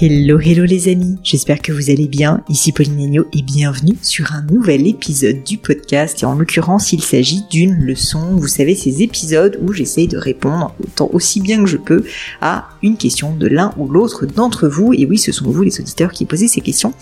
Hello, 0.00 0.38
hello 0.38 0.64
les 0.64 0.86
amis, 0.86 1.18
j'espère 1.24 1.60
que 1.60 1.72
vous 1.72 1.90
allez 1.90 2.06
bien. 2.06 2.44
Ici 2.48 2.70
Pauline 2.70 3.00
Agneau 3.00 3.26
et 3.32 3.42
bienvenue 3.42 3.96
sur 4.00 4.32
un 4.32 4.42
nouvel 4.42 4.86
épisode 4.86 5.42
du 5.42 5.58
podcast. 5.58 6.22
Et 6.22 6.24
en 6.24 6.36
l'occurrence, 6.36 6.92
il 6.92 7.02
s'agit 7.02 7.42
d'une 7.50 7.74
leçon. 7.74 8.36
Vous 8.36 8.46
savez, 8.46 8.76
ces 8.76 9.02
épisodes 9.02 9.58
où 9.60 9.72
j'essaye 9.72 10.06
de 10.06 10.16
répondre 10.16 10.72
autant 10.80 11.10
aussi 11.12 11.40
bien 11.40 11.64
que 11.64 11.68
je 11.68 11.76
peux 11.76 12.04
à 12.40 12.68
une 12.84 12.96
question 12.96 13.34
de 13.34 13.48
l'un 13.48 13.74
ou 13.76 13.88
l'autre 13.88 14.24
d'entre 14.24 14.68
vous. 14.68 14.92
Et 14.92 15.04
oui, 15.04 15.18
ce 15.18 15.32
sont 15.32 15.50
vous 15.50 15.64
les 15.64 15.80
auditeurs 15.80 16.12
qui 16.12 16.26
posez 16.26 16.46
ces 16.46 16.60
questions. 16.60 16.94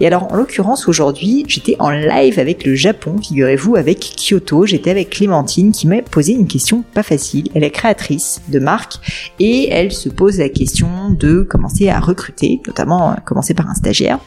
Et 0.00 0.06
alors, 0.06 0.30
en 0.30 0.36
l'occurrence, 0.36 0.88
aujourd'hui, 0.88 1.46
j'étais 1.48 1.76
en 1.78 1.88
live 1.88 2.38
avec 2.38 2.66
le 2.66 2.74
Japon, 2.74 3.16
figurez-vous, 3.16 3.76
avec 3.76 3.98
Kyoto. 3.98 4.66
J'étais 4.66 4.90
avec 4.90 5.08
Clémentine 5.08 5.72
qui 5.72 5.86
m'a 5.86 6.02
posé 6.02 6.34
une 6.34 6.48
question 6.48 6.84
pas 6.92 7.02
facile. 7.02 7.48
Elle 7.54 7.64
est 7.64 7.70
créatrice 7.70 8.42
de 8.48 8.58
marque 8.58 8.96
et 9.38 9.70
elle 9.70 9.90
se 9.90 10.10
pose 10.10 10.36
la 10.36 10.50
question 10.50 11.08
de 11.18 11.46
commencer 11.48 11.88
à 11.88 11.98
recruter 11.98 12.41
notamment 12.66 13.12
euh, 13.12 13.14
commencer 13.24 13.54
par 13.54 13.68
un 13.68 13.74
stagiaire. 13.74 14.18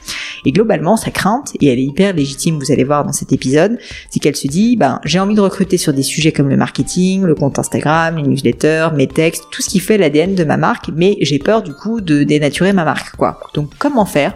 Et 0.46 0.52
globalement, 0.52 0.98
sa 0.98 1.12
crainte, 1.12 1.54
et 1.60 1.68
elle 1.68 1.80
est 1.80 1.84
hyper 1.84 2.14
légitime, 2.14 2.60
vous 2.60 2.72
allez 2.72 2.84
voir 2.84 3.06
dans 3.06 3.12
cet 3.12 3.34
épisode, 3.34 3.78
c'est 4.10 4.20
qu'elle 4.20 4.36
se 4.36 4.48
dit, 4.48 4.76
ben, 4.76 5.00
j'ai 5.04 5.20
envie 5.20 5.36
de 5.36 5.42
recruter 5.42 5.78
sur 5.78 5.94
des 5.94 6.04
sujets 6.04 6.32
comme 6.32 6.50
le 6.50 6.58
marketing, 6.58 7.24
le 7.24 7.36
compte 7.36 7.60
Instagram, 7.60 8.18
les 8.18 8.24
newsletters, 8.24 8.90
mes 8.96 9.08
textes, 9.08 9.46
tout 9.52 9.62
ce 9.62 9.70
qui 9.70 9.80
fait 9.80 9.98
l'ADN 9.98 10.36
de 10.36 10.44
ma 10.44 10.58
marque, 10.58 10.90
mais 10.96 11.18
j'ai 11.22 11.40
peur 11.40 11.64
du 11.64 11.74
coup 11.74 12.02
de 12.02 12.24
dénaturer 12.24 12.74
ma 12.74 12.86
marque, 12.86 13.16
quoi. 13.16 13.40
Donc, 13.54 13.72
comment 13.78 14.06
faire 14.06 14.36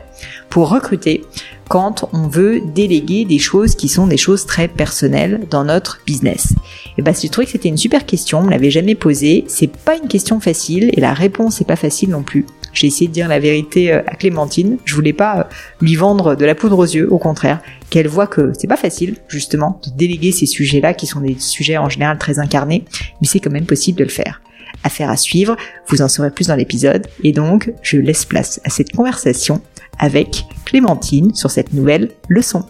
pour 0.49 0.70
recruter 0.70 1.23
quand 1.70 2.09
on 2.13 2.27
veut 2.27 2.61
déléguer 2.73 3.25
des 3.25 3.37
choses 3.37 3.75
qui 3.75 3.87
sont 3.87 4.07
des 4.07 4.17
choses 4.17 4.45
très 4.45 4.67
personnelles 4.67 5.41
dans 5.49 5.63
notre 5.63 5.99
business? 6.05 6.53
Et 6.98 7.01
bah, 7.01 7.11
j'ai 7.20 7.29
trouvé 7.29 7.45
que 7.45 7.51
c'était 7.51 7.70
une 7.70 7.77
super 7.77 8.05
question, 8.05 8.39
on 8.39 8.43
me 8.43 8.51
l'avait 8.51 8.71
jamais 8.71 8.95
posée. 8.95 9.45
C'est 9.48 9.71
pas 9.71 9.95
une 9.95 10.07
question 10.07 10.39
facile 10.39 10.89
et 10.93 10.99
la 10.99 11.13
réponse 11.13 11.59
n'est 11.59 11.67
pas 11.67 11.76
facile 11.76 12.09
non 12.09 12.23
plus. 12.23 12.45
J'ai 12.80 12.88
essayé 12.88 13.10
de 13.10 13.13
dire 13.13 13.27
la 13.27 13.40
vérité 13.40 13.91
euh, 13.91 14.02
à 14.08 14.16
Clémentine. 14.16 14.77
Je 14.85 14.96
voulais 14.96 15.12
pas 15.12 15.40
euh, 15.40 15.44
lui 15.82 15.96
vendre 15.96 16.35
de 16.35 16.46
la 16.46 16.55
poudre 16.55 16.77
aux 16.77 16.85
yeux, 16.85 17.12
au 17.12 17.18
contraire, 17.18 17.60
qu'elle 17.90 18.08
voit 18.08 18.26
que 18.26 18.54
c'est 18.58 18.68
pas 18.68 18.77
facile, 18.77 19.18
justement, 19.27 19.82
de 19.85 19.91
déléguer 19.98 20.32
ces 20.32 20.46
sujets-là, 20.46 20.94
qui 20.94 21.05
sont 21.05 21.20
des 21.20 21.38
sujets 21.40 21.77
en 21.77 21.90
général 21.90 22.18
très 22.18 22.40
incarnés, 22.40 22.85
mais 23.20 23.27
c'est 23.27 23.41
quand 23.41 23.52
même 23.52 23.66
possible 23.66 24.00
de 24.00 24.05
le 24.05 24.10
faire. 24.10 24.41
Affaire 24.85 25.10
à 25.10 25.18
suivre, 25.18 25.57
vous 25.90 26.02
en 26.02 26.07
saurez 26.07 26.32
plus 26.32 26.48
dans 26.48 26.55
l'épisode, 26.55 27.05
et 27.22 27.34
donc 27.34 27.74
je 27.82 27.98
laisse 27.98 28.24
place 28.24 28.62
à 28.63 28.70
cette 28.70 28.96
conversation 28.96 29.62
avec 29.98 30.46
Clémentine 30.63 31.35
sur 31.35 31.52
cette 31.52 31.74
nouvelle 31.74 32.12
leçon. 32.30 32.63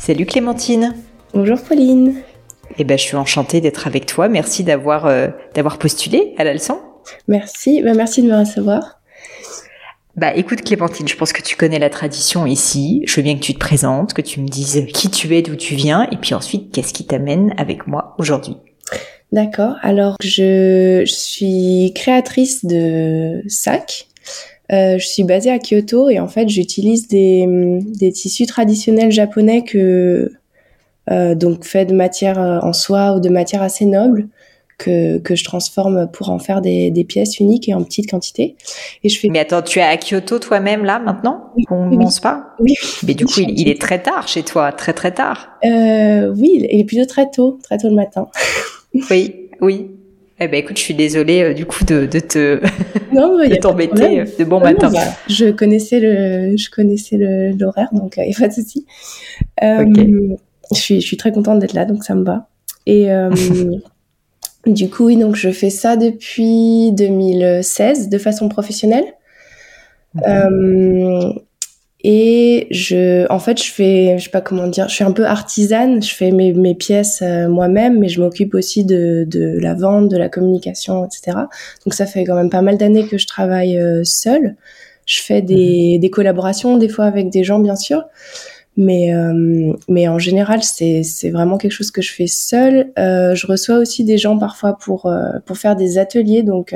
Salut 0.00 0.26
Clémentine 0.26 0.96
Bonjour 1.32 1.62
Pauline 1.62 2.16
eh 2.78 2.84
ben, 2.84 2.98
je 2.98 3.02
suis 3.02 3.16
enchantée 3.16 3.60
d'être 3.60 3.86
avec 3.86 4.06
toi. 4.06 4.28
Merci 4.28 4.64
d'avoir 4.64 5.06
euh, 5.06 5.28
d'avoir 5.54 5.78
postulé 5.78 6.34
à 6.38 6.44
la 6.44 6.52
leçon. 6.52 6.78
Merci, 7.28 7.82
ben, 7.82 7.96
merci 7.96 8.22
de 8.22 8.28
me 8.28 8.38
recevoir. 8.38 9.00
Bah 10.16 10.34
écoute 10.34 10.62
Clémentine, 10.62 11.06
je 11.06 11.14
pense 11.14 11.34
que 11.34 11.42
tu 11.42 11.56
connais 11.56 11.78
la 11.78 11.90
tradition 11.90 12.46
ici. 12.46 13.02
Je 13.06 13.16
veux 13.16 13.22
bien 13.22 13.34
que 13.34 13.42
tu 13.42 13.52
te 13.52 13.58
présentes, 13.58 14.14
que 14.14 14.22
tu 14.22 14.40
me 14.40 14.48
dises 14.48 14.86
qui 14.94 15.10
tu 15.10 15.36
es, 15.36 15.42
d'où 15.42 15.56
tu 15.56 15.74
viens, 15.74 16.08
et 16.10 16.16
puis 16.16 16.32
ensuite 16.32 16.72
qu'est-ce 16.72 16.94
qui 16.94 17.04
t'amène 17.04 17.52
avec 17.58 17.86
moi 17.86 18.14
aujourd'hui. 18.18 18.56
D'accord. 19.30 19.74
Alors 19.82 20.16
je, 20.22 21.02
je, 21.06 21.14
suis 21.14 21.92
créatrice 21.94 22.64
de 22.64 23.42
sacs. 23.46 24.06
Euh, 24.72 24.96
je 24.98 25.06
suis 25.06 25.22
basée 25.22 25.50
à 25.50 25.58
Kyoto 25.58 26.08
et 26.08 26.18
en 26.18 26.28
fait 26.28 26.48
j'utilise 26.48 27.08
des, 27.08 27.46
des 27.82 28.10
tissus 28.10 28.46
traditionnels 28.46 29.12
japonais 29.12 29.64
que 29.64 30.32
donc 31.08 31.64
fait 31.64 31.84
de 31.84 31.94
matière 31.94 32.40
euh, 32.40 32.58
en 32.60 32.72
soie 32.72 33.14
ou 33.14 33.20
de 33.20 33.28
matière 33.28 33.62
assez 33.62 33.86
noble 33.86 34.28
que, 34.78 35.18
que 35.18 35.34
je 35.34 35.44
transforme 35.44 36.08
pour 36.12 36.30
en 36.30 36.38
faire 36.38 36.60
des, 36.60 36.90
des 36.90 37.04
pièces 37.04 37.38
uniques 37.38 37.68
et 37.68 37.74
en 37.74 37.82
petite 37.82 38.10
quantité. 38.10 38.56
Et 39.04 39.08
je 39.08 39.18
fais. 39.18 39.28
Mais 39.28 39.38
attends, 39.38 39.62
tu 39.62 39.78
es 39.78 39.82
à 39.82 39.96
Kyoto 39.96 40.38
toi-même 40.38 40.84
là 40.84 40.98
maintenant? 40.98 41.52
Oui, 41.56 41.64
On 41.70 41.88
oui, 41.88 41.96
pense 41.98 42.20
pas? 42.20 42.54
Oui. 42.58 42.74
Mais 43.06 43.14
du 43.14 43.24
coup, 43.24 43.40
il, 43.40 43.58
il, 43.58 43.68
est 43.68 43.80
très 43.80 44.02
tard 44.02 44.28
chez 44.28 44.42
toi, 44.42 44.72
très 44.72 44.92
très 44.92 45.12
tard. 45.12 45.48
Euh, 45.64 46.34
oui, 46.36 46.66
il 46.70 46.80
est 46.80 46.84
plutôt 46.84 47.06
très 47.06 47.30
tôt, 47.30 47.58
très 47.62 47.78
tôt 47.78 47.88
le 47.88 47.94
matin. 47.94 48.28
oui, 49.10 49.48
oui. 49.60 49.90
Eh 50.38 50.48
ben 50.48 50.58
écoute, 50.58 50.76
je 50.76 50.82
suis 50.82 50.94
désolée 50.94 51.42
euh, 51.42 51.54
du 51.54 51.64
coup 51.64 51.82
de, 51.84 52.04
de 52.04 52.20
te 52.20 52.60
non, 53.10 53.38
de 53.48 53.56
t'embêter 53.56 54.24
de 54.38 54.44
bon 54.44 54.58
non, 54.58 54.64
matin. 54.64 54.90
Bah, 54.90 55.00
je 55.30 55.50
connaissais 55.50 55.98
le 55.98 56.56
je 56.58 56.68
connaissais 56.68 57.16
l'horaire 57.58 57.88
donc 57.92 58.16
il 58.18 58.20
euh, 58.20 58.26
n'y 58.26 58.34
a 58.34 58.38
pas 58.38 58.48
de 58.48 58.52
souci. 58.52 58.84
Euh, 59.62 59.80
okay. 59.80 60.12
Je 60.74 60.80
suis 60.80 61.00
je 61.00 61.06
suis 61.06 61.16
très 61.16 61.32
contente 61.32 61.58
d'être 61.58 61.74
là 61.74 61.84
donc 61.84 62.04
ça 62.04 62.14
me 62.14 62.24
va. 62.24 62.48
Et 62.86 63.10
euh, 63.10 63.30
du 64.66 64.88
coup 64.90 65.06
oui 65.06 65.16
donc 65.16 65.36
je 65.36 65.50
fais 65.50 65.70
ça 65.70 65.96
depuis 65.96 66.92
2016 66.92 68.08
de 68.08 68.18
façon 68.18 68.48
professionnelle. 68.48 69.04
Mhm. 70.14 71.40
et 72.02 72.68
je, 72.70 73.30
en 73.30 73.38
fait, 73.38 73.62
je 73.62 73.70
fais, 73.70 74.16
je 74.18 74.24
sais 74.24 74.30
pas 74.30 74.40
comment 74.40 74.66
dire, 74.66 74.88
je 74.88 74.94
suis 74.94 75.04
un 75.04 75.12
peu 75.12 75.26
artisane. 75.26 76.02
Je 76.02 76.14
fais 76.14 76.30
mes, 76.30 76.52
mes 76.52 76.74
pièces 76.74 77.20
euh, 77.22 77.48
moi-même, 77.48 77.98
mais 77.98 78.08
je 78.08 78.20
m'occupe 78.20 78.54
aussi 78.54 78.84
de, 78.84 79.24
de 79.28 79.58
la 79.60 79.74
vente, 79.74 80.08
de 80.08 80.16
la 80.16 80.28
communication, 80.28 81.04
etc. 81.04 81.36
Donc 81.84 81.94
ça 81.94 82.06
fait 82.06 82.24
quand 82.24 82.34
même 82.34 82.50
pas 82.50 82.62
mal 82.62 82.78
d'années 82.78 83.06
que 83.06 83.18
je 83.18 83.26
travaille 83.26 83.78
euh, 83.78 84.02
seule. 84.04 84.56
Je 85.04 85.20
fais 85.20 85.42
des, 85.42 85.98
des 85.98 86.10
collaborations 86.10 86.78
des 86.78 86.88
fois 86.88 87.04
avec 87.04 87.30
des 87.30 87.44
gens, 87.44 87.58
bien 87.60 87.76
sûr, 87.76 88.04
mais 88.76 89.14
euh, 89.14 89.72
mais 89.88 90.08
en 90.08 90.18
général, 90.18 90.62
c'est 90.62 91.02
c'est 91.02 91.30
vraiment 91.30 91.58
quelque 91.58 91.72
chose 91.72 91.90
que 91.90 92.02
je 92.02 92.12
fais 92.12 92.26
seule. 92.26 92.92
Euh, 92.98 93.34
je 93.34 93.46
reçois 93.46 93.78
aussi 93.78 94.04
des 94.04 94.18
gens 94.18 94.38
parfois 94.38 94.78
pour 94.78 95.12
pour 95.44 95.58
faire 95.58 95.76
des 95.76 95.98
ateliers, 95.98 96.42
donc 96.42 96.74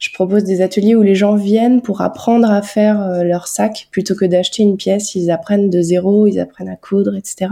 je 0.00 0.10
propose 0.10 0.44
des 0.44 0.62
ateliers 0.62 0.96
où 0.96 1.02
les 1.02 1.14
gens 1.14 1.36
viennent 1.36 1.82
pour 1.82 2.00
apprendre 2.00 2.50
à 2.50 2.62
faire 2.62 3.00
euh, 3.02 3.22
leur 3.22 3.46
sac 3.46 3.88
plutôt 3.90 4.14
que 4.14 4.24
d'acheter 4.24 4.62
une 4.62 4.78
pièce. 4.78 5.14
Ils 5.14 5.30
apprennent 5.30 5.68
de 5.68 5.82
zéro, 5.82 6.26
ils 6.26 6.40
apprennent 6.40 6.70
à 6.70 6.76
coudre, 6.76 7.14
etc. 7.14 7.50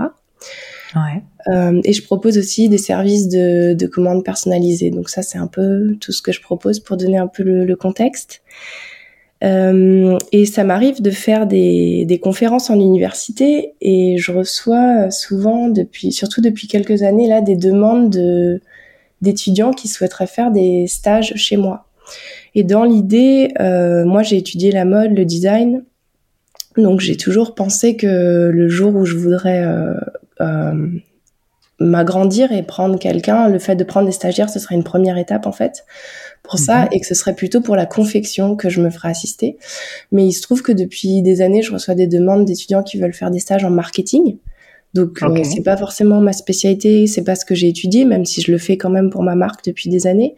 Ouais. 0.97 1.23
Euh, 1.49 1.79
et 1.85 1.93
je 1.93 2.03
propose 2.03 2.39
aussi 2.39 2.71
des 2.71 2.79
services 2.79 3.29
de, 3.29 3.75
de 3.75 3.87
commandes 3.87 4.25
personnalisées. 4.25 4.91
Donc 4.91 5.11
ça, 5.11 5.21
c'est 5.21 5.37
un 5.37 5.47
peu 5.47 5.95
tout 6.01 6.11
ce 6.11 6.23
que 6.23 6.33
je 6.33 6.41
propose 6.41 6.81
pour 6.81 6.97
donner 6.97 7.19
un 7.19 7.27
peu 7.27 7.43
le, 7.43 7.67
le 7.67 7.77
contexte. 7.77 8.41
Euh, 9.45 10.19
et 10.33 10.47
ça 10.47 10.65
m'arrive 10.65 11.01
de 11.01 11.11
faire 11.11 11.47
des, 11.47 12.05
des, 12.07 12.19
conférences 12.19 12.71
en 12.71 12.81
université 12.81 13.75
et 13.81 14.17
je 14.19 14.33
reçois 14.33 15.13
souvent 15.13 15.69
depuis, 15.69 16.11
surtout 16.11 16.41
depuis 16.41 16.67
quelques 16.67 17.05
années 17.05 17.29
là, 17.29 17.41
des 17.41 17.55
demandes 17.55 18.11
de 18.11 18.61
d'étudiants 19.21 19.73
qui 19.73 19.89
souhaiteraient 19.89 20.27
faire 20.27 20.51
des 20.51 20.87
stages 20.87 21.35
chez 21.37 21.57
moi. 21.57 21.87
Et 22.55 22.65
dans 22.65 22.85
l'idée, 22.85 23.53
euh, 23.61 24.05
moi 24.05 24.23
j'ai 24.23 24.37
étudié 24.37 24.73
la 24.73 24.85
mode, 24.85 25.17
le 25.17 25.25
design, 25.25 25.85
donc 26.77 27.01
j'ai 27.01 27.17
toujours 27.17 27.55
pensé 27.55 27.97
que 27.97 28.51
le 28.53 28.69
jour 28.69 28.95
où 28.95 29.05
je 29.05 29.17
voudrais 29.17 29.65
euh, 29.65 29.95
euh, 30.41 30.89
m'agrandir 31.81 32.51
et 32.53 32.63
prendre 32.63 32.99
quelqu'un, 32.99 33.49
le 33.49 33.59
fait 33.59 33.77
de 33.77 33.85
prendre 33.85 34.07
des 34.07 34.13
stagiaires, 34.13 34.51
ce 34.51 34.59
serait 34.59 34.75
une 34.75 34.83
première 34.85 35.17
étape 35.19 35.47
en 35.47 35.53
fait 35.53 35.85
pour 36.43 36.59
ça, 36.59 36.83
Mhm. 36.83 36.89
et 36.93 37.01
que 37.01 37.07
ce 37.07 37.15
serait 37.15 37.35
plutôt 37.35 37.61
pour 37.61 37.77
la 37.77 37.87
confection 37.87 38.57
que 38.57 38.69
je 38.69 38.81
me 38.81 38.91
ferais 38.91 39.11
assister. 39.11 39.59
Mais 40.13 40.27
il 40.27 40.33
se 40.33 40.43
trouve 40.43 40.63
que 40.63 40.73
depuis 40.73 41.23
des 41.23 41.41
années, 41.43 41.63
je 41.63 41.73
reçois 41.73 41.95
des 41.95 42.07
demandes 42.07 42.45
d'étudiants 42.45 42.83
qui 42.83 42.99
veulent 42.99 43.13
faire 43.15 43.31
des 43.31 43.39
stages 43.39 43.65
en 43.65 43.71
marketing. 43.71 44.39
Donc 44.95 45.19
Ok. 45.23 45.39
euh, 45.39 45.45
c'est 45.45 45.63
pas 45.63 45.77
forcément 45.77 46.21
ma 46.21 46.33
spécialité, 46.33 47.07
c'est 47.07 47.23
pas 47.23 47.35
ce 47.37 47.45
que 47.45 47.55
j'ai 47.55 47.69
étudié, 47.69 48.05
même 48.07 48.25
si 48.25 48.41
je 48.41 48.51
le 48.51 48.59
fais 48.59 48.77
quand 48.77 48.91
même 48.91 49.11
pour 49.11 49.23
ma 49.23 49.35
marque 49.35 49.65
depuis 49.65 49.91
des 49.91 50.07
années. 50.07 50.35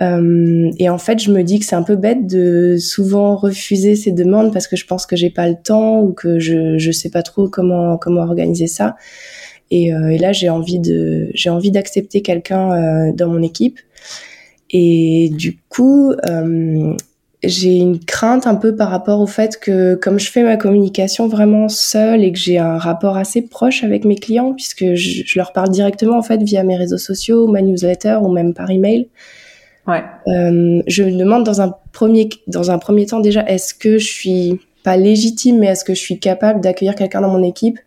Euh, 0.00 0.70
et 0.78 0.88
en 0.88 0.96
fait, 0.98 1.18
je 1.18 1.30
me 1.30 1.42
dis 1.42 1.58
que 1.58 1.66
c'est 1.66 1.74
un 1.76 1.82
peu 1.82 1.96
bête 1.96 2.26
de 2.26 2.76
souvent 2.78 3.36
refuser 3.36 3.94
ces 3.94 4.10
demandes 4.12 4.52
parce 4.52 4.66
que 4.66 4.76
je 4.76 4.86
pense 4.86 5.04
que 5.06 5.16
j'ai 5.16 5.28
pas 5.30 5.48
le 5.48 5.56
temps 5.62 6.00
ou 6.00 6.12
que 6.12 6.38
je 6.38 6.78
je 6.78 6.90
sais 6.92 7.10
pas 7.10 7.22
trop 7.22 7.48
comment 7.48 7.98
comment 7.98 8.22
organiser 8.22 8.66
ça. 8.68 8.96
Et, 9.70 9.94
euh, 9.94 10.08
et 10.08 10.18
là, 10.18 10.32
j'ai 10.32 10.50
envie 10.50 10.78
de 10.78 11.30
j'ai 11.34 11.50
envie 11.50 11.70
d'accepter 11.70 12.22
quelqu'un 12.22 12.72
euh, 12.72 13.12
dans 13.12 13.28
mon 13.28 13.42
équipe. 13.42 13.78
Et 14.70 15.30
du 15.32 15.58
coup, 15.68 16.12
euh, 16.28 16.94
j'ai 17.42 17.76
une 17.76 17.98
crainte 17.98 18.46
un 18.46 18.54
peu 18.54 18.76
par 18.76 18.90
rapport 18.90 19.20
au 19.20 19.26
fait 19.26 19.58
que 19.58 19.94
comme 19.94 20.18
je 20.18 20.30
fais 20.30 20.42
ma 20.42 20.56
communication 20.56 21.26
vraiment 21.26 21.68
seule 21.68 22.22
et 22.22 22.32
que 22.32 22.38
j'ai 22.38 22.58
un 22.58 22.78
rapport 22.78 23.16
assez 23.16 23.42
proche 23.42 23.82
avec 23.82 24.04
mes 24.04 24.14
clients 24.16 24.52
puisque 24.52 24.94
je, 24.94 25.22
je 25.26 25.38
leur 25.38 25.52
parle 25.52 25.70
directement 25.70 26.18
en 26.18 26.22
fait 26.22 26.42
via 26.42 26.62
mes 26.62 26.76
réseaux 26.76 26.98
sociaux, 26.98 27.46
ma 27.46 27.62
newsletter 27.62 28.18
ou 28.22 28.32
même 28.32 28.54
par 28.54 28.70
email. 28.70 29.08
Ouais. 29.86 30.02
Je 30.26 31.02
me 31.02 31.18
demande 31.18 31.44
dans 31.44 31.60
un 31.60 31.74
premier 31.92 32.28
dans 32.46 32.70
un 32.70 32.78
premier 32.78 33.06
temps 33.06 33.18
déjà 33.18 33.44
est-ce 33.48 33.74
que 33.74 33.98
je 33.98 34.06
suis 34.06 34.60
pas 34.84 34.96
légitime 34.96 35.58
mais 35.58 35.66
est-ce 35.66 35.84
que 35.84 35.94
je 35.94 36.00
suis 36.00 36.20
capable 36.20 36.60
d'accueillir 36.60 36.94
quelqu'un 36.94 37.20
dans 37.20 37.30
mon 37.30 37.42
équipe? 37.42 37.78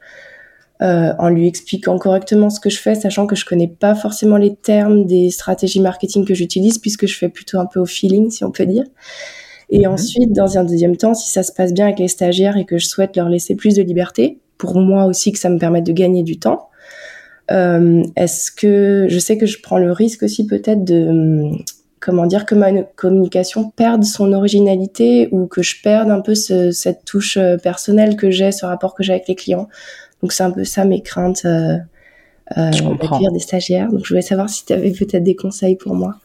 Euh, 0.82 1.14
en 1.20 1.30
lui 1.30 1.48
expliquant 1.48 1.98
correctement 1.98 2.50
ce 2.50 2.60
que 2.60 2.70
je 2.70 2.80
fais 2.80 2.96
sachant 2.96 3.28
que 3.28 3.36
je 3.36 3.46
connais 3.46 3.68
pas 3.68 3.96
forcément 3.96 4.36
les 4.36 4.56
termes 4.56 5.06
des 5.06 5.30
stratégies 5.30 5.80
marketing 5.80 6.26
que 6.26 6.34
j'utilise 6.34 6.80
puisque 6.80 7.08
je 7.08 7.18
fais 7.18 7.30
plutôt 7.30 7.60
un 7.60 7.66
peu 7.66 7.80
au 7.80 7.86
feeling 7.86 8.30
si 8.30 8.44
on 8.44 8.52
peut 8.52 8.66
dire 8.66 8.84
et 9.70 9.88
Mhm. 9.88 9.94
ensuite 9.94 10.34
dans 10.34 10.58
un 10.58 10.66
deuxième 10.66 10.98
temps 10.98 11.14
si 11.14 11.30
ça 11.30 11.44
se 11.44 11.54
passe 11.54 11.74
bien 11.74 11.86
avec 11.86 12.00
les 12.00 12.10
stagiaires 12.10 12.58
et 12.58 12.66
que 12.66 12.78
je 12.78 12.88
souhaite 12.88 13.16
leur 13.16 13.30
laisser 13.30 13.56
plus 13.56 13.76
de 13.76 13.84
liberté 13.84 14.40
pour 14.58 14.78
moi 14.80 15.06
aussi 15.06 15.32
que 15.32 15.40
ça 15.40 15.50
me 15.50 15.58
permette 15.58 15.86
de 15.86 15.94
gagner 15.94 16.24
du 16.24 16.40
temps 16.40 16.68
euh, 17.52 18.04
est-ce 18.18 18.52
que 18.52 19.06
je 19.08 19.20
sais 19.20 19.38
que 19.38 19.46
je 19.46 19.62
prends 19.62 19.78
le 19.78 19.92
risque 19.92 20.24
aussi 20.24 20.46
peut-être 20.46 20.84
de 20.84 21.52
comment 22.06 22.28
dire, 22.28 22.46
que 22.46 22.54
ma 22.54 22.72
communication 22.96 23.72
perde 23.72 24.04
son 24.04 24.32
originalité 24.32 25.28
ou 25.32 25.48
que 25.48 25.64
je 25.64 25.82
perde 25.82 26.12
un 26.12 26.22
peu 26.22 26.36
cette 26.36 27.04
touche 27.04 27.38
euh, 27.38 27.58
personnelle 27.58 28.16
que 28.16 28.30
j'ai, 28.30 28.52
ce 28.52 28.66
rapport 28.66 28.94
que 28.94 29.02
j'ai 29.02 29.14
avec 29.14 29.28
les 29.28 29.34
clients. 29.34 29.68
Donc 30.22 30.32
c'est 30.32 30.44
un 30.44 30.52
peu 30.52 30.64
ça 30.64 30.86
mes 30.86 31.02
craintes 31.02 31.46
euh, 31.46 31.78
euh, 32.58 32.72
des 33.32 33.40
stagiaires. 33.40 33.92
Donc 33.92 34.02
je 34.04 34.10
voulais 34.10 34.22
savoir 34.22 34.50
si 34.50 34.66
tu 34.66 34.74
avais 34.74 34.92
peut-être 34.92 35.24
des 35.24 35.36
conseils 35.36 35.76
pour 35.76 35.96
moi. 35.96 36.16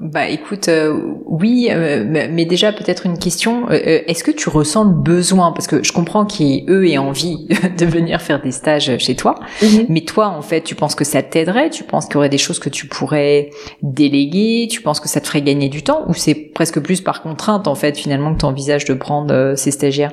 Bah 0.00 0.28
écoute, 0.28 0.66
euh, 0.68 0.92
oui, 1.24 1.68
euh, 1.70 2.04
mais 2.04 2.44
déjà 2.44 2.72
peut-être 2.72 3.06
une 3.06 3.16
question. 3.16 3.70
Euh, 3.70 4.02
est-ce 4.06 4.24
que 4.24 4.32
tu 4.32 4.48
ressens 4.48 4.84
le 4.84 4.90
besoin? 4.90 5.52
Parce 5.52 5.68
que 5.68 5.84
je 5.84 5.92
comprends 5.92 6.26
qu'eux 6.26 6.88
aient 6.88 6.98
envie 6.98 7.46
de 7.78 7.86
venir 7.86 8.20
faire 8.20 8.42
des 8.42 8.50
stages 8.50 8.98
chez 8.98 9.14
toi, 9.14 9.36
mhm. 9.62 9.86
mais 9.88 10.00
toi 10.00 10.28
en 10.28 10.42
fait, 10.42 10.62
tu 10.62 10.74
penses 10.74 10.96
que 10.96 11.04
ça 11.04 11.22
t'aiderait? 11.22 11.70
Tu 11.70 11.84
penses 11.84 12.06
qu'il 12.06 12.14
y 12.14 12.16
aurait 12.16 12.28
des 12.28 12.38
choses 12.38 12.58
que 12.58 12.68
tu 12.68 12.88
pourrais 12.88 13.50
déléguer? 13.82 14.66
Tu 14.68 14.82
penses 14.82 14.98
que 14.98 15.08
ça 15.08 15.20
te 15.20 15.28
ferait 15.28 15.42
gagner 15.42 15.68
du 15.68 15.84
temps? 15.84 16.02
Ou 16.08 16.14
c'est 16.14 16.34
presque 16.34 16.80
plus 16.80 17.00
par 17.00 17.22
contrainte 17.22 17.68
en 17.68 17.76
fait 17.76 17.96
finalement 17.96 18.34
que 18.34 18.40
tu 18.40 18.46
envisages 18.46 18.86
de 18.86 18.94
prendre 18.94 19.54
ces 19.56 19.70
stagiaires? 19.70 20.12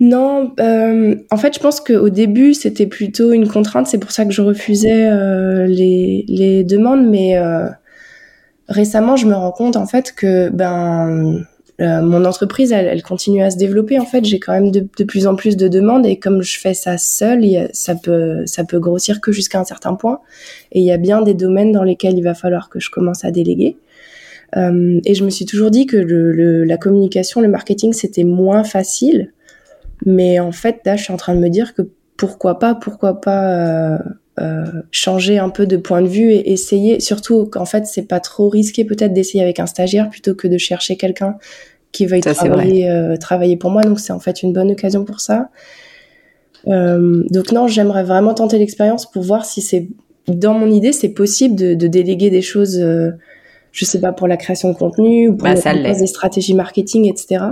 Non, 0.00 0.54
en 0.58 1.36
fait, 1.36 1.54
je 1.54 1.60
pense 1.60 1.80
qu'au 1.80 2.10
début, 2.10 2.54
c'était 2.54 2.86
plutôt 2.86 3.32
une 3.32 3.48
contrainte. 3.48 3.86
C'est 3.86 3.98
pour 3.98 4.10
ça 4.10 4.24
que 4.24 4.30
je 4.30 4.42
refusais 4.42 5.10
les, 5.66 6.24
les, 6.28 6.64
demandes. 6.64 7.08
Mais 7.08 7.38
récemment, 8.68 9.16
je 9.16 9.26
me 9.26 9.34
rends 9.34 9.52
compte 9.52 9.76
en 9.76 9.86
fait 9.86 10.12
que 10.14 10.50
ben 10.50 11.44
euh, 11.80 12.00
mon 12.00 12.24
entreprise, 12.24 12.70
elle, 12.70 13.02
continue 13.02 13.42
à 13.42 13.50
se 13.50 13.56
développer. 13.56 13.98
En 13.98 14.04
fait, 14.04 14.24
j'ai 14.24 14.38
quand 14.38 14.52
même 14.52 14.70
de, 14.70 15.04
plus 15.04 15.26
en 15.26 15.34
plus 15.34 15.56
de 15.56 15.68
demandes 15.68 16.06
et 16.06 16.16
comme 16.16 16.42
je 16.42 16.58
fais 16.58 16.74
ça 16.74 16.98
seule, 16.98 17.44
ça 17.72 17.94
peut 17.94 18.42
ça 18.46 18.64
peut 18.64 18.78
grossir 18.78 19.20
que 19.20 19.32
jusqu'à 19.32 19.58
un 19.58 19.64
certain 19.64 19.94
point. 19.94 20.20
Et 20.70 20.80
il 20.80 20.84
y 20.84 20.92
a 20.92 20.98
bien 20.98 21.22
des 21.22 21.34
domaines 21.34 21.72
dans 21.72 21.82
lesquels 21.82 22.16
il 22.16 22.22
va 22.22 22.34
falloir 22.34 22.68
que 22.68 22.78
je 22.78 22.90
commence 22.90 23.24
à 23.24 23.30
déléguer. 23.30 23.76
Euh, 24.56 25.00
et 25.04 25.14
je 25.14 25.24
me 25.24 25.30
suis 25.30 25.46
toujours 25.46 25.70
dit 25.70 25.86
que 25.86 25.96
la 25.96 26.76
communication, 26.76 27.40
le 27.40 27.48
marketing, 27.48 27.92
c'était 27.92 28.24
moins 28.24 28.64
facile. 28.64 29.32
Mais 30.04 30.38
en 30.40 30.52
fait, 30.52 30.80
là, 30.84 30.96
je 30.96 31.04
suis 31.04 31.12
en 31.12 31.16
train 31.16 31.34
de 31.34 31.40
me 31.40 31.48
dire 31.48 31.74
que 31.74 31.82
pourquoi 32.16 32.58
pas, 32.58 32.74
pourquoi 32.74 33.20
pas 33.20 33.94
euh, 33.94 33.98
euh, 34.40 34.64
changer 34.90 35.38
un 35.38 35.50
peu 35.50 35.66
de 35.66 35.76
point 35.76 36.00
de 36.00 36.08
vue 36.08 36.32
et 36.32 36.52
essayer, 36.52 37.00
surtout 37.00 37.44
qu'en 37.44 37.66
fait 37.66 37.84
c'est 37.84 38.08
pas 38.08 38.18
trop 38.18 38.48
risqué 38.48 38.82
peut-être 38.86 39.12
d'essayer 39.12 39.42
avec 39.42 39.60
un 39.60 39.66
stagiaire 39.66 40.08
plutôt 40.08 40.34
que 40.34 40.48
de 40.48 40.56
chercher 40.56 40.96
quelqu'un 40.96 41.36
qui 41.92 42.06
veuille 42.06 42.22
travailler, 42.22 42.88
euh, 42.88 43.16
travailler 43.16 43.58
pour 43.58 43.70
moi. 43.70 43.82
Donc 43.82 44.00
c'est 44.00 44.14
en 44.14 44.20
fait 44.20 44.42
une 44.42 44.54
bonne 44.54 44.70
occasion 44.70 45.04
pour 45.04 45.20
ça. 45.20 45.50
Euh, 46.66 47.22
donc 47.28 47.52
non, 47.52 47.68
j'aimerais 47.68 48.04
vraiment 48.04 48.32
tenter 48.32 48.56
l'expérience 48.56 49.10
pour 49.10 49.22
voir 49.22 49.44
si 49.44 49.60
c'est 49.60 49.88
dans 50.28 50.54
mon 50.54 50.70
idée 50.70 50.92
c'est 50.92 51.10
possible 51.10 51.54
de, 51.54 51.74
de, 51.74 51.86
déléguer 51.86 52.30
des 52.30 52.40
choses, 52.40 52.82
je 53.72 53.84
sais 53.84 54.00
pas 54.00 54.12
pour 54.12 54.28
la 54.28 54.38
création 54.38 54.70
de 54.70 54.78
contenu 54.78 55.28
ou 55.28 55.36
pour 55.36 55.46
bah, 55.46 55.54
des 55.54 56.06
stratégies 56.06 56.54
marketing, 56.54 57.06
etc. 57.06 57.44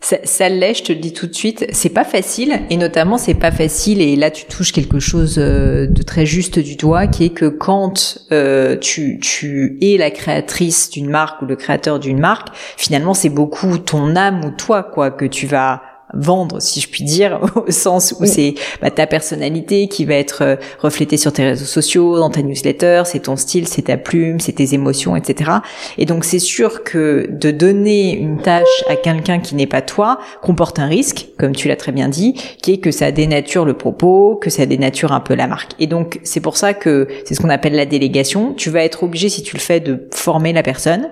Ça, 0.00 0.16
ça 0.22 0.48
l'est, 0.48 0.74
je 0.74 0.84
te 0.84 0.92
le 0.92 1.00
dis 1.00 1.12
tout 1.12 1.26
de 1.26 1.34
suite. 1.34 1.66
C'est 1.72 1.88
pas 1.88 2.04
facile, 2.04 2.60
et 2.70 2.76
notamment 2.76 3.18
c'est 3.18 3.34
pas 3.34 3.50
facile. 3.50 4.00
Et 4.00 4.14
là, 4.14 4.30
tu 4.30 4.44
touches 4.44 4.72
quelque 4.72 5.00
chose 5.00 5.36
euh, 5.38 5.86
de 5.86 6.02
très 6.02 6.24
juste 6.24 6.58
du 6.58 6.76
doigt, 6.76 7.08
qui 7.08 7.24
est 7.24 7.30
que 7.30 7.46
quand 7.46 8.18
euh, 8.30 8.76
tu, 8.76 9.18
tu 9.20 9.76
es 9.82 9.96
la 9.96 10.10
créatrice 10.10 10.90
d'une 10.90 11.10
marque 11.10 11.42
ou 11.42 11.46
le 11.46 11.56
créateur 11.56 11.98
d'une 11.98 12.20
marque, 12.20 12.48
finalement, 12.76 13.12
c'est 13.12 13.28
beaucoup 13.28 13.78
ton 13.78 14.14
âme 14.14 14.44
ou 14.44 14.50
toi, 14.50 14.84
quoi, 14.84 15.10
que 15.10 15.24
tu 15.24 15.46
vas 15.46 15.82
vendre, 16.14 16.60
si 16.60 16.80
je 16.80 16.88
puis 16.88 17.04
dire, 17.04 17.40
au 17.66 17.70
sens 17.70 18.14
où 18.18 18.26
c'est 18.26 18.54
bah, 18.80 18.90
ta 18.90 19.06
personnalité 19.06 19.88
qui 19.88 20.04
va 20.04 20.14
être 20.14 20.42
euh, 20.42 20.56
reflétée 20.80 21.16
sur 21.16 21.32
tes 21.32 21.44
réseaux 21.44 21.64
sociaux, 21.64 22.18
dans 22.18 22.30
ta 22.30 22.42
newsletter, 22.42 23.02
c'est 23.04 23.20
ton 23.20 23.36
style, 23.36 23.68
c'est 23.68 23.82
ta 23.82 23.96
plume, 23.96 24.40
c'est 24.40 24.52
tes 24.52 24.74
émotions, 24.74 25.16
etc. 25.16 25.50
Et 25.98 26.06
donc 26.06 26.24
c'est 26.24 26.38
sûr 26.38 26.82
que 26.84 27.28
de 27.30 27.50
donner 27.50 28.16
une 28.16 28.40
tâche 28.40 28.84
à 28.88 28.96
quelqu'un 28.96 29.38
qui 29.40 29.54
n'est 29.54 29.66
pas 29.66 29.82
toi 29.82 30.18
comporte 30.42 30.78
un 30.78 30.86
risque, 30.86 31.28
comme 31.38 31.54
tu 31.54 31.68
l'as 31.68 31.76
très 31.76 31.92
bien 31.92 32.08
dit, 32.08 32.34
qui 32.62 32.74
est 32.74 32.78
que 32.78 32.90
ça 32.90 33.12
dénature 33.12 33.64
le 33.64 33.74
propos, 33.74 34.36
que 34.36 34.50
ça 34.50 34.66
dénature 34.66 35.12
un 35.12 35.20
peu 35.20 35.34
la 35.34 35.46
marque. 35.46 35.72
Et 35.78 35.86
donc 35.86 36.20
c'est 36.22 36.40
pour 36.40 36.56
ça 36.56 36.74
que 36.74 37.08
c'est 37.24 37.34
ce 37.34 37.40
qu'on 37.40 37.50
appelle 37.50 37.74
la 37.74 37.86
délégation. 37.86 38.54
Tu 38.54 38.70
vas 38.70 38.82
être 38.82 39.02
obligé, 39.02 39.28
si 39.28 39.42
tu 39.42 39.56
le 39.56 39.60
fais, 39.60 39.80
de 39.80 40.08
former 40.12 40.52
la 40.52 40.62
personne. 40.62 41.08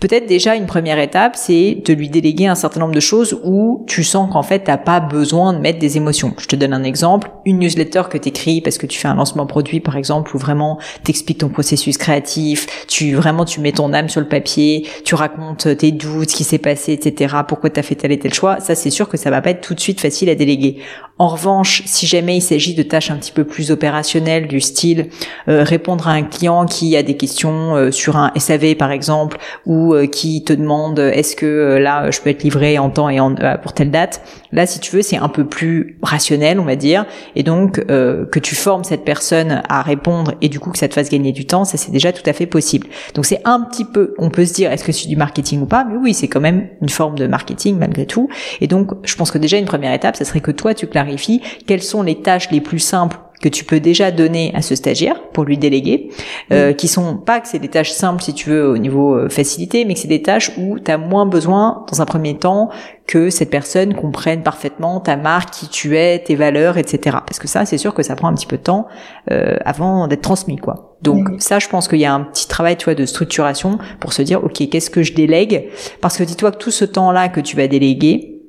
Peut-être 0.00 0.26
déjà 0.26 0.54
une 0.54 0.66
première 0.66 0.98
étape, 0.98 1.36
c'est 1.36 1.82
de 1.84 1.92
lui 1.92 2.08
déléguer 2.08 2.46
un 2.46 2.54
certain 2.54 2.80
nombre 2.80 2.94
de 2.94 3.00
choses 3.00 3.38
où 3.44 3.84
tu 3.86 4.04
sens 4.04 4.29
qu'en 4.30 4.42
fait, 4.42 4.60
t'as 4.60 4.78
pas 4.78 5.00
besoin 5.00 5.52
de 5.52 5.58
mettre 5.58 5.78
des 5.78 5.96
émotions. 5.96 6.34
Je 6.38 6.46
te 6.46 6.56
donne 6.56 6.72
un 6.72 6.82
exemple. 6.82 7.30
Une 7.44 7.58
newsletter 7.58 8.02
que 8.10 8.16
t'écris 8.16 8.60
parce 8.60 8.78
que 8.78 8.86
tu 8.86 8.98
fais 8.98 9.08
un 9.08 9.14
lancement 9.14 9.46
produit, 9.46 9.80
par 9.80 9.96
exemple, 9.96 10.34
où 10.34 10.38
vraiment 10.38 10.78
t'expliques 11.04 11.38
ton 11.38 11.48
processus 11.48 11.98
créatif, 11.98 12.86
tu 12.86 13.14
vraiment 13.14 13.44
tu 13.44 13.60
mets 13.60 13.72
ton 13.72 13.92
âme 13.92 14.08
sur 14.08 14.20
le 14.20 14.28
papier, 14.28 14.86
tu 15.04 15.14
racontes 15.14 15.76
tes 15.76 15.92
doutes, 15.92 16.30
ce 16.30 16.36
qui 16.36 16.44
s'est 16.44 16.58
passé, 16.58 16.92
etc. 16.92 17.36
Pourquoi 17.46 17.70
t'as 17.70 17.82
fait 17.82 17.94
tel 17.94 18.12
et 18.12 18.18
tel 18.18 18.32
choix. 18.32 18.60
Ça, 18.60 18.74
c'est 18.74 18.90
sûr 18.90 19.08
que 19.08 19.16
ça 19.16 19.30
va 19.30 19.42
pas 19.42 19.50
être 19.50 19.60
tout 19.60 19.74
de 19.74 19.80
suite 19.80 20.00
facile 20.00 20.30
à 20.30 20.34
déléguer. 20.34 20.78
En 21.20 21.28
revanche, 21.28 21.82
si 21.84 22.06
jamais 22.06 22.38
il 22.38 22.40
s'agit 22.40 22.74
de 22.74 22.82
tâches 22.82 23.10
un 23.10 23.16
petit 23.16 23.32
peu 23.32 23.44
plus 23.44 23.70
opérationnelles, 23.70 24.48
du 24.48 24.58
style 24.60 25.10
euh, 25.48 25.62
répondre 25.62 26.08
à 26.08 26.12
un 26.12 26.22
client 26.22 26.64
qui 26.64 26.96
a 26.96 27.02
des 27.02 27.18
questions 27.18 27.76
euh, 27.76 27.90
sur 27.90 28.16
un 28.16 28.32
SAV 28.38 28.74
par 28.74 28.90
exemple, 28.90 29.36
ou 29.66 29.92
euh, 29.92 30.06
qui 30.06 30.42
te 30.44 30.54
demande 30.54 30.98
est-ce 30.98 31.36
que 31.36 31.76
là 31.76 32.10
je 32.10 32.20
peux 32.20 32.30
être 32.30 32.42
livré 32.42 32.78
en 32.78 32.88
temps 32.88 33.10
et 33.10 33.20
en, 33.20 33.34
pour 33.62 33.74
telle 33.74 33.90
date, 33.90 34.19
Là, 34.52 34.66
si 34.66 34.80
tu 34.80 34.94
veux, 34.94 35.02
c'est 35.02 35.16
un 35.16 35.28
peu 35.28 35.46
plus 35.46 35.98
rationnel, 36.02 36.60
on 36.60 36.64
va 36.64 36.76
dire, 36.76 37.06
et 37.36 37.42
donc 37.42 37.84
euh, 37.90 38.26
que 38.26 38.38
tu 38.38 38.54
formes 38.54 38.84
cette 38.84 39.04
personne 39.04 39.62
à 39.68 39.82
répondre 39.82 40.34
et 40.40 40.48
du 40.48 40.60
coup 40.60 40.70
que 40.70 40.78
ça 40.78 40.88
te 40.88 40.94
fasse 40.94 41.10
gagner 41.10 41.32
du 41.32 41.46
temps, 41.46 41.64
ça 41.64 41.76
c'est 41.76 41.92
déjà 41.92 42.12
tout 42.12 42.28
à 42.28 42.32
fait 42.32 42.46
possible. 42.46 42.88
Donc 43.14 43.26
c'est 43.26 43.40
un 43.44 43.60
petit 43.60 43.84
peu, 43.84 44.14
on 44.18 44.30
peut 44.30 44.44
se 44.44 44.52
dire, 44.52 44.72
est-ce 44.72 44.84
que 44.84 44.92
c'est 44.92 45.08
du 45.08 45.16
marketing 45.16 45.62
ou 45.62 45.66
pas? 45.66 45.84
Mais 45.84 45.96
oui, 45.96 46.14
c'est 46.14 46.28
quand 46.28 46.40
même 46.40 46.68
une 46.80 46.88
forme 46.88 47.16
de 47.16 47.26
marketing 47.26 47.78
malgré 47.78 48.06
tout. 48.06 48.28
Et 48.60 48.66
donc, 48.66 48.90
je 49.04 49.14
pense 49.16 49.30
que 49.30 49.38
déjà 49.38 49.58
une 49.58 49.66
première 49.66 49.92
étape, 49.92 50.16
ça 50.16 50.24
serait 50.24 50.40
que 50.40 50.50
toi 50.50 50.74
tu 50.74 50.86
clarifies 50.86 51.40
quelles 51.66 51.82
sont 51.82 52.02
les 52.02 52.20
tâches 52.22 52.50
les 52.50 52.60
plus 52.60 52.78
simples 52.78 53.18
que 53.40 53.48
tu 53.48 53.64
peux 53.64 53.80
déjà 53.80 54.10
donner 54.10 54.52
à 54.54 54.62
ce 54.62 54.74
stagiaire 54.74 55.20
pour 55.32 55.44
lui 55.44 55.56
déléguer, 55.56 56.10
euh, 56.52 56.72
qui 56.72 56.88
sont 56.88 57.16
pas 57.16 57.40
que 57.40 57.48
c'est 57.48 57.58
des 57.58 57.68
tâches 57.68 57.92
simples 57.92 58.22
si 58.22 58.34
tu 58.34 58.50
veux 58.50 58.68
au 58.68 58.76
niveau 58.76 59.14
euh, 59.14 59.28
facilité, 59.28 59.84
mais 59.84 59.94
que 59.94 60.00
c'est 60.00 60.08
des 60.08 60.22
tâches 60.22 60.52
où 60.58 60.78
tu 60.78 60.90
as 60.90 60.98
moins 60.98 61.26
besoin 61.26 61.84
dans 61.90 62.02
un 62.02 62.04
premier 62.04 62.36
temps 62.36 62.68
que 63.06 63.30
cette 63.30 63.50
personne 63.50 63.94
comprenne 63.94 64.42
parfaitement 64.42 65.00
ta 65.00 65.16
marque, 65.16 65.50
qui 65.50 65.68
tu 65.68 65.96
es, 65.96 66.18
tes 66.20 66.36
valeurs, 66.36 66.76
etc. 66.76 67.16
Parce 67.26 67.38
que 67.38 67.48
ça, 67.48 67.64
c'est 67.64 67.78
sûr 67.78 67.94
que 67.94 68.02
ça 68.02 68.14
prend 68.14 68.28
un 68.28 68.34
petit 68.34 68.46
peu 68.46 68.56
de 68.56 68.62
temps 68.62 68.86
euh, 69.30 69.56
avant 69.64 70.06
d'être 70.06 70.22
transmis, 70.22 70.56
quoi. 70.56 70.96
Donc 71.02 71.28
ça, 71.38 71.58
je 71.58 71.68
pense 71.68 71.88
qu'il 71.88 71.98
y 71.98 72.04
a 72.04 72.12
un 72.12 72.20
petit 72.20 72.46
travail, 72.46 72.76
tu 72.76 72.84
vois, 72.84 72.94
de 72.94 73.06
structuration 73.06 73.78
pour 74.00 74.12
se 74.12 74.20
dire, 74.20 74.44
ok, 74.44 74.68
qu'est-ce 74.68 74.90
que 74.90 75.02
je 75.02 75.14
délègue? 75.14 75.70
Parce 76.02 76.18
que 76.18 76.24
dis-toi 76.24 76.52
que 76.52 76.58
tout 76.58 76.70
ce 76.70 76.84
temps-là 76.84 77.30
que 77.30 77.40
tu 77.40 77.56
vas 77.56 77.66
déléguer, 77.66 78.39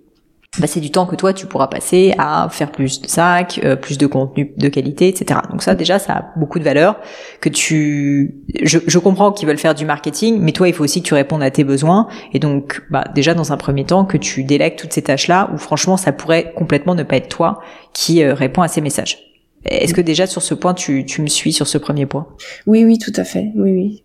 bah, 0.60 0.68
c'est 0.68 0.82
du 0.82 0.92
temps 0.92 1.06
que 1.06 1.16
toi 1.16 1.32
tu 1.32 1.46
pourras 1.46 1.68
passer 1.68 2.14
à 2.18 2.50
faire 2.52 2.74
plus 2.74 3.00
de 3.00 3.08
sacs, 3.08 3.62
euh, 3.64 3.78
plus 3.78 3.98
de 3.98 4.06
contenu 4.06 4.54
de 4.58 4.68
qualité, 4.68 5.08
etc. 5.08 5.40
Donc 5.50 5.64
ça 5.64 5.76
déjà 5.76 5.98
ça 5.98 6.14
a 6.14 6.26
beaucoup 6.36 6.60
de 6.60 6.66
valeur 6.66 7.00
que 7.40 7.48
tu. 7.48 8.36
Je, 8.62 8.80
je 8.86 9.00
comprends 9.00 9.32
qu'ils 9.32 9.48
veulent 9.48 9.58
faire 9.58 9.76
du 9.76 9.86
marketing, 9.86 10.40
mais 10.42 10.52
toi 10.52 10.68
il 10.68 10.74
faut 10.74 10.84
aussi 10.84 11.02
que 11.02 11.08
tu 11.08 11.14
répondes 11.14 11.42
à 11.42 11.52
tes 11.52 11.64
besoins 11.64 12.10
et 12.34 12.40
donc 12.40 12.84
bah 12.90 13.06
déjà 13.16 13.34
dans 13.34 13.54
un 13.54 13.58
premier 13.58 13.86
temps 13.86 14.04
que 14.04 14.18
tu 14.18 14.44
délègues 14.44 14.76
toutes 14.76 14.92
ces 14.92 15.04
tâches 15.04 15.30
là 15.30 15.50
où 15.54 15.58
franchement 15.58 15.96
ça 15.96 16.12
pourrait 16.12 16.52
complètement 16.54 16.96
ne 16.96 17.04
pas 17.04 17.16
être 17.16 17.30
toi 17.30 17.62
qui 17.94 18.22
euh, 18.22 18.34
répond 18.34 18.62
à 18.62 18.68
ces 18.68 18.82
messages. 18.82 19.20
Est-ce 19.64 19.94
que 19.94 20.02
déjà 20.02 20.28
sur 20.28 20.42
ce 20.42 20.54
point 20.54 20.74
tu, 20.74 21.06
tu 21.06 21.22
me 21.22 21.28
suis 21.28 21.54
sur 21.54 21.68
ce 21.68 21.78
premier 21.78 22.06
point? 22.06 22.28
Oui 22.68 22.84
oui 22.84 22.98
tout 22.98 23.14
à 23.16 23.24
fait 23.24 23.52
oui 23.56 23.72
oui. 23.72 24.04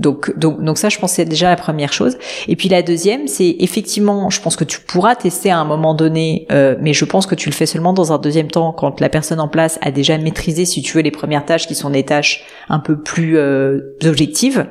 Donc, 0.00 0.36
donc, 0.38 0.62
donc 0.62 0.78
ça, 0.78 0.88
je 0.88 0.98
pense 0.98 1.12
c'est 1.12 1.26
déjà 1.26 1.50
la 1.50 1.56
première 1.56 1.92
chose. 1.92 2.16
Et 2.48 2.56
puis 2.56 2.68
la 2.68 2.82
deuxième, 2.82 3.28
c'est 3.28 3.56
effectivement, 3.58 4.30
je 4.30 4.40
pense 4.40 4.56
que 4.56 4.64
tu 4.64 4.80
pourras 4.80 5.14
tester 5.14 5.50
à 5.50 5.58
un 5.58 5.64
moment 5.64 5.94
donné, 5.94 6.46
euh, 6.50 6.74
mais 6.80 6.94
je 6.94 7.04
pense 7.04 7.26
que 7.26 7.34
tu 7.34 7.50
le 7.50 7.54
fais 7.54 7.66
seulement 7.66 7.92
dans 7.92 8.12
un 8.12 8.18
deuxième 8.18 8.50
temps 8.50 8.72
quand 8.72 8.98
la 9.00 9.10
personne 9.10 9.40
en 9.40 9.48
place 9.48 9.78
a 9.82 9.90
déjà 9.90 10.16
maîtrisé, 10.16 10.64
si 10.64 10.80
tu 10.80 10.96
veux, 10.96 11.02
les 11.02 11.10
premières 11.10 11.44
tâches 11.44 11.66
qui 11.66 11.74
sont 11.74 11.90
des 11.90 12.04
tâches 12.04 12.44
un 12.70 12.78
peu 12.78 12.98
plus 12.98 13.36
euh, 13.36 13.94
objectives. 14.04 14.66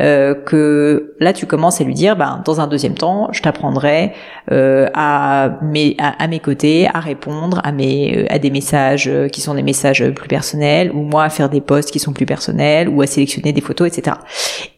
Euh, 0.00 0.34
que 0.34 1.14
là 1.20 1.32
tu 1.32 1.46
commences 1.46 1.80
à 1.80 1.84
lui 1.84 1.94
dire, 1.94 2.16
ben, 2.16 2.42
dans 2.44 2.60
un 2.60 2.66
deuxième 2.66 2.94
temps, 2.94 3.28
je 3.30 3.40
t'apprendrai 3.40 4.12
à, 4.50 5.58
mes, 5.62 5.96
à, 5.98 6.26
mes 6.26 6.40
côtés 6.40 6.88
à 6.92 6.98
répondre 6.98 7.60
à 7.62 7.70
mes 7.70 8.26
à 8.28 8.38
des 8.40 8.50
messages 8.50 9.10
qui 9.32 9.40
sont 9.40 9.54
des 9.54 9.62
messages 9.62 10.04
plus 10.10 10.28
personnels, 10.28 10.90
ou 10.92 11.02
moi 11.02 11.22
à 11.22 11.30
faire 11.30 11.48
des 11.48 11.60
posts 11.60 11.92
qui 11.92 12.00
sont 12.00 12.12
plus 12.12 12.26
personnels, 12.26 12.88
ou 12.88 13.00
à 13.02 13.06
sélectionner 13.06 13.52
des 13.52 13.60
photos, 13.60 13.86
etc. 13.86 14.16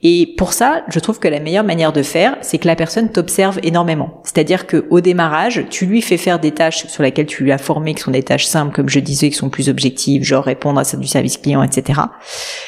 Et 0.03 0.35
pour 0.37 0.53
ça, 0.53 0.83
je 0.89 0.99
trouve 0.99 1.19
que 1.19 1.29
la 1.29 1.41
meilleure 1.41 1.65
manière 1.65 1.93
de 1.93 2.03
faire, 2.03 2.37
c'est 2.41 2.59
que 2.59 2.67
la 2.67 2.77
personne 2.77 3.11
t'observe 3.11 3.59
énormément. 3.63 4.21
C'est-à-dire 4.25 4.67
que 4.67 4.87
au 4.91 5.01
démarrage, 5.01 5.65
tu 5.71 5.87
lui 5.87 6.03
fais 6.03 6.17
faire 6.17 6.39
des 6.39 6.53
tâches 6.53 6.87
sur 6.87 7.03
lesquelles 7.03 7.27
tu 7.27 7.45
lui 7.45 7.53
as 7.53 7.59
formé, 7.59 7.95
qui 7.95 8.03
sont 8.03 8.11
des 8.11 8.23
tâches 8.23 8.47
simples, 8.47 8.75
comme 8.75 8.89
je 8.89 9.01
disais, 9.01 9.31
qui 9.31 9.37
sont 9.37 9.49
plus 9.49 9.69
objectives, 9.69 10.23
genre 10.23 10.45
répondre 10.45 10.79
à 10.79 10.85
ça 10.85 10.97
du 10.97 11.07
service 11.07 11.39
client, 11.39 11.63
etc. 11.63 12.01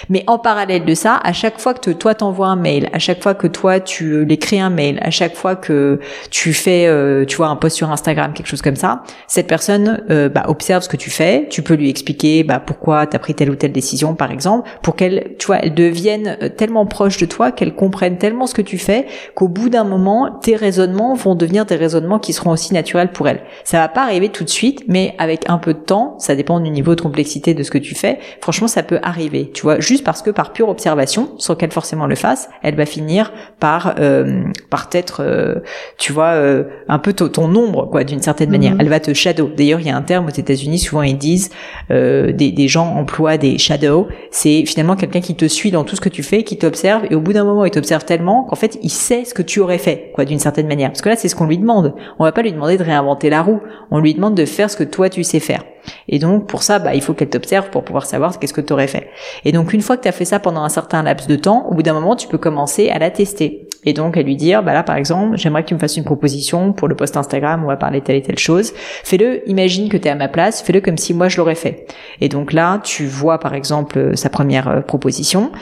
Mais 0.08 0.25
en 0.26 0.38
parallèle 0.38 0.85
de 0.85 0.94
ça, 0.94 1.20
à 1.23 1.32
chaque 1.32 1.61
fois 1.61 1.75
que 1.75 1.90
toi 1.90 2.14
t'envoies 2.14 2.49
un 2.49 2.56
mail, 2.56 2.88
à 2.92 2.99
chaque 2.99 3.23
fois 3.23 3.35
que 3.35 3.47
toi 3.47 3.80
tu 3.80 4.25
l'écris 4.25 4.61
un 4.61 4.70
mail, 4.70 4.99
à 5.02 5.11
chaque 5.11 5.35
fois 5.35 5.56
que 5.56 6.00
tu 6.30 6.52
fais, 6.52 6.87
euh, 6.87 7.25
tu 7.25 7.37
vois, 7.37 7.49
un 7.49 7.56
post 7.56 7.76
sur 7.76 7.90
Instagram, 7.90 8.32
quelque 8.32 8.47
chose 8.47 8.62
comme 8.62 8.76
ça, 8.76 9.02
cette 9.26 9.47
personne 9.47 10.02
euh, 10.11 10.28
bah, 10.28 10.44
observe 10.49 10.82
ce 10.82 10.88
que 10.88 10.97
tu 10.97 11.11
fais. 11.11 11.47
Tu 11.50 11.62
peux 11.62 11.75
lui 11.75 11.90
expliquer 11.90 12.42
bah, 12.42 12.61
pourquoi 12.61 13.06
tu 13.06 13.16
as 13.16 13.18
pris 13.18 13.35
telle 13.35 13.50
ou 13.50 13.54
telle 13.54 13.73
décision, 13.73 14.14
par 14.14 14.30
exemple, 14.30 14.68
pour 14.82 14.97
qu'elle, 14.97 15.35
tu 15.38 15.47
vois, 15.47 15.58
elle 15.62 15.75
devienne 15.75 16.38
euh, 16.42 16.49
tellement 16.49 16.87
proche 16.87 17.17
de 17.26 17.30
toi, 17.30 17.52
qu'elle 17.52 17.75
comprenne 17.75 18.18
tellement 18.18 18.46
ce 18.46 18.54
que 18.54 18.62
tu 18.62 18.78
fais 18.78 19.06
qu'au 19.34 19.48
bout 19.48 19.68
d'un 19.68 19.84
moment, 19.84 20.38
tes 20.42 20.56
raisonnements 20.56 21.14
vont 21.14 21.34
devenir 21.34 21.66
des 21.66 21.76
raisonnements 21.76 22.18
qui 22.18 22.32
seront 22.32 22.50
aussi 22.50 22.75
naturels 22.75 23.12
pour 23.12 23.28
elle. 23.28 23.40
Ça 23.64 23.78
va 23.78 23.88
pas 23.88 24.02
arriver 24.02 24.28
tout 24.28 24.44
de 24.44 24.48
suite, 24.48 24.84
mais 24.88 25.14
avec 25.18 25.48
un 25.48 25.58
peu 25.58 25.75
de 25.75 25.78
temps, 25.78 26.16
ça 26.18 26.34
dépend 26.34 26.60
du 26.60 26.70
niveau 26.70 26.94
de 26.94 27.00
complexité 27.00 27.54
de 27.54 27.62
ce 27.62 27.70
que 27.70 27.78
tu 27.78 27.94
fais. 27.94 28.18
Franchement, 28.40 28.68
ça 28.68 28.82
peut 28.82 28.98
arriver, 29.02 29.50
tu 29.52 29.62
vois, 29.62 29.80
juste 29.80 30.04
parce 30.04 30.22
que 30.22 30.30
par 30.30 30.52
pure 30.52 30.68
observation, 30.68 31.30
sans 31.38 31.54
qu'elle 31.54 31.72
forcément 31.72 32.06
le 32.06 32.14
fasse, 32.14 32.48
elle 32.62 32.75
va 32.75 32.87
finir 32.87 33.32
par 33.60 33.94
euh, 33.98 34.44
par 34.70 34.88
être, 34.92 35.22
euh, 35.25 35.56
tu 35.98 36.12
vois, 36.12 36.32
euh, 36.32 36.64
un 36.88 36.98
peu 36.98 37.12
ton 37.12 37.54
ombre, 37.54 37.88
quoi, 37.90 38.04
d'une 38.04 38.22
certaine 38.22 38.50
manière. 38.50 38.75
Mhm. 38.75 38.80
Elle 38.80 38.88
va 38.88 39.00
te 39.00 39.12
shadow. 39.12 39.50
D'ailleurs, 39.56 39.80
il 39.80 39.87
y 39.87 39.90
a 39.90 39.96
un 39.96 40.02
terme 40.02 40.26
aux 40.26 40.37
États-Unis, 40.37 40.78
souvent 40.78 41.02
ils 41.02 41.18
disent, 41.18 41.50
des, 41.90 42.32
des 42.32 42.68
gens 42.68 42.87
emploient 42.94 43.38
des 43.38 43.58
shadows. 43.58 44.08
C'est 44.30 44.64
finalement 44.66 44.96
quelqu'un 44.96 45.20
qui 45.20 45.34
te 45.34 45.46
suit 45.46 45.70
dans 45.70 45.84
tout 45.84 45.96
ce 45.96 46.00
que 46.00 46.08
tu 46.08 46.22
fais, 46.22 46.42
qui 46.42 46.58
t'observe, 46.58 47.04
et 47.10 47.14
au 47.14 47.20
bout 47.20 47.32
d'un 47.32 47.44
moment, 47.44 47.64
il 47.64 47.70
t'observe 47.70 48.04
tellement 48.04 48.44
qu'en 48.44 48.56
fait, 48.56 48.78
il 48.82 48.90
sait 48.90 49.24
ce 49.24 49.34
que 49.34 49.42
tu 49.42 49.60
aurais 49.60 49.78
fait, 49.78 50.12
quoi, 50.14 50.24
d'une 50.24 50.38
certaine 50.38 50.66
manière. 50.66 50.90
Parce 50.90 51.02
que 51.02 51.08
là, 51.08 51.16
c'est 51.16 51.28
ce 51.28 51.36
qu'on 51.36 51.46
lui 51.46 51.58
demande. 51.58 51.94
On 52.18 52.24
va 52.24 52.32
pas 52.32 52.42
lui 52.42 52.52
demander 52.52 52.76
de 52.76 52.84
réinventer 52.84 53.30
la 53.30 53.42
roue. 53.42 53.60
On 53.90 54.00
lui 54.00 54.14
demande 54.14 54.34
de 54.34 54.44
faire 54.44 54.70
ce 54.70 54.76
que 54.76 54.84
toi 54.84 55.08
tu 55.08 55.24
sais 55.24 55.40
faire. 55.40 55.64
Et 56.08 56.18
donc 56.18 56.46
pour 56.46 56.62
ça, 56.62 56.78
bah, 56.78 56.94
il 56.94 57.02
faut 57.02 57.14
qu'elle 57.14 57.30
t'observe 57.30 57.70
pour 57.70 57.84
pouvoir 57.84 58.06
savoir 58.06 58.38
qu'est-ce 58.38 58.52
que 58.52 58.60
tu 58.60 58.72
aurais 58.72 58.88
fait. 58.88 59.08
Et 59.44 59.52
donc 59.52 59.72
une 59.72 59.80
fois 59.80 59.96
que 59.96 60.02
tu 60.02 60.08
as 60.08 60.12
fait 60.12 60.24
ça 60.24 60.38
pendant 60.38 60.62
un 60.62 60.68
certain 60.68 61.02
laps 61.02 61.28
de 61.28 61.36
temps, 61.36 61.66
au 61.68 61.74
bout 61.74 61.82
d'un 61.82 61.94
moment, 61.94 62.16
tu 62.16 62.28
peux 62.28 62.38
commencer 62.38 62.90
à 62.90 62.98
la 62.98 63.10
tester. 63.10 63.67
Et 63.85 63.92
donc 63.92 64.16
à 64.16 64.23
lui 64.23 64.37
dire, 64.37 64.62
bah 64.62 64.75
là 64.75 64.82
par 64.82 64.97
exemple, 64.97 65.37
j'aimerais 65.37 65.62
que 65.62 65.68
tu 65.68 65.75
me 65.75 65.78
fasses 65.78 65.97
une 65.97 66.04
proposition 66.04 66.73
pour 66.73 66.88
le 66.88 66.94
post 66.94 67.16
Instagram, 67.16 67.62
on 67.64 67.68
va 67.68 67.76
parler 67.76 68.00
telle 68.00 68.16
et 68.16 68.23
telle 68.23 68.38
chose. 68.38 68.73
Fais-le, 69.04 69.49
imagine 69.49 69.88
que 69.88 69.97
tu 69.97 70.08
es 70.08 70.11
à 70.11 70.14
ma 70.14 70.28
place, 70.28 70.62
fais-le 70.62 70.80
comme 70.80 70.99
si 70.99 71.14
moi 71.14 71.28
je 71.28 71.37
l'aurais 71.37 71.54
fait. 71.54 71.87
Et 72.20 72.28
donc 72.28 72.52
là, 72.52 72.80
tu 72.82 73.06
vois 73.06 73.38
par 73.38 73.54
exemple 73.54 74.16
sa 74.16 74.30
première 74.30 74.68
euh, 74.68 74.80
proposition. 74.80 75.52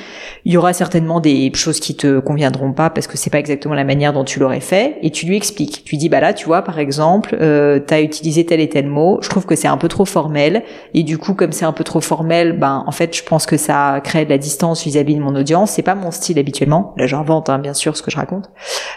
Il 0.44 0.52
y 0.52 0.56
aura 0.56 0.72
certainement 0.72 1.20
des 1.20 1.50
choses 1.54 1.80
qui 1.80 1.96
te 1.96 2.20
conviendront 2.20 2.72
pas 2.72 2.90
parce 2.90 3.06
que 3.06 3.16
c'est 3.16 3.30
pas 3.30 3.38
exactement 3.38 3.74
la 3.74 3.84
manière 3.84 4.12
dont 4.12 4.24
tu 4.24 4.38
l'aurais 4.38 4.60
fait. 4.60 4.98
Et 5.02 5.10
tu 5.10 5.26
lui 5.26 5.36
expliques. 5.36 5.84
Tu 5.84 5.96
dis, 5.96 6.08
bah 6.08 6.20
là, 6.20 6.32
tu 6.32 6.46
vois 6.46 6.62
par 6.62 6.78
exemple, 6.78 7.36
euh, 7.40 7.80
tu 7.86 7.94
as 7.94 8.00
utilisé 8.00 8.46
tel 8.46 8.60
et 8.60 8.68
tel 8.68 8.86
mot. 8.86 9.18
Je 9.22 9.28
trouve 9.28 9.46
que 9.46 9.56
c'est 9.56 9.68
un 9.68 9.76
peu 9.76 9.88
trop 9.88 10.04
formel 10.04 10.62
et 10.94 11.02
du 11.02 11.18
coup 11.18 11.34
comme 11.34 11.52
c'est 11.52 11.64
un 11.64 11.72
peu 11.72 11.84
trop 11.84 12.00
formel 12.00 12.58
ben 12.58 12.84
en 12.86 12.92
fait 12.92 13.16
je 13.16 13.22
pense 13.22 13.46
que 13.46 13.56
ça 13.56 14.00
crée 14.02 14.24
de 14.24 14.30
la 14.30 14.38
distance 14.38 14.84
vis-à-vis 14.84 15.16
de 15.16 15.20
mon 15.20 15.34
audience 15.34 15.72
c'est 15.72 15.82
pas 15.82 15.94
mon 15.94 16.10
style 16.10 16.38
habituellement 16.38 16.94
là 16.96 17.06
j'invente 17.06 17.48
hein, 17.48 17.58
bien 17.58 17.74
sûr 17.74 17.96
ce 17.96 18.02
que 18.02 18.10
je 18.10 18.15
raconte 18.16 18.50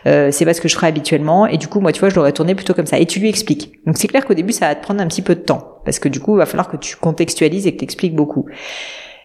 euh, 0.08 0.32
c'est 0.32 0.46
pas 0.46 0.54
ce 0.54 0.62
que 0.62 0.68
je 0.68 0.76
ferais 0.76 0.88
habituellement 0.88 1.46
et 1.46 1.58
du 1.58 1.68
coup 1.68 1.80
moi 1.80 1.92
tu 1.92 2.00
vois 2.00 2.10
je 2.10 2.16
l'aurais 2.16 2.34
tourné 2.34 2.56
plutôt 2.56 2.74
comme 2.74 2.88
ça 2.88 2.98
et 2.98 3.06
tu 3.06 3.20
lui 3.20 3.30
expliques 3.30 3.72
donc 3.86 3.98
c'est 3.98 4.08
clair 4.08 4.26
qu'au 4.26 4.34
début 4.34 4.54
ça 4.54 4.68
va 4.68 4.76
te 4.76 4.82
prendre 4.82 5.02
un 5.02 5.08
petit 5.08 5.22
peu 5.22 5.36
de 5.36 5.42
temps 5.42 5.80
parce 5.86 6.00
que 6.00 6.10
du 6.10 6.20
coup 6.20 6.36
il 6.36 6.40
va 6.40 6.46
falloir 6.46 6.68
que 6.68 6.78
tu 6.78 6.96
contextualises 6.96 7.68
et 7.68 7.74
que 7.74 7.78
tu 7.78 7.84
expliques 7.84 8.16
beaucoup 8.16 8.46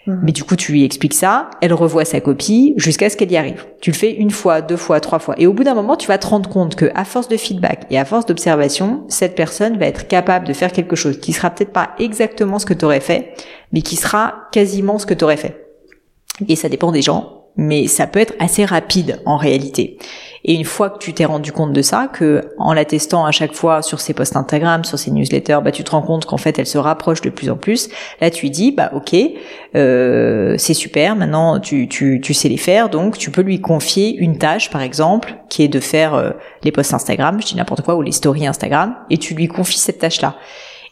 Mhm. 0.06 0.20
Mais 0.22 0.32
du 0.32 0.44
coup, 0.44 0.56
tu 0.56 0.72
lui 0.72 0.84
expliques 0.84 1.14
ça, 1.14 1.50
elle 1.60 1.72
revoit 1.72 2.04
sa 2.04 2.20
copie 2.20 2.74
jusqu'à 2.76 3.08
ce 3.08 3.16
qu'elle 3.16 3.32
y 3.32 3.36
arrive. 3.36 3.64
Tu 3.80 3.90
le 3.90 3.96
fais 3.96 4.12
une 4.12 4.30
fois, 4.30 4.60
deux 4.60 4.76
fois, 4.76 5.00
trois 5.00 5.18
fois. 5.18 5.34
Et 5.38 5.46
au 5.46 5.52
bout 5.52 5.64
d'un 5.64 5.74
moment, 5.74 5.96
tu 5.96 6.08
vas 6.08 6.18
te 6.18 6.26
rendre 6.26 6.48
compte 6.48 6.76
que, 6.76 6.90
à 6.94 7.04
force 7.04 7.28
de 7.28 7.36
feedback 7.36 7.86
et 7.90 7.98
à 7.98 8.04
force 8.04 8.26
d'observation, 8.26 9.04
cette 9.08 9.34
personne 9.34 9.78
va 9.78 9.86
être 9.86 10.06
capable 10.06 10.46
de 10.46 10.52
faire 10.52 10.72
quelque 10.72 10.96
chose 10.96 11.18
qui 11.18 11.32
sera 11.32 11.50
peut-être 11.50 11.72
pas 11.72 11.90
exactement 11.98 12.58
ce 12.58 12.66
que 12.66 12.74
tu 12.74 12.84
aurais 12.84 13.00
fait, 13.00 13.34
mais 13.72 13.82
qui 13.82 13.96
sera 13.96 14.48
quasiment 14.52 14.98
ce 14.98 15.06
que 15.06 15.14
tu 15.14 15.24
aurais 15.24 15.36
fait. 15.36 15.66
Et 16.48 16.56
ça 16.56 16.68
dépend 16.68 16.92
des 16.92 17.02
gens, 17.02 17.43
mais 17.56 17.87
ça 17.87 18.06
peut 18.06 18.18
être 18.18 18.34
assez 18.38 18.64
rapide 18.64 19.20
en 19.26 19.37
réalité. 19.37 19.99
Et 20.46 20.54
une 20.54 20.64
fois 20.64 20.90
que 20.90 20.99
tu 20.99 21.14
t'es 21.14 21.25
rendu 21.25 21.52
compte 21.52 21.73
de 21.73 21.80
ça, 21.80 22.08
que 22.12 22.42
en 22.58 22.75
la 22.75 22.84
testant 22.84 23.25
à 23.25 23.30
chaque 23.30 23.54
fois 23.54 23.80
sur 23.80 24.00
ses 24.00 24.12
posts 24.12 24.37
Instagram, 24.37 24.84
sur 24.84 24.99
ses 24.99 25.11
newsletters, 25.11 25.61
bah 25.64 25.73
tu 25.73 25.84
te 25.84 25.90
rends 25.92 26.02
compte 26.02 26.26
qu'en 26.26 26.37
fait 26.37 26.58
elle 26.58 26.66
se 26.66 26.76
rapproche 26.76 27.23
de 27.23 27.30
plus 27.30 27.49
en 27.49 27.56
plus. 27.56 27.88
Là 28.20 28.30
tu 28.30 28.50
dis 28.50 28.73
bah 28.73 28.90
ok, 28.94 29.16
euh, 29.75 30.56
c'est 30.58 30.75
super, 30.75 31.16
maintenant 31.16 31.61
tu, 31.61 31.88
tu, 31.88 32.20
tu 32.20 32.34
sais 32.34 32.49
les 32.49 32.58
faire, 32.58 32.90
donc 32.90 33.16
tu 33.16 33.30
peux 33.30 33.42
lui 33.42 33.61
confier 33.61 34.14
une 34.16 34.37
tâche 34.37 34.70
par 34.70 34.82
exemple 34.82 35.34
qui 35.49 35.62
est 35.62 35.68
de 35.68 35.80
faire 35.80 36.14
euh, 36.14 36.30
les 36.62 36.73
posts 36.73 36.92
Instagram, 36.92 37.40
je 37.40 37.46
dis 37.46 37.56
n'importe 37.56 37.82
quoi, 37.82 37.94
ou 37.94 38.02
les 38.02 38.12
stories 38.12 38.46
Instagram, 38.46 38.96
et 39.08 39.16
tu 39.16 39.34
lui 39.34 39.49
confies 39.49 39.78
cette 39.78 39.99
tâche 39.99 40.20
là. 40.20 40.37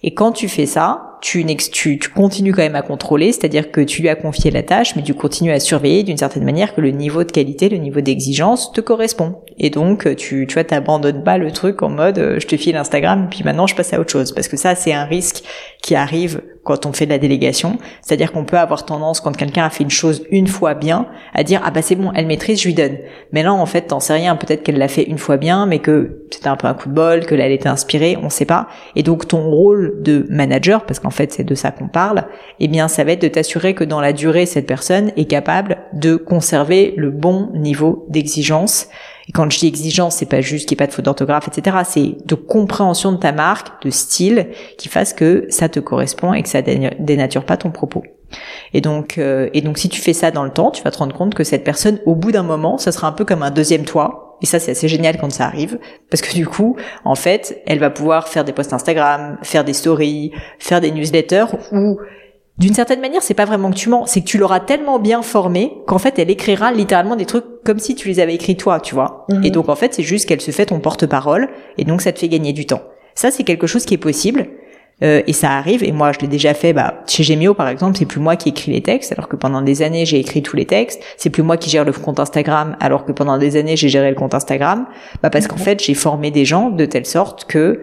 Et 0.03 0.15
quand 0.15 0.33
tu 0.33 0.49
fais 0.49 0.67
ça, 0.67 1.12
tu, 1.23 1.47
tu, 1.57 1.99
tu 1.99 2.09
continues 2.11 2.53
quand 2.53 2.63
même 2.63 2.75
à 2.75 2.83
contrôler, 2.83 3.31
c'est-à-dire 3.31 3.71
que 3.71 3.81
tu 3.81 4.03
lui 4.03 4.09
as 4.09 4.17
confié 4.17 4.51
la 4.51 4.65
tâche, 4.65 4.97
mais 4.97 5.03
tu 5.03 5.15
continues 5.15 5.53
à 5.53 5.61
surveiller 5.61 6.03
d'une 6.03 6.17
certaine 6.17 6.45
manière 6.45 6.75
que 6.75 6.81
le 6.81 6.91
niveau 6.91 7.23
de 7.23 7.31
qualité, 7.31 7.69
le 7.69 7.77
niveau 7.77 8.01
d'exigence 8.01 8.73
te 8.73 8.81
correspond. 8.81 9.37
Et 9.57 9.71
donc, 9.71 10.17
tu, 10.17 10.47
tu 10.49 10.55
vois, 10.55 10.65
t'abandonnes 10.65 11.23
pas 11.23 11.39
le 11.39 11.53
truc 11.53 11.83
en 11.83 11.91
mode, 11.91 12.19
euh, 12.19 12.41
je 12.41 12.47
te 12.49 12.57
file 12.57 12.77
Instagram, 12.77 13.29
puis 13.31 13.43
maintenant 13.45 13.69
je 13.69 13.77
passe 13.77 13.93
à 13.93 14.01
autre 14.01 14.11
chose. 14.11 14.33
Parce 14.33 14.49
que 14.49 14.57
ça, 14.57 14.75
c'est 14.75 14.93
un 14.93 15.05
risque 15.05 15.45
qui 15.81 15.95
arrive 15.95 16.43
quand 16.65 16.87
on 16.87 16.93
fait 16.93 17.07
de 17.07 17.11
la 17.11 17.19
délégation. 17.19 17.79
C'est-à-dire 18.03 18.33
qu'on 18.33 18.45
peut 18.45 18.59
avoir 18.59 18.85
tendance, 18.85 19.21
quand 19.21 19.37
quelqu'un 19.37 19.65
a 19.65 19.71
fait 19.71 19.85
une 19.85 19.91
chose 19.91 20.25
une 20.31 20.47
fois 20.47 20.75
bien, 20.75 21.07
à 21.35 21.43
dire, 21.43 21.61
ah 21.65 21.71
bah 21.71 21.83
c'est 21.83 21.97
bon, 21.97 22.13
elle 22.15 22.27
maîtrise, 22.27 22.61
je 22.61 22.69
lui 22.69 22.75
donne. 22.75 22.99
Mais 23.33 23.43
là, 23.43 23.53
en 23.53 23.67
fait, 23.67 23.83
t'en 23.83 24.01
sais 24.01 24.15
rien. 24.15 24.37
Peut-être 24.37 24.63
qu'elle 24.63 24.79
l'a 24.79 24.89
fait 24.89 25.03
une 25.03 25.19
fois 25.19 25.37
bien, 25.37 25.67
mais 25.67 25.79
que 25.81 26.27
c'était 26.31 26.49
un 26.49 26.57
peu 26.57 26.67
un 26.67 26.75
coup 26.75 26.89
de 26.89 26.95
bol, 26.95 27.27
que 27.27 27.35
là, 27.35 27.47
elle 27.47 27.53
était 27.53 27.69
inspirée, 27.69 28.17
on 28.23 28.31
sait 28.31 28.45
pas. 28.45 28.69
Et 28.97 29.03
donc, 29.03 29.27
ton 29.29 29.43
rôle 29.51 30.03
de 30.03 30.27
manager, 30.29 30.85
parce 30.85 31.01
qu'en 31.01 31.11
fait 31.11 31.33
c'est 31.33 31.45
de 31.45 31.55
ça 31.55 31.71
qu'on 31.71 31.89
parle, 31.89 32.25
eh 32.61 32.69
bien 32.69 32.89
ça 32.89 33.05
va 33.05 33.13
être 33.13 33.23
de 33.23 33.29
t'assurer 33.29 33.75
que 33.75 33.85
dans 33.85 34.01
la 34.01 34.13
durée 34.13 34.47
cette 34.47 34.67
personne 34.67 35.13
est 35.17 35.25
capable 35.25 35.79
de 35.93 36.17
conserver 36.17 36.95
le 36.97 37.11
bon 37.11 37.51
niveau 37.55 38.07
d'exigence. 38.09 38.89
Et 39.29 39.33
quand 39.33 39.51
je 39.51 39.59
dis 39.59 39.67
exigence, 39.67 40.17
c'est 40.17 40.27
pas 40.27 40.41
juste 40.41 40.69
qu'il 40.69 40.77
n'y 40.77 40.83
ait 40.83 40.85
pas 40.85 40.89
de 40.89 40.93
faute 40.93 41.05
d'orthographe, 41.05 41.49
etc. 41.49 41.79
C'est 41.85 42.17
de 42.27 42.35
compréhension 42.35 43.13
de 43.13 43.19
ta 43.19 43.33
marque, 43.33 43.85
de 43.85 43.91
style, 43.91 44.49
qui 44.79 44.89
fasse 44.89 45.13
que 45.13 45.47
ça 45.49 45.69
te 45.69 45.81
correspond 45.81 46.33
et 46.33 46.43
que 46.43 46.49
ça 46.49 46.63
dénature 46.63 47.45
pas 47.45 47.57
ton 47.57 47.71
propos. 47.71 48.03
Et 48.73 48.81
donc, 48.81 49.19
euh, 49.19 49.51
et 49.53 49.61
donc, 49.61 49.79
si 49.79 49.89
tu 49.89 50.01
fais 50.01 50.13
ça 50.13 50.31
dans 50.31 50.45
le 50.45 50.51
temps, 50.51 50.71
tu 50.71 50.83
vas 50.83 50.91
te 50.91 50.99
rendre 50.99 51.15
compte 51.15 51.35
que 51.35 51.45
cette 51.45 51.65
personne, 51.65 51.99
au 52.07 52.15
bout 52.15 52.33
d'un 52.33 52.43
moment, 52.43 52.79
ça 52.79 52.93
sera 52.93 53.07
un 53.07 53.13
peu 53.13 53.25
comme 53.25 53.43
un 53.43 53.51
deuxième 53.51 53.85
toi, 53.85 54.39
et 54.43 54.47
ça, 54.47 54.59
c'est 54.59 54.73
assez 54.73 54.89
génial 54.89 55.19
quand 55.19 55.31
ça 55.31 55.45
arrive, 55.45 55.79
parce 56.11 56.21
que 56.21 56.35
du 56.35 56.47
coup, 56.47 56.77
en 57.05 57.15
fait, 57.15 57.63
elle 57.67 57.79
va 57.79 57.91
pouvoir 57.91 58.29
faire 58.29 58.45
des 58.45 58.53
posts 58.53 58.73
Instagram, 58.73 59.39
faire 59.43 59.65
des 59.65 59.73
stories, 59.73 60.33
faire 60.59 60.81
des 60.81 60.91
newsletters, 60.91 61.47
où 61.73 61.99
d'une 62.59 62.75
certaine 62.75 63.01
manière, 63.01 63.23
c'est 63.23 63.35
pas 63.35 63.45
vraiment 63.45 63.71
que 63.71 63.77
tu 63.77 63.89
mens, 63.89 64.07
c'est 64.07 64.21
que 64.21 64.27
tu 64.27 64.39
l'auras 64.39 64.61
tellement 64.61 64.99
bien 64.99 65.23
formée 65.23 65.73
qu'en 65.87 65.99
fait, 65.99 66.19
elle 66.19 66.31
écrira 66.31 66.73
littéralement 66.73 67.17
des 67.17 67.25
trucs 67.25 67.45
comme 67.65 67.79
si 67.79 67.95
tu 67.95 68.09
les 68.09 68.21
avais 68.21 68.35
écrits 68.35 68.57
toi, 68.57 68.81
tu 68.81 68.95
vois. 68.95 69.27
Mhm. 69.29 69.45
Et 69.45 69.51
donc, 69.51 69.69
en 69.69 69.77
fait, 69.77 69.95
c'est 69.95 70.03
juste 70.03 70.27
qu'elle 70.29 70.41
se 70.41 70.51
fait 70.51 70.67
ton 70.67 70.81
porte-parole, 70.81 71.49
et 71.79 71.85
donc 71.85 72.03
ça 72.03 72.13
te 72.13 72.19
fait 72.19 72.29
gagner 72.29 72.53
du 72.53 72.67
temps. 72.67 72.83
Ça, 73.15 73.31
c'est 73.31 73.45
quelque 73.45 73.67
chose 73.67 73.85
qui 73.85 73.95
est 73.95 73.99
possible. 73.99 74.49
Euh, 75.03 75.23
et 75.27 75.33
ça 75.33 75.51
arrive, 75.51 75.83
et 75.83 75.91
moi 75.91 76.13
je 76.13 76.21
l'ai 76.21 76.29
déjà 76.29 76.55
fait, 76.55 76.73
bah, 76.73 77.03
chez 77.09 77.25
Gemio 77.25 77.55
par 77.55 77.69
exemple, 77.69 77.97
c'est 77.97 78.07
plus 78.07 78.21
moi 78.21 78.37
qui 78.37 78.51
écris 78.51 78.71
les 78.71 78.83
textes, 78.83 79.11
alors 79.11 79.27
que 79.27 79.35
pendant 79.35 79.61
des 79.61 79.83
années 79.83 80.07
j'ai 80.07 80.21
écrit 80.21 80.43
tous 80.43 80.55
les 80.55 80.67
textes, 80.67 81.03
c'est 81.17 81.31
plus 81.31 81.43
moi 81.43 81.57
qui 81.57 81.71
gère 81.71 81.85
le 81.85 81.93
compte 81.93 82.21
Instagram, 82.21 82.77
alors 82.79 83.05
que 83.05 83.11
pendant 83.11 83.37
des 83.37 83.57
années 83.57 83.77
j'ai 83.77 83.89
géré 83.89 84.11
le 84.11 84.15
compte 84.15 84.35
Instagram, 84.35 84.87
bah, 85.23 85.31
parce 85.31 85.49
qu'en 85.49 85.57
fait 85.57 85.83
j'ai 85.83 85.95
formé 85.95 86.31
des 86.31 86.45
gens 86.45 86.71
de 86.71 86.85
telle 86.85 87.07
sorte 87.07 87.47
que 87.47 87.81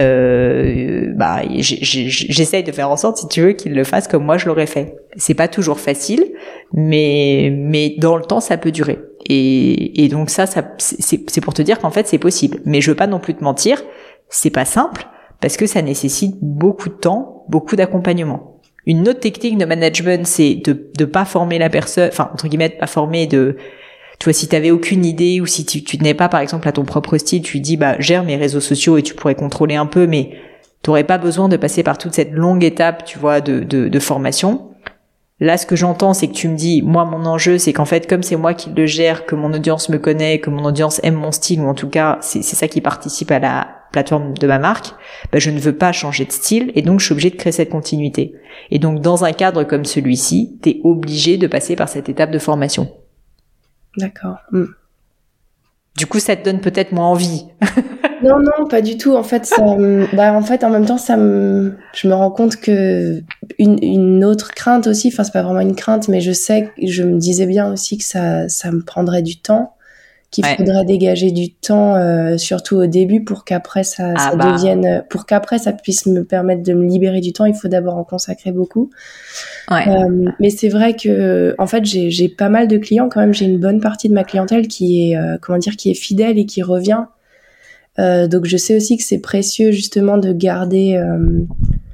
euh, 0.00 1.12
bah, 1.14 1.42
j'essaye 1.58 2.62
de 2.62 2.72
faire 2.72 2.90
en 2.90 2.96
sorte, 2.96 3.18
si 3.18 3.28
tu 3.28 3.42
veux, 3.42 3.52
qu'ils 3.52 3.74
le 3.74 3.84
fassent 3.84 4.08
comme 4.08 4.24
moi 4.24 4.38
je 4.38 4.46
l'aurais 4.46 4.66
fait. 4.66 4.96
C'est 5.16 5.34
pas 5.34 5.48
toujours 5.48 5.78
facile, 5.78 6.24
mais 6.72 7.52
mais 7.52 7.96
dans 7.98 8.16
le 8.16 8.24
temps 8.24 8.40
ça 8.40 8.56
peut 8.56 8.70
durer. 8.70 8.98
Et, 9.26 10.04
et 10.04 10.08
donc 10.08 10.30
ça, 10.30 10.46
ça 10.46 10.64
c'est 10.78 11.40
pour 11.40 11.54
te 11.54 11.62
dire 11.62 11.78
qu'en 11.78 11.90
fait 11.90 12.06
c'est 12.06 12.18
possible. 12.18 12.60
Mais 12.64 12.80
je 12.80 12.90
veux 12.90 12.96
pas 12.96 13.06
non 13.06 13.18
plus 13.18 13.34
te 13.34 13.44
mentir, 13.44 13.82
c'est 14.28 14.50
pas 14.50 14.64
simple 14.64 15.06
parce 15.40 15.56
que 15.56 15.66
ça 15.66 15.82
nécessite 15.82 16.36
beaucoup 16.40 16.88
de 16.88 16.94
temps, 16.94 17.44
beaucoup 17.48 17.76
d'accompagnement. 17.76 18.60
Une 18.86 19.08
autre 19.08 19.20
technique 19.20 19.58
de 19.58 19.64
management, 19.64 20.26
c'est 20.26 20.54
de 20.54 20.90
ne 20.98 21.04
pas 21.04 21.24
former 21.24 21.58
la 21.58 21.68
personne, 21.68 22.08
enfin 22.08 22.30
entre 22.32 22.48
guillemets, 22.48 22.70
pas 22.70 22.86
former 22.86 23.26
de 23.26 23.56
tu 24.20 24.24
vois, 24.24 24.34
si 24.34 24.48
tu 24.48 24.54
avais 24.54 24.70
aucune 24.70 25.06
idée 25.06 25.40
ou 25.40 25.46
si 25.46 25.64
tu, 25.64 25.82
tu 25.82 25.96
n'es 25.98 26.12
pas 26.12 26.28
par 26.28 26.40
exemple 26.40 26.68
à 26.68 26.72
ton 26.72 26.84
propre 26.84 27.16
style, 27.16 27.40
tu 27.40 27.58
dis 27.58 27.78
bah 27.78 27.98
gère 27.98 28.22
mes 28.22 28.36
réseaux 28.36 28.60
sociaux 28.60 28.98
et 28.98 29.02
tu 29.02 29.14
pourrais 29.14 29.34
contrôler 29.34 29.76
un 29.76 29.86
peu, 29.86 30.06
mais 30.06 30.32
tu 30.82 30.90
n'aurais 30.90 31.04
pas 31.04 31.16
besoin 31.16 31.48
de 31.48 31.56
passer 31.56 31.82
par 31.82 31.96
toute 31.96 32.12
cette 32.12 32.32
longue 32.32 32.62
étape, 32.62 33.06
tu 33.06 33.18
vois, 33.18 33.40
de, 33.40 33.60
de, 33.60 33.88
de 33.88 33.98
formation. 33.98 34.68
Là, 35.42 35.56
ce 35.56 35.64
que 35.64 35.74
j'entends, 35.74 36.12
c'est 36.12 36.28
que 36.28 36.34
tu 36.34 36.48
me 36.48 36.56
dis, 36.56 36.82
moi, 36.82 37.06
mon 37.06 37.24
enjeu, 37.24 37.56
c'est 37.56 37.72
qu'en 37.72 37.86
fait, 37.86 38.06
comme 38.06 38.22
c'est 38.22 38.36
moi 38.36 38.52
qui 38.52 38.68
le 38.68 38.84
gère, 38.84 39.24
que 39.24 39.34
mon 39.34 39.54
audience 39.54 39.88
me 39.88 39.96
connaît, 39.96 40.38
que 40.38 40.50
mon 40.50 40.66
audience 40.66 41.00
aime 41.02 41.14
mon 41.14 41.32
style, 41.32 41.62
ou 41.62 41.66
en 41.66 41.72
tout 41.72 41.88
cas, 41.88 42.18
c'est 42.20 42.42
ça 42.42 42.68
qui 42.68 42.82
participe 42.82 43.30
à 43.30 43.38
la 43.38 43.68
plateforme 43.90 44.36
de 44.36 44.46
ma 44.46 44.58
marque, 44.58 44.92
bah, 45.32 45.38
je 45.38 45.50
ne 45.50 45.58
veux 45.58 45.74
pas 45.74 45.92
changer 45.92 46.26
de 46.26 46.32
style, 46.32 46.72
et 46.74 46.82
donc 46.82 47.00
je 47.00 47.06
suis 47.06 47.12
obligée 47.12 47.30
de 47.30 47.36
créer 47.36 47.52
cette 47.52 47.70
continuité. 47.70 48.34
Et 48.70 48.78
donc, 48.78 49.00
dans 49.00 49.24
un 49.24 49.32
cadre 49.32 49.64
comme 49.64 49.86
celui-ci, 49.86 50.58
tu 50.62 50.68
es 50.68 50.80
obligé 50.84 51.38
de 51.38 51.46
passer 51.46 51.74
par 51.74 51.88
cette 51.88 52.10
étape 52.10 52.30
de 52.30 52.38
formation. 52.38 52.90
D'accord. 53.96 54.38
Hmm. 54.50 54.66
Du 55.96 56.06
coup, 56.06 56.20
ça 56.20 56.36
te 56.36 56.44
donne 56.44 56.60
peut-être 56.60 56.92
moins 56.92 57.06
envie. 57.06 57.46
non, 58.22 58.38
non, 58.38 58.66
pas 58.68 58.80
du 58.80 58.96
tout. 58.96 59.14
En 59.14 59.22
fait, 59.22 59.44
ça, 59.44 59.76
bah, 60.12 60.32
en 60.32 60.42
fait, 60.42 60.64
en 60.64 60.70
même 60.70 60.86
temps, 60.86 60.98
ça 60.98 61.16
me, 61.16 61.76
je 61.94 62.08
me 62.08 62.14
rends 62.14 62.30
compte 62.30 62.56
que 62.56 63.22
une, 63.58 63.82
une 63.82 64.24
autre 64.24 64.52
crainte 64.52 64.86
aussi. 64.86 65.08
Enfin, 65.08 65.24
c'est 65.24 65.32
pas 65.32 65.42
vraiment 65.42 65.60
une 65.60 65.74
crainte, 65.74 66.08
mais 66.08 66.20
je 66.20 66.32
sais, 66.32 66.70
je 66.82 67.02
me 67.02 67.18
disais 67.18 67.46
bien 67.46 67.72
aussi 67.72 67.98
que 67.98 68.04
ça, 68.04 68.48
ça 68.48 68.70
me 68.70 68.82
prendrait 68.82 69.22
du 69.22 69.40
temps 69.40 69.74
qu'il 70.30 70.44
faudrait 70.44 70.84
dégager 70.84 71.32
du 71.32 71.52
temps, 71.52 71.96
euh, 71.96 72.38
surtout 72.38 72.76
au 72.76 72.86
début, 72.86 73.24
pour 73.24 73.44
qu'après 73.44 73.82
ça, 73.82 74.12
ah 74.16 74.30
ça 74.30 74.36
bah. 74.36 74.52
devienne, 74.52 75.04
pour 75.10 75.26
qu'après 75.26 75.58
ça 75.58 75.72
puisse 75.72 76.06
me 76.06 76.24
permettre 76.24 76.62
de 76.62 76.72
me 76.72 76.86
libérer 76.86 77.20
du 77.20 77.32
temps. 77.32 77.46
Il 77.46 77.54
faut 77.54 77.68
d'abord 77.68 77.96
en 77.96 78.04
consacrer 78.04 78.52
beaucoup. 78.52 78.90
Ouais. 79.70 79.88
Euh, 79.88 80.30
mais 80.38 80.50
c'est 80.50 80.68
vrai 80.68 80.94
que, 80.94 81.54
en 81.58 81.66
fait, 81.66 81.84
j'ai 81.84 82.28
pas 82.28 82.48
mal 82.48 82.68
de 82.68 82.78
clients 82.78 83.08
quand 83.08 83.20
même. 83.20 83.34
J'ai 83.34 83.46
une 83.46 83.58
bonne 83.58 83.80
partie 83.80 84.08
de 84.08 84.14
ma 84.14 84.24
clientèle 84.24 84.68
qui 84.68 85.10
est, 85.10 85.16
euh, 85.16 85.36
comment 85.40 85.58
dire, 85.58 85.76
qui 85.76 85.90
est 85.90 85.94
fidèle 85.94 86.38
et 86.38 86.46
qui 86.46 86.62
revient. 86.62 87.04
Euh, 87.98 88.28
donc 88.28 88.46
je 88.46 88.56
sais 88.56 88.76
aussi 88.76 88.96
que 88.96 89.02
c'est 89.02 89.18
précieux 89.18 89.72
justement 89.72 90.16
de 90.16 90.32
garder. 90.32 90.94
Euh, 90.94 91.44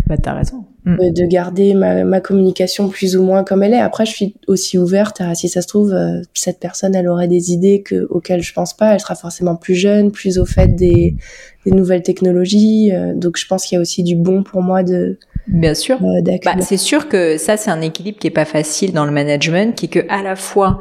bah 0.07 0.16
t'as 0.19 0.35
raison. 0.35 0.64
Mm. 0.87 1.11
de 1.11 1.26
garder 1.26 1.75
ma, 1.75 2.05
ma, 2.05 2.21
communication 2.21 2.88
plus 2.88 3.16
ou 3.16 3.25
moins 3.25 3.43
comme 3.43 3.64
elle 3.64 3.75
est. 3.75 3.81
Après, 3.81 4.07
je 4.07 4.12
suis 4.12 4.37
aussi 4.47 4.78
ouverte 4.78 5.21
à 5.21 5.35
si 5.35 5.49
ça 5.49 5.61
se 5.61 5.66
trouve, 5.66 5.93
euh, 5.93 6.23
cette 6.33 6.61
personne, 6.61 6.95
elle 6.95 7.09
aurait 7.09 7.26
des 7.26 7.50
idées 7.50 7.83
que, 7.83 8.07
auxquelles 8.09 8.40
je 8.40 8.52
pense 8.52 8.73
pas. 8.73 8.95
Elle 8.95 9.00
sera 9.00 9.16
forcément 9.16 9.57
plus 9.57 9.75
jeune, 9.75 10.12
plus 10.12 10.38
au 10.38 10.47
fait 10.47 10.69
des, 10.69 11.16
des 11.64 11.73
nouvelles 11.73 12.05
technologies. 12.05 12.93
Euh, 12.93 13.14
donc, 13.14 13.37
je 13.37 13.49
pense 13.49 13.66
qu'il 13.66 13.75
y 13.75 13.78
a 13.78 13.83
aussi 13.83 14.05
du 14.05 14.14
bon 14.14 14.45
pour 14.45 14.62
moi 14.62 14.85
de. 14.85 15.19
Bien 15.49 15.75
sûr. 15.75 15.99
Euh, 16.03 16.38
bah, 16.45 16.55
c'est 16.61 16.76
sûr 16.76 17.09
que 17.09 17.37
ça, 17.38 17.57
c'est 17.57 17.71
un 17.71 17.81
équilibre 17.81 18.19
qui 18.19 18.26
est 18.26 18.31
pas 18.31 18.45
facile 18.45 18.93
dans 18.93 19.05
le 19.05 19.12
management, 19.12 19.75
qui 19.76 19.87
est 19.87 19.88
que 19.88 20.07
à 20.09 20.23
la 20.23 20.37
fois 20.37 20.81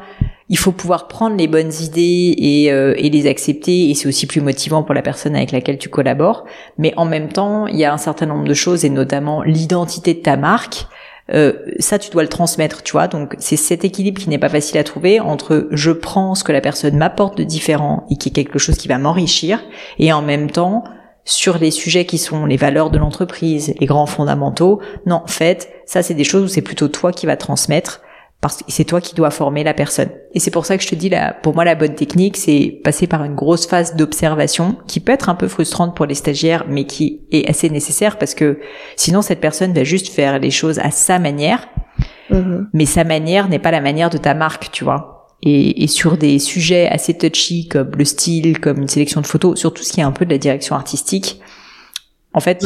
il 0.49 0.57
faut 0.57 0.71
pouvoir 0.71 1.07
prendre 1.07 1.35
les 1.35 1.47
bonnes 1.47 1.71
idées 1.81 2.35
et, 2.37 2.71
euh, 2.71 2.93
et 2.97 3.09
les 3.09 3.27
accepter 3.27 3.89
et 3.89 3.95
c'est 3.95 4.07
aussi 4.07 4.27
plus 4.27 4.41
motivant 4.41 4.83
pour 4.83 4.93
la 4.93 5.01
personne 5.01 5.35
avec 5.35 5.51
laquelle 5.51 5.77
tu 5.77 5.89
collabores. 5.89 6.45
Mais 6.77 6.93
en 6.97 7.05
même 7.05 7.29
temps, 7.29 7.65
il 7.67 7.77
y 7.77 7.85
a 7.85 7.91
un 7.91 7.97
certain 7.97 8.27
nombre 8.27 8.43
de 8.43 8.53
choses 8.53 8.85
et 8.85 8.89
notamment 8.89 9.41
l'identité 9.41 10.13
de 10.13 10.19
ta 10.19 10.37
marque. 10.37 10.85
Euh, 11.33 11.53
ça, 11.79 11.97
tu 11.97 12.11
dois 12.11 12.21
le 12.21 12.29
transmettre, 12.29 12.83
tu 12.83 12.91
vois. 12.91 13.07
Donc, 13.07 13.35
c'est 13.39 13.55
cet 13.55 13.83
équilibre 13.83 14.21
qui 14.21 14.29
n'est 14.29 14.37
pas 14.37 14.49
facile 14.49 14.77
à 14.77 14.83
trouver 14.83 15.19
entre 15.19 15.67
je 15.71 15.91
prends 15.91 16.35
ce 16.35 16.43
que 16.43 16.51
la 16.51 16.61
personne 16.61 16.95
m'apporte 16.95 17.35
de 17.37 17.43
différent 17.43 18.05
et 18.11 18.17
qui 18.17 18.29
est 18.29 18.31
quelque 18.31 18.59
chose 18.59 18.77
qui 18.77 18.87
va 18.87 18.99
m'enrichir, 18.99 19.63
et 19.97 20.13
en 20.13 20.21
même 20.21 20.51
temps, 20.51 20.83
sur 21.25 21.57
les 21.57 21.71
sujets 21.71 22.05
qui 22.05 22.19
sont 22.19 22.45
les 22.45 22.55
valeurs 22.55 22.91
de 22.91 22.99
l'entreprise, 22.99 23.73
les 23.79 23.85
grands 23.87 24.05
fondamentaux, 24.05 24.79
non, 25.05 25.21
en 25.23 25.27
fait, 25.27 25.69
ça, 25.85 26.03
c'est 26.03 26.13
des 26.13 26.23
choses 26.23 26.43
où 26.43 26.47
c'est 26.47 26.61
plutôt 26.61 26.87
toi 26.87 27.11
qui 27.11 27.25
vas 27.25 27.35
transmettre 27.35 28.01
parce 28.41 28.57
que 28.57 28.63
c'est 28.67 28.83
toi 28.83 29.01
qui 29.01 29.15
dois 29.15 29.31
former 29.31 29.63
la 29.63 29.73
personne. 29.73 30.09
Et 30.35 30.39
c'est 30.39 30.51
pour 30.51 30.67
ça 30.67 30.77
que 30.77 30.83
je 30.83 30.87
te 30.87 30.93
dis, 30.93 31.09
là, 31.09 31.33
pour 31.33 31.55
moi, 31.55 31.65
la 31.65 31.73
bonne 31.73 31.95
technique, 31.95 32.37
c'est 32.37 32.79
passer 32.83 33.07
par 33.07 33.23
une 33.23 33.33
grosse 33.33 33.65
phase 33.65 33.95
d'observation 33.95 34.77
qui 34.85 34.99
peut 34.99 35.13
être 35.13 35.29
un 35.29 35.35
peu 35.35 35.47
frustrante 35.47 35.95
pour 35.95 36.05
les 36.05 36.13
stagiaires, 36.13 36.63
mais 36.69 36.85
qui 36.85 37.21
est 37.31 37.49
assez 37.49 37.71
nécessaire 37.71 38.19
parce 38.19 38.35
que 38.35 38.59
sinon, 38.97 39.23
cette 39.23 39.41
personne 39.41 39.73
va 39.73 39.83
juste 39.83 40.09
faire 40.09 40.37
les 40.37 40.51
choses 40.51 40.77
à 40.77 40.91
sa 40.91 41.17
manière, 41.17 41.67
mm-hmm. 42.29 42.67
mais 42.73 42.85
sa 42.85 43.03
manière 43.03 43.49
n'est 43.49 43.57
pas 43.57 43.71
la 43.71 43.81
manière 43.81 44.11
de 44.11 44.17
ta 44.17 44.35
marque, 44.35 44.69
tu 44.71 44.83
vois. 44.83 45.14
Et, 45.43 45.83
et, 45.83 45.87
sur 45.87 46.17
des 46.17 46.39
sujets 46.39 46.87
assez 46.87 47.15
touchy 47.15 47.67
comme 47.67 47.91
le 47.97 48.05
style, 48.05 48.59
comme 48.59 48.79
une 48.81 48.87
sélection 48.87 49.21
de 49.21 49.27
photos, 49.27 49.59
sur 49.59 49.73
tout 49.73 49.83
ce 49.83 49.93
qui 49.93 49.99
est 49.99 50.03
un 50.03 50.11
peu 50.11 50.25
de 50.25 50.31
la 50.31 50.37
direction 50.37 50.75
artistique, 50.75 51.39
en 52.33 52.41
fait, 52.41 52.65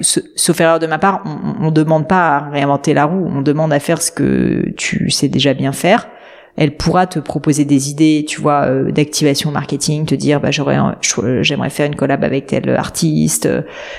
sauf 0.00 0.60
erreur 0.60 0.78
de 0.78 0.86
ma 0.86 0.98
part, 0.98 1.22
on, 1.26 1.66
on 1.66 1.70
demande 1.70 2.08
pas 2.08 2.36
à 2.36 2.50
réinventer 2.50 2.94
la 2.94 3.04
roue, 3.04 3.26
on 3.26 3.42
demande 3.42 3.72
à 3.72 3.78
faire 3.78 4.00
ce 4.00 4.10
que 4.10 4.70
tu 4.76 5.10
sais 5.10 5.28
déjà 5.28 5.52
bien 5.52 5.72
faire. 5.72 6.08
Elle 6.56 6.76
pourra 6.76 7.06
te 7.06 7.18
proposer 7.18 7.64
des 7.64 7.90
idées, 7.90 8.24
tu 8.28 8.40
vois, 8.40 8.66
euh, 8.66 8.92
d'activation 8.92 9.50
marketing, 9.50 10.04
te 10.04 10.14
dire, 10.14 10.40
bah 10.40 10.50
j'aimerais 10.50 11.70
faire 11.70 11.86
une 11.86 11.96
collab 11.96 12.24
avec 12.24 12.46
tel 12.46 12.68
artiste, 12.70 13.48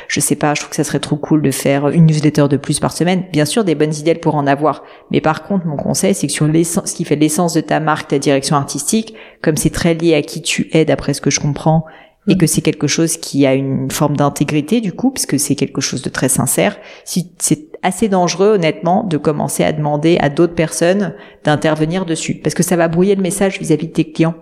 je 0.08 0.20
sais 0.20 0.36
pas, 0.36 0.54
je 0.54 0.62
trouve 0.62 0.70
que 0.70 0.76
ça 0.76 0.84
serait 0.84 1.00
trop 1.00 1.16
cool 1.16 1.42
de 1.42 1.52
faire 1.52 1.90
une 1.90 2.06
newsletter 2.06 2.48
de 2.50 2.58
plus 2.58 2.80
par 2.80 2.92
semaine. 2.92 3.24
Bien 3.32 3.46
sûr, 3.46 3.64
des 3.64 3.76
bonnes 3.76 3.94
idées 3.94 4.12
elle 4.12 4.20
pourra 4.20 4.38
en 4.38 4.48
avoir, 4.48 4.84
mais 5.10 5.22
par 5.22 5.44
contre, 5.44 5.66
mon 5.66 5.78
conseil, 5.78 6.14
c'est 6.14 6.28
que 6.28 6.34
sur 6.34 6.48
l'essence, 6.48 6.92
ce 6.92 6.96
qui 6.96 7.06
fait 7.06 7.16
l'essence 7.16 7.54
de 7.54 7.62
ta 7.62 7.80
marque, 7.80 8.10
ta 8.10 8.20
direction 8.20 8.56
artistique, 8.56 9.16
comme 9.42 9.58
c'est 9.58 9.72
très 9.72 9.94
lié 9.94 10.14
à 10.14 10.22
qui 10.22 10.42
tu 10.42 10.70
es, 10.74 10.86
d'après 10.86 11.14
ce 11.14 11.22
que 11.22 11.32
je 11.32 11.40
comprends, 11.40 11.86
et 12.28 12.38
que 12.38 12.48
c'est 12.48 12.62
quelque 12.62 12.88
chose 12.88 13.18
qui 13.18 13.46
a 13.46 13.54
une 13.54 13.92
forme 13.92 14.16
d'intégrité 14.16 14.82
du 14.82 14.94
coup, 14.94 15.12
parce 15.12 15.26
que 15.26 15.38
c'est 15.38 15.56
quelque 15.56 15.82
chose 15.82 16.02
de 16.02 16.10
très 16.10 16.30
sincère, 16.30 16.78
si 17.04 17.32
c'est 17.40 17.68
assez 17.82 18.08
dangereux 18.08 18.54
honnêtement 18.54 19.04
de 19.04 19.18
commencer 19.18 19.64
à 19.64 19.74
demander 19.74 20.18
à 20.20 20.30
d'autres 20.30 20.56
personnes 20.56 21.14
d'intervenir 21.44 22.06
dessus, 22.06 22.36
parce 22.36 22.56
que 22.56 22.64
ça 22.64 22.76
va 22.76 22.88
brouiller 22.88 23.16
le 23.16 23.22
message 23.22 23.60
vis-à-vis 23.60 23.88
de 23.88 23.94
tes 23.94 24.12
clients. 24.12 24.36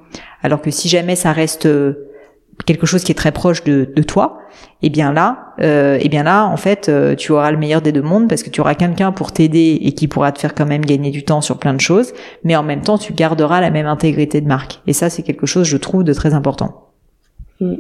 Alors 0.44 0.62
que 0.62 0.70
si 0.70 0.90
jamais 0.90 1.16
ça 1.16 1.32
reste 1.32 1.66
euh, 1.66 2.08
quelque 2.66 2.86
chose 2.86 3.04
qui 3.04 3.12
est 3.12 3.16
très 3.16 3.32
proche 3.32 3.64
de, 3.64 3.92
de 3.96 4.04
toi, 4.04 4.38
et 4.84 4.88
eh 4.88 4.90
bien 4.90 5.14
là, 5.14 5.54
euh, 5.62 5.98
eh 6.02 6.10
bien 6.10 6.24
là, 6.24 6.46
en 6.46 6.58
fait, 6.58 6.90
euh, 6.90 7.16
tu 7.16 7.32
auras 7.32 7.52
le 7.52 7.58
meilleur 7.58 7.82
des 7.82 7.92
deux 7.92 8.02
mondes 8.02 8.28
parce 8.28 8.44
que 8.44 8.50
tu 8.50 8.62
auras 8.62 8.76
quelqu'un 8.76 9.12
pour 9.12 9.32
t'aider 9.32 9.80
et 9.82 9.94
qui 9.94 10.08
pourra 10.08 10.32
te 10.32 10.40
faire 10.40 10.54
quand 10.54 10.66
même 10.66 10.84
gagner 10.84 11.12
du 11.12 11.24
temps 11.24 11.42
sur 11.42 11.58
plein 11.58 11.74
de 11.74 11.80
choses, 11.80 12.14
mais 12.44 12.56
en 12.56 12.64
même 12.64 12.82
temps, 12.82 12.98
tu 12.98 13.14
garderas 13.14 13.62
la 13.62 13.70
même 13.70 13.86
intégrité 13.88 14.42
de 14.42 14.48
marque. 14.48 14.82
Et 14.88 14.94
ça, 14.94 15.10
c'est 15.10 15.24
quelque 15.24 15.46
chose, 15.46 15.68
je 15.68 15.78
trouve, 15.78 16.04
de 16.04 16.14
très 16.14 16.34
important. 16.34 16.91
Mm. 17.62 17.76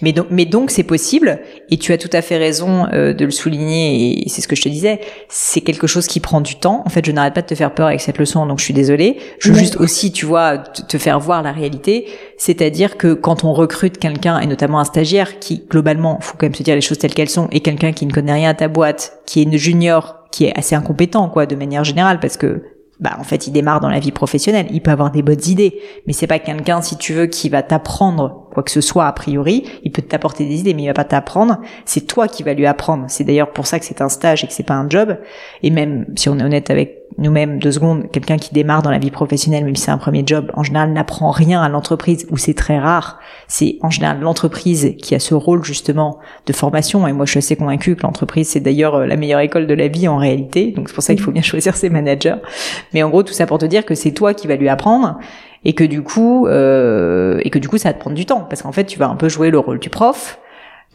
Mais 0.00 0.12
donc, 0.12 0.26
mais 0.30 0.44
donc 0.44 0.70
c'est 0.70 0.84
possible, 0.84 1.40
et 1.70 1.76
tu 1.76 1.92
as 1.92 1.98
tout 1.98 2.10
à 2.12 2.22
fait 2.22 2.36
raison 2.36 2.86
euh, 2.92 3.12
de 3.12 3.24
le 3.24 3.30
souligner, 3.30 4.22
et 4.22 4.28
c'est 4.28 4.40
ce 4.40 4.48
que 4.48 4.54
je 4.54 4.62
te 4.62 4.68
disais, 4.68 5.00
c'est 5.28 5.60
quelque 5.60 5.86
chose 5.86 6.06
qui 6.06 6.20
prend 6.20 6.40
du 6.40 6.54
temps. 6.54 6.82
En 6.86 6.88
fait, 6.88 7.04
je 7.04 7.10
n'arrête 7.10 7.34
pas 7.34 7.42
de 7.42 7.46
te 7.46 7.54
faire 7.54 7.74
peur 7.74 7.88
avec 7.88 8.00
cette 8.00 8.18
leçon, 8.18 8.46
donc 8.46 8.60
je 8.60 8.64
suis 8.64 8.74
désolée. 8.74 9.18
Je 9.40 9.50
veux 9.50 9.58
juste 9.58 9.76
aussi, 9.76 10.12
tu 10.12 10.24
vois, 10.24 10.58
te 10.58 10.98
faire 10.98 11.18
voir 11.18 11.42
la 11.42 11.52
réalité, 11.52 12.06
c'est-à-dire 12.36 12.96
que 12.96 13.12
quand 13.12 13.44
on 13.44 13.52
recrute 13.52 13.98
quelqu'un, 13.98 14.38
et 14.38 14.46
notamment 14.46 14.78
un 14.78 14.84
stagiaire, 14.84 15.38
qui 15.40 15.64
globalement, 15.68 16.18
faut 16.20 16.36
quand 16.38 16.46
même 16.46 16.54
se 16.54 16.62
dire 16.62 16.74
les 16.74 16.80
choses 16.80 16.98
telles 16.98 17.14
qu'elles 17.14 17.28
sont, 17.28 17.48
et 17.50 17.60
quelqu'un 17.60 17.92
qui 17.92 18.06
ne 18.06 18.12
connaît 18.12 18.34
rien 18.34 18.50
à 18.50 18.54
ta 18.54 18.68
boîte, 18.68 19.20
qui 19.26 19.40
est 19.40 19.44
une 19.44 19.56
junior, 19.56 20.24
qui 20.30 20.44
est 20.44 20.56
assez 20.56 20.76
incompétent, 20.76 21.28
quoi, 21.28 21.46
de 21.46 21.56
manière 21.56 21.84
générale, 21.84 22.20
parce 22.20 22.36
que 22.36 22.62
bah 23.00 23.16
en 23.18 23.24
fait 23.24 23.46
il 23.46 23.52
démarre 23.52 23.80
dans 23.80 23.88
la 23.88 24.00
vie 24.00 24.12
professionnelle, 24.12 24.66
il 24.70 24.82
peut 24.82 24.90
avoir 24.90 25.10
des 25.10 25.22
bonnes 25.22 25.46
idées, 25.46 25.80
mais 26.06 26.12
c'est 26.12 26.26
pas 26.26 26.38
quelqu'un 26.38 26.82
si 26.82 26.96
tu 26.96 27.12
veux 27.12 27.26
qui 27.26 27.48
va 27.48 27.62
t'apprendre 27.62 28.47
quoi 28.58 28.64
que 28.64 28.72
ce 28.72 28.80
soit 28.80 29.06
a 29.06 29.12
priori, 29.12 29.62
il 29.84 29.92
peut 29.92 30.02
t'apporter 30.02 30.44
des 30.44 30.58
idées 30.58 30.74
mais 30.74 30.82
il 30.82 30.86
va 30.88 30.92
pas 30.94 31.04
t'apprendre, 31.04 31.58
c'est 31.84 32.08
toi 32.08 32.26
qui 32.26 32.42
va 32.42 32.54
lui 32.54 32.66
apprendre. 32.66 33.04
C'est 33.06 33.22
d'ailleurs 33.22 33.52
pour 33.52 33.68
ça 33.68 33.78
que 33.78 33.84
c'est 33.84 34.02
un 34.02 34.08
stage 34.08 34.42
et 34.42 34.48
que 34.48 34.52
c'est 34.52 34.64
pas 34.64 34.74
un 34.74 34.90
job 34.90 35.16
et 35.62 35.70
même 35.70 36.06
si 36.16 36.28
on 36.28 36.36
est 36.40 36.42
honnête 36.42 36.68
avec 36.68 36.98
nous-mêmes 37.18 37.58
deux 37.58 37.72
secondes, 37.72 38.10
quelqu'un 38.12 38.36
qui 38.36 38.52
démarre 38.52 38.82
dans 38.82 38.90
la 38.90 38.98
vie 38.98 39.10
professionnelle, 39.10 39.64
même 39.64 39.74
si 39.76 39.84
c'est 39.84 39.90
un 39.90 39.98
premier 39.98 40.22
job, 40.26 40.50
en 40.54 40.62
général 40.62 40.92
n'apprend 40.92 41.30
rien 41.30 41.62
à 41.62 41.68
l'entreprise, 41.68 42.26
ou 42.30 42.36
c'est 42.36 42.54
très 42.54 42.78
rare. 42.78 43.18
C'est 43.48 43.78
en 43.82 43.90
général 43.90 44.20
l'entreprise 44.20 44.94
qui 45.02 45.14
a 45.14 45.18
ce 45.18 45.34
rôle 45.34 45.64
justement 45.64 46.18
de 46.46 46.52
formation. 46.52 47.08
Et 47.08 47.12
moi, 47.12 47.24
je 47.26 47.32
suis 47.32 47.38
assez 47.38 47.56
convaincue 47.56 47.96
que 47.96 48.02
l'entreprise, 48.02 48.48
c'est 48.48 48.60
d'ailleurs 48.60 48.94
euh, 48.94 49.06
la 49.06 49.16
meilleure 49.16 49.40
école 49.40 49.66
de 49.66 49.74
la 49.74 49.88
vie 49.88 50.06
en 50.06 50.16
réalité. 50.16 50.72
Donc 50.72 50.88
c'est 50.88 50.94
pour 50.94 51.02
ça 51.02 51.14
qu'il 51.14 51.22
faut 51.22 51.32
bien 51.32 51.42
choisir 51.52 51.76
ses 51.76 51.90
managers. 51.90 52.36
Mais 52.92 53.02
en 53.02 53.08
gros, 53.08 53.22
tout 53.22 53.32
ça 53.32 53.46
pour 53.46 53.58
te 53.58 53.66
dire 53.66 53.84
que 53.84 53.94
c'est 53.94 54.12
toi 54.12 54.34
qui 54.34 54.46
vas 54.46 54.56
lui 54.56 54.68
apprendre 54.68 55.18
et 55.68 55.74
que 55.74 55.84
du 55.84 56.02
coup, 56.02 56.46
euh, 56.46 57.40
et 57.44 57.50
que 57.50 57.58
du 57.58 57.68
coup, 57.68 57.76
ça 57.76 57.90
va 57.90 57.92
te 57.92 58.00
prendre 58.00 58.16
du 58.16 58.24
temps 58.24 58.40
parce 58.48 58.62
qu'en 58.62 58.72
fait, 58.72 58.86
tu 58.86 58.98
vas 58.98 59.06
un 59.06 59.16
peu 59.16 59.28
jouer 59.28 59.50
le 59.50 59.58
rôle 59.58 59.78
du 59.78 59.90
prof. 59.90 60.38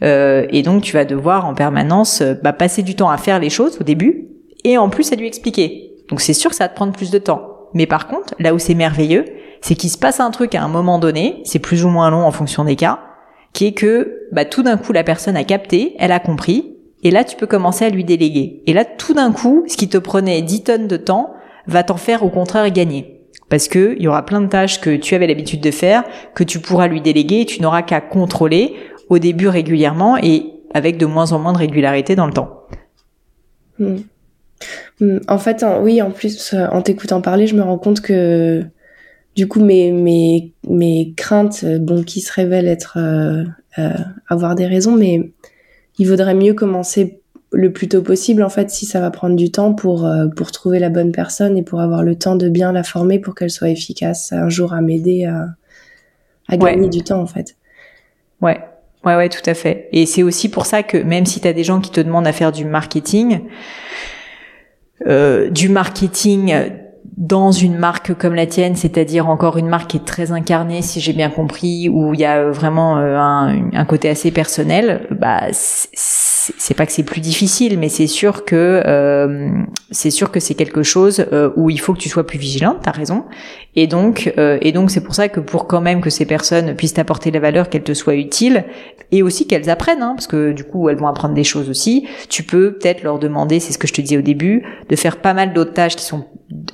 Euh, 0.02 0.46
et 0.50 0.62
donc, 0.62 0.82
tu 0.82 0.92
vas 0.92 1.04
devoir 1.04 1.46
en 1.46 1.54
permanence 1.54 2.22
euh, 2.22 2.34
bah, 2.42 2.52
passer 2.52 2.82
du 2.82 2.96
temps 2.96 3.08
à 3.08 3.16
faire 3.16 3.38
les 3.38 3.50
choses 3.50 3.78
au 3.80 3.84
début, 3.84 4.26
et 4.64 4.76
en 4.76 4.88
plus 4.88 5.12
à 5.12 5.14
lui 5.14 5.28
expliquer. 5.28 5.92
Donc 6.08 6.20
c'est 6.20 6.32
sûr 6.32 6.50
que 6.50 6.56
ça 6.56 6.64
va 6.64 6.68
te 6.70 6.74
prendre 6.74 6.92
plus 6.92 7.12
de 7.12 7.18
temps. 7.18 7.68
Mais 7.72 7.86
par 7.86 8.08
contre, 8.08 8.34
là 8.40 8.52
où 8.52 8.58
c'est 8.58 8.74
merveilleux, 8.74 9.24
c'est 9.60 9.76
qu'il 9.76 9.90
se 9.90 9.96
passe 9.96 10.18
un 10.18 10.32
truc 10.32 10.56
à 10.56 10.64
un 10.64 10.68
moment 10.68 10.98
donné, 10.98 11.40
c'est 11.44 11.60
plus 11.60 11.84
ou 11.84 11.88
moins 11.88 12.10
long 12.10 12.26
en 12.26 12.32
fonction 12.32 12.64
des 12.64 12.74
cas, 12.74 12.98
qui 13.52 13.66
est 13.66 13.74
que 13.74 14.26
bah, 14.32 14.44
tout 14.44 14.64
d'un 14.64 14.76
coup 14.76 14.92
la 14.92 15.04
personne 15.04 15.36
a 15.36 15.44
capté, 15.44 15.94
elle 16.00 16.10
a 16.10 16.18
compris, 16.18 16.74
et 17.04 17.12
là 17.12 17.22
tu 17.22 17.36
peux 17.36 17.46
commencer 17.46 17.84
à 17.84 17.90
lui 17.90 18.02
déléguer. 18.02 18.64
Et 18.66 18.72
là 18.72 18.84
tout 18.84 19.14
d'un 19.14 19.30
coup, 19.30 19.62
ce 19.68 19.76
qui 19.76 19.88
te 19.88 19.98
prenait 19.98 20.42
10 20.42 20.64
tonnes 20.64 20.88
de 20.88 20.96
temps 20.96 21.32
va 21.68 21.84
t'en 21.84 21.96
faire 21.96 22.24
au 22.24 22.28
contraire 22.28 22.68
gagner. 22.72 23.13
Parce 23.54 23.68
que 23.68 23.94
il 23.96 24.02
y 24.02 24.08
aura 24.08 24.26
plein 24.26 24.40
de 24.40 24.48
tâches 24.48 24.80
que 24.80 24.96
tu 24.96 25.14
avais 25.14 25.28
l'habitude 25.28 25.60
de 25.60 25.70
faire, 25.70 26.02
que 26.34 26.42
tu 26.42 26.58
pourras 26.58 26.88
lui 26.88 27.00
déléguer, 27.00 27.42
et 27.42 27.46
tu 27.46 27.62
n'auras 27.62 27.82
qu'à 27.82 28.00
contrôler 28.00 28.74
au 29.10 29.20
début 29.20 29.46
régulièrement 29.46 30.16
et 30.20 30.46
avec 30.74 30.98
de 30.98 31.06
moins 31.06 31.30
en 31.30 31.38
moins 31.38 31.52
de 31.52 31.58
régularité 31.58 32.16
dans 32.16 32.26
le 32.26 32.32
temps. 32.32 32.64
Hmm. 33.78 33.98
Mm, 34.98 35.18
en 35.28 35.38
fait, 35.38 35.64
oui, 35.82 36.02
en 36.02 36.10
plus, 36.10 36.52
euh, 36.52 36.66
en 36.72 36.82
t'écoutant 36.82 37.20
parler, 37.20 37.46
je 37.46 37.54
me 37.54 37.62
rends 37.62 37.78
compte 37.78 38.00
que 38.00 38.64
du 39.36 39.46
coup, 39.46 39.60
mes 39.60 41.14
craintes, 41.16 41.60
euh, 41.62 41.78
bon, 41.78 42.02
qui 42.02 42.22
se 42.22 42.32
révèlent 42.32 42.66
être 42.66 42.98
euh, 42.98 43.44
avoir 44.26 44.56
des 44.56 44.66
raisons, 44.66 44.96
mais 44.96 45.30
il 46.00 46.08
vaudrait 46.08 46.34
mieux 46.34 46.54
commencer 46.54 47.20
le 47.54 47.72
plus 47.72 47.88
tôt 47.88 48.02
possible, 48.02 48.42
en 48.42 48.48
fait, 48.48 48.70
si 48.70 48.86
ça 48.86 49.00
va 49.00 49.10
prendre 49.10 49.36
du 49.36 49.50
temps 49.50 49.72
pour, 49.74 50.08
pour 50.36 50.52
trouver 50.52 50.78
la 50.78 50.90
bonne 50.90 51.12
personne 51.12 51.56
et 51.56 51.62
pour 51.62 51.80
avoir 51.80 52.02
le 52.02 52.16
temps 52.16 52.36
de 52.36 52.48
bien 52.48 52.72
la 52.72 52.82
former 52.82 53.18
pour 53.18 53.34
qu'elle 53.34 53.50
soit 53.50 53.70
efficace 53.70 54.32
un 54.32 54.48
jour 54.48 54.72
à 54.72 54.80
m'aider 54.80 55.24
à, 55.24 55.48
à 56.48 56.56
gagner 56.56 56.88
du 56.88 57.02
temps, 57.02 57.20
en 57.20 57.26
fait. 57.26 57.56
Ouais, 58.40 58.60
ouais, 59.04 59.16
ouais, 59.16 59.28
tout 59.28 59.48
à 59.48 59.54
fait. 59.54 59.88
Et 59.92 60.06
c'est 60.06 60.22
aussi 60.22 60.48
pour 60.48 60.66
ça 60.66 60.82
que 60.82 60.98
même 60.98 61.26
si 61.26 61.40
tu 61.40 61.48
as 61.48 61.52
des 61.52 61.64
gens 61.64 61.80
qui 61.80 61.90
te 61.90 62.00
demandent 62.00 62.26
à 62.26 62.32
faire 62.32 62.52
du 62.52 62.64
marketing, 62.64 63.40
euh, 65.06 65.50
du 65.50 65.68
marketing 65.68 66.52
dans 67.16 67.52
une 67.52 67.76
marque 67.76 68.14
comme 68.14 68.34
la 68.34 68.46
tienne, 68.46 68.74
c'est-à-dire 68.74 69.28
encore 69.28 69.56
une 69.56 69.68
marque 69.68 69.90
qui 69.90 69.96
est 69.98 70.04
très 70.04 70.32
incarnée, 70.32 70.82
si 70.82 71.00
j'ai 71.00 71.12
bien 71.12 71.30
compris, 71.30 71.88
où 71.88 72.12
il 72.14 72.20
y 72.20 72.24
a 72.24 72.50
vraiment 72.50 72.96
un, 72.96 73.72
un, 73.72 73.84
côté 73.84 74.08
assez 74.08 74.30
personnel, 74.30 75.06
bah 75.10 75.42
c'est 75.52 76.74
pas 76.74 76.86
que 76.86 76.92
c'est 76.92 77.04
plus 77.04 77.20
difficile, 77.20 77.78
mais 77.78 77.88
c'est 77.88 78.06
sûr 78.06 78.44
que 78.44 78.82
euh, 78.84 79.48
c'est 79.90 80.10
sûr 80.10 80.30
que 80.30 80.40
c'est 80.40 80.54
quelque 80.54 80.82
chose 80.82 81.24
euh, 81.32 81.50
où 81.56 81.70
il 81.70 81.80
faut 81.80 81.94
que 81.94 81.98
tu 81.98 82.08
sois 82.08 82.26
plus 82.26 82.38
vigilante. 82.38 82.78
T'as 82.82 82.90
raison. 82.90 83.24
Et 83.76 83.86
donc 83.86 84.32
euh, 84.38 84.58
et 84.60 84.72
donc 84.72 84.90
c'est 84.90 85.02
pour 85.02 85.14
ça 85.14 85.28
que 85.28 85.40
pour 85.40 85.66
quand 85.66 85.80
même 85.80 86.00
que 86.00 86.10
ces 86.10 86.26
personnes 86.26 86.74
puissent 86.74 86.94
t'apporter 86.94 87.30
la 87.30 87.40
valeur, 87.40 87.70
qu'elles 87.70 87.82
te 87.82 87.94
soient 87.94 88.14
utiles 88.14 88.64
et 89.10 89.22
aussi 89.22 89.46
qu'elles 89.46 89.70
apprennent, 89.70 90.02
hein, 90.02 90.14
parce 90.16 90.26
que 90.26 90.52
du 90.52 90.64
coup 90.64 90.88
elles 90.88 90.96
vont 90.96 91.08
apprendre 91.08 91.34
des 91.34 91.44
choses 91.44 91.70
aussi. 91.70 92.06
Tu 92.28 92.42
peux 92.42 92.74
peut-être 92.74 93.02
leur 93.02 93.18
demander, 93.18 93.60
c'est 93.60 93.72
ce 93.72 93.78
que 93.78 93.86
je 93.86 93.92
te 93.92 94.00
disais 94.00 94.18
au 94.18 94.22
début, 94.22 94.64
de 94.88 94.96
faire 94.96 95.18
pas 95.18 95.34
mal 95.34 95.52
d'autres 95.52 95.72
tâches 95.72 95.96
qui 95.96 96.04
sont 96.04 96.26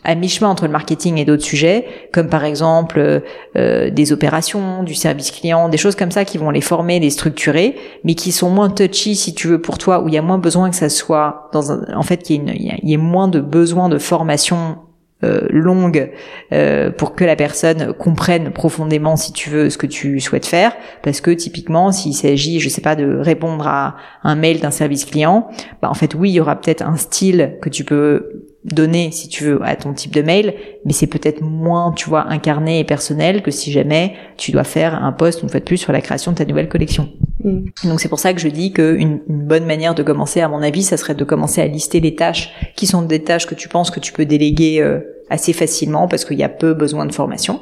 à 0.05 0.14
mi-chemin 0.14 0.49
entre 0.49 0.64
le 0.66 0.73
marketing 0.73 1.19
et 1.19 1.25
d'autres 1.25 1.45
sujets, 1.45 1.87
comme 2.12 2.29
par 2.29 2.45
exemple 2.45 3.23
euh, 3.57 3.90
des 3.90 4.12
opérations, 4.12 4.83
du 4.83 4.95
service 4.95 5.31
client, 5.31 5.69
des 5.69 5.79
choses 5.79 5.97
comme 5.97 6.11
ça 6.11 6.25
qui 6.25 6.38
vont 6.38 6.51
les 6.51 6.61
former, 6.61 7.01
les 7.01 7.11
structurer, 7.11 7.77
mais 8.05 8.14
qui 8.14 8.33
sont 8.33 8.51
moins 8.51 8.71
touchy 8.71 9.16
si 9.16 9.35
tu 9.35 9.49
veux 9.49 9.61
pour 9.61 9.79
toi, 9.79 10.03
où 10.03 10.09
il 10.09 10.14
y 10.14 10.19
a 10.19 10.23
moins 10.23 10.38
besoin 10.38 10.71
que 10.71 10.77
ça 10.77 10.88
soit 10.88 11.49
dans 11.53 11.73
un, 11.73 11.85
en 11.95 12.03
fait 12.03 12.19
qu'il 12.19 12.49
y, 12.49 12.73
y, 12.83 12.95
ait 12.95 12.99
moins 12.99 13.29
de 13.29 13.40
besoin 13.40 13.88
de 13.88 13.99
formation 13.99 14.77
euh, 15.23 15.47
longue 15.51 16.11
euh, 16.55 16.90
pour 16.90 17.14
que 17.14 17.25
la 17.25 17.37
personne 17.37 17.93
comprenne 17.93 18.53
profondément 18.53 19.16
si 19.16 19.35
tu 19.35 19.51
veux 19.51 19.69
ce 19.69 19.77
que 19.77 19.87
tu 19.87 20.19
souhaites 20.19 20.47
faire. 20.47 20.75
Parce 21.03 21.21
que 21.21 21.31
typiquement 21.31 21.93
s'il 21.93 22.14
s'agit 22.14 22.59
je 22.59 22.71
sais 22.71 22.81
pas 22.81 22.97
de 22.97 23.19
répondre 23.19 23.66
à 23.69 23.97
un 24.25 24.35
mail 24.35 24.61
d'un 24.61 24.71
service 24.71 25.05
client 25.05 25.51
bah 25.83 25.90
en 25.90 25.95
fait 25.95 26.14
oui 26.14 26.31
il 26.31 26.33
y 26.33 26.40
aura 26.40 26.57
peut-être 26.57 26.81
un 26.81 26.97
style 26.97 27.59
que 27.61 27.69
tu 27.69 27.85
peux 27.85 28.47
donner, 28.64 29.11
si 29.11 29.29
tu 29.29 29.44
veux, 29.44 29.61
à 29.62 29.75
ton 29.75 29.94
type 29.94 30.12
de 30.12 30.20
mail, 30.20 30.55
mais 30.85 30.92
c'est 30.92 31.07
peut-être 31.07 31.40
moins, 31.40 31.92
tu 31.92 32.09
vois, 32.09 32.27
incarné 32.29 32.81
et 32.81 32.85
personnel 32.85 33.42
que 33.42 33.51
si 33.51 33.73
jamais 33.73 34.14
tu 34.37 34.53
dois 34.53 34.64
faire 34.64 35.03
un 35.03 35.12
post 35.12 35.42
une 35.42 35.49
fois 35.49 35.61
de 35.61 35.64
plus 35.64 35.79
sur 35.79 35.92
la 35.92 36.01
création 36.01 36.33
de 36.33 36.37
ta 36.37 36.44
nouvelle 36.44 36.68
collection. 36.68 37.09
Mm. 37.42 37.61
Donc 37.85 38.01
c'est 38.01 38.09
pour 38.09 38.18
ça 38.18 38.35
que 38.35 38.40
je 38.40 38.49
dis 38.49 38.73
qu'une 38.73 39.20
une 39.29 39.46
bonne 39.46 39.64
manière 39.64 39.94
de 39.94 40.03
commencer, 40.03 40.40
à 40.40 40.49
mon 40.49 40.62
avis, 40.62 40.83
ça 40.83 40.96
serait 40.96 41.14
de 41.14 41.25
commencer 41.25 41.62
à 41.62 41.66
lister 41.66 42.01
les 42.01 42.14
tâches 42.14 42.53
qui 42.77 42.87
sont 42.87 43.03
des 43.03 43.23
tâches 43.23 43.46
que 43.46 43.55
tu 43.55 43.68
penses 43.68 43.90
que 43.90 44.01
tu 44.01 44.12
peux 44.12 44.27
déléguer 44.27 44.81
euh, 44.81 45.01
assez 45.31 45.53
facilement 45.53 46.07
parce 46.07 46.25
qu'il 46.25 46.38
y 46.38 46.44
a 46.44 46.49
peu 46.51 46.75
besoin 46.75 47.07
de 47.07 47.14
formation. 47.14 47.61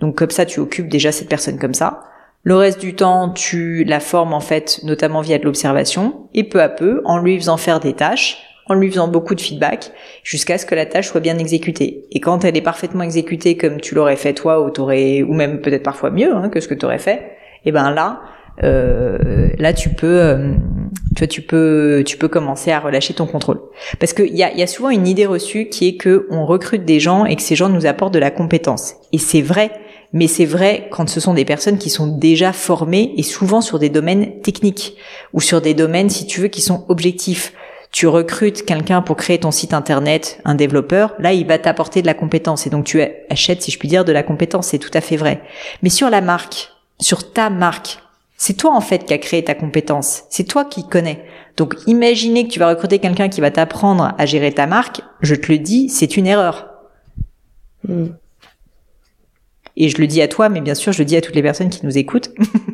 Donc 0.00 0.16
comme 0.16 0.30
ça, 0.30 0.46
tu 0.46 0.60
occupes 0.60 0.88
déjà 0.88 1.12
cette 1.12 1.28
personne 1.28 1.58
comme 1.58 1.74
ça. 1.74 2.04
Le 2.42 2.56
reste 2.56 2.80
du 2.80 2.94
temps, 2.94 3.28
tu 3.28 3.84
la 3.84 4.00
formes 4.00 4.32
en 4.32 4.40
fait, 4.40 4.80
notamment 4.84 5.20
via 5.20 5.38
de 5.38 5.44
l'observation, 5.44 6.28
et 6.32 6.44
peu 6.44 6.62
à 6.62 6.70
peu, 6.70 7.02
en 7.04 7.18
lui 7.18 7.38
faisant 7.38 7.58
faire 7.58 7.80
des 7.80 7.92
tâches, 7.92 8.38
en 8.70 8.74
lui 8.74 8.88
faisant 8.88 9.08
beaucoup 9.08 9.34
de 9.34 9.40
feedback 9.40 9.90
jusqu'à 10.22 10.56
ce 10.56 10.64
que 10.64 10.76
la 10.76 10.86
tâche 10.86 11.08
soit 11.08 11.20
bien 11.20 11.36
exécutée. 11.38 12.04
Et 12.12 12.20
quand 12.20 12.44
elle 12.44 12.56
est 12.56 12.62
parfaitement 12.62 13.02
exécutée 13.02 13.56
comme 13.56 13.80
tu 13.80 13.96
l'aurais 13.96 14.16
fait 14.16 14.32
toi 14.32 14.62
ou 14.62 14.70
t'aurais 14.70 15.22
ou 15.22 15.34
même 15.34 15.60
peut-être 15.60 15.82
parfois 15.82 16.10
mieux 16.10 16.32
hein, 16.32 16.48
que 16.48 16.60
ce 16.60 16.68
que 16.68 16.74
tu 16.74 16.86
aurais 16.86 17.00
fait, 17.00 17.16
et 17.64 17.68
eh 17.68 17.72
ben 17.72 17.90
là 17.90 18.20
euh, 18.62 19.48
là 19.58 19.72
tu 19.72 19.88
peux 19.88 20.20
euh, 20.20 20.52
tu 21.16 21.18
vois 21.18 21.26
tu 21.26 21.42
peux 21.42 22.04
tu 22.06 22.16
peux 22.16 22.28
commencer 22.28 22.70
à 22.70 22.78
relâcher 22.78 23.12
ton 23.12 23.26
contrôle. 23.26 23.60
Parce 23.98 24.12
qu'il 24.12 24.36
y 24.36 24.44
a, 24.44 24.54
y 24.54 24.62
a 24.62 24.68
souvent 24.68 24.90
une 24.90 25.08
idée 25.08 25.26
reçue 25.26 25.68
qui 25.68 25.88
est 25.88 25.96
que 25.96 26.28
on 26.30 26.46
recrute 26.46 26.84
des 26.84 27.00
gens 27.00 27.24
et 27.24 27.34
que 27.34 27.42
ces 27.42 27.56
gens 27.56 27.68
nous 27.68 27.86
apportent 27.86 28.14
de 28.14 28.20
la 28.20 28.30
compétence. 28.30 28.94
Et 29.12 29.18
c'est 29.18 29.42
vrai. 29.42 29.72
Mais 30.12 30.26
c'est 30.26 30.44
vrai 30.44 30.88
quand 30.90 31.08
ce 31.08 31.20
sont 31.20 31.34
des 31.34 31.44
personnes 31.44 31.78
qui 31.78 31.88
sont 31.88 32.08
déjà 32.08 32.52
formées 32.52 33.14
et 33.16 33.22
souvent 33.22 33.60
sur 33.60 33.78
des 33.78 33.90
domaines 33.90 34.40
techniques 34.42 34.96
ou 35.32 35.40
sur 35.40 35.60
des 35.60 35.72
domaines 35.72 36.10
si 36.10 36.26
tu 36.26 36.40
veux 36.40 36.48
qui 36.48 36.60
sont 36.60 36.84
objectifs 36.88 37.52
tu 37.90 38.06
recrutes 38.06 38.64
quelqu'un 38.64 39.02
pour 39.02 39.16
créer 39.16 39.40
ton 39.40 39.50
site 39.50 39.74
internet, 39.74 40.40
un 40.44 40.54
développeur, 40.54 41.14
là 41.18 41.32
il 41.32 41.46
va 41.46 41.58
t'apporter 41.58 42.02
de 42.02 42.06
la 42.06 42.14
compétence 42.14 42.66
et 42.66 42.70
donc 42.70 42.84
tu 42.84 43.02
achètes, 43.28 43.62
si 43.62 43.70
je 43.70 43.78
puis 43.78 43.88
dire, 43.88 44.04
de 44.04 44.12
la 44.12 44.22
compétence, 44.22 44.68
c'est 44.68 44.78
tout 44.78 44.90
à 44.94 45.00
fait 45.00 45.16
vrai. 45.16 45.42
Mais 45.82 45.90
sur 45.90 46.08
la 46.08 46.20
marque, 46.20 46.70
sur 47.00 47.32
ta 47.32 47.50
marque, 47.50 47.98
c'est 48.36 48.54
toi 48.54 48.74
en 48.74 48.80
fait 48.80 49.04
qui 49.04 49.12
a 49.12 49.18
créé 49.18 49.44
ta 49.44 49.54
compétence, 49.54 50.22
c'est 50.30 50.44
toi 50.44 50.64
qui 50.64 50.88
connais. 50.88 51.24
Donc 51.56 51.74
imaginez 51.86 52.46
que 52.46 52.52
tu 52.52 52.60
vas 52.60 52.68
recruter 52.68 53.00
quelqu'un 53.00 53.28
qui 53.28 53.40
va 53.40 53.50
t'apprendre 53.50 54.14
à 54.16 54.26
gérer 54.26 54.52
ta 54.52 54.66
marque, 54.66 55.02
je 55.20 55.34
te 55.34 55.50
le 55.50 55.58
dis, 55.58 55.88
c'est 55.88 56.16
une 56.16 56.26
erreur. 56.26 56.68
Hmm. 57.86 58.08
Et 59.76 59.88
je 59.88 59.98
le 59.98 60.06
dis 60.06 60.20
à 60.22 60.28
toi, 60.28 60.48
mais 60.48 60.60
bien 60.60 60.74
sûr, 60.74 60.92
je 60.92 60.98
le 60.98 61.04
dis 61.04 61.16
à 61.16 61.20
toutes 61.20 61.34
les 61.34 61.42
personnes 61.42 61.70
qui 61.70 61.84
nous 61.84 61.96
écoutent, 61.96 62.30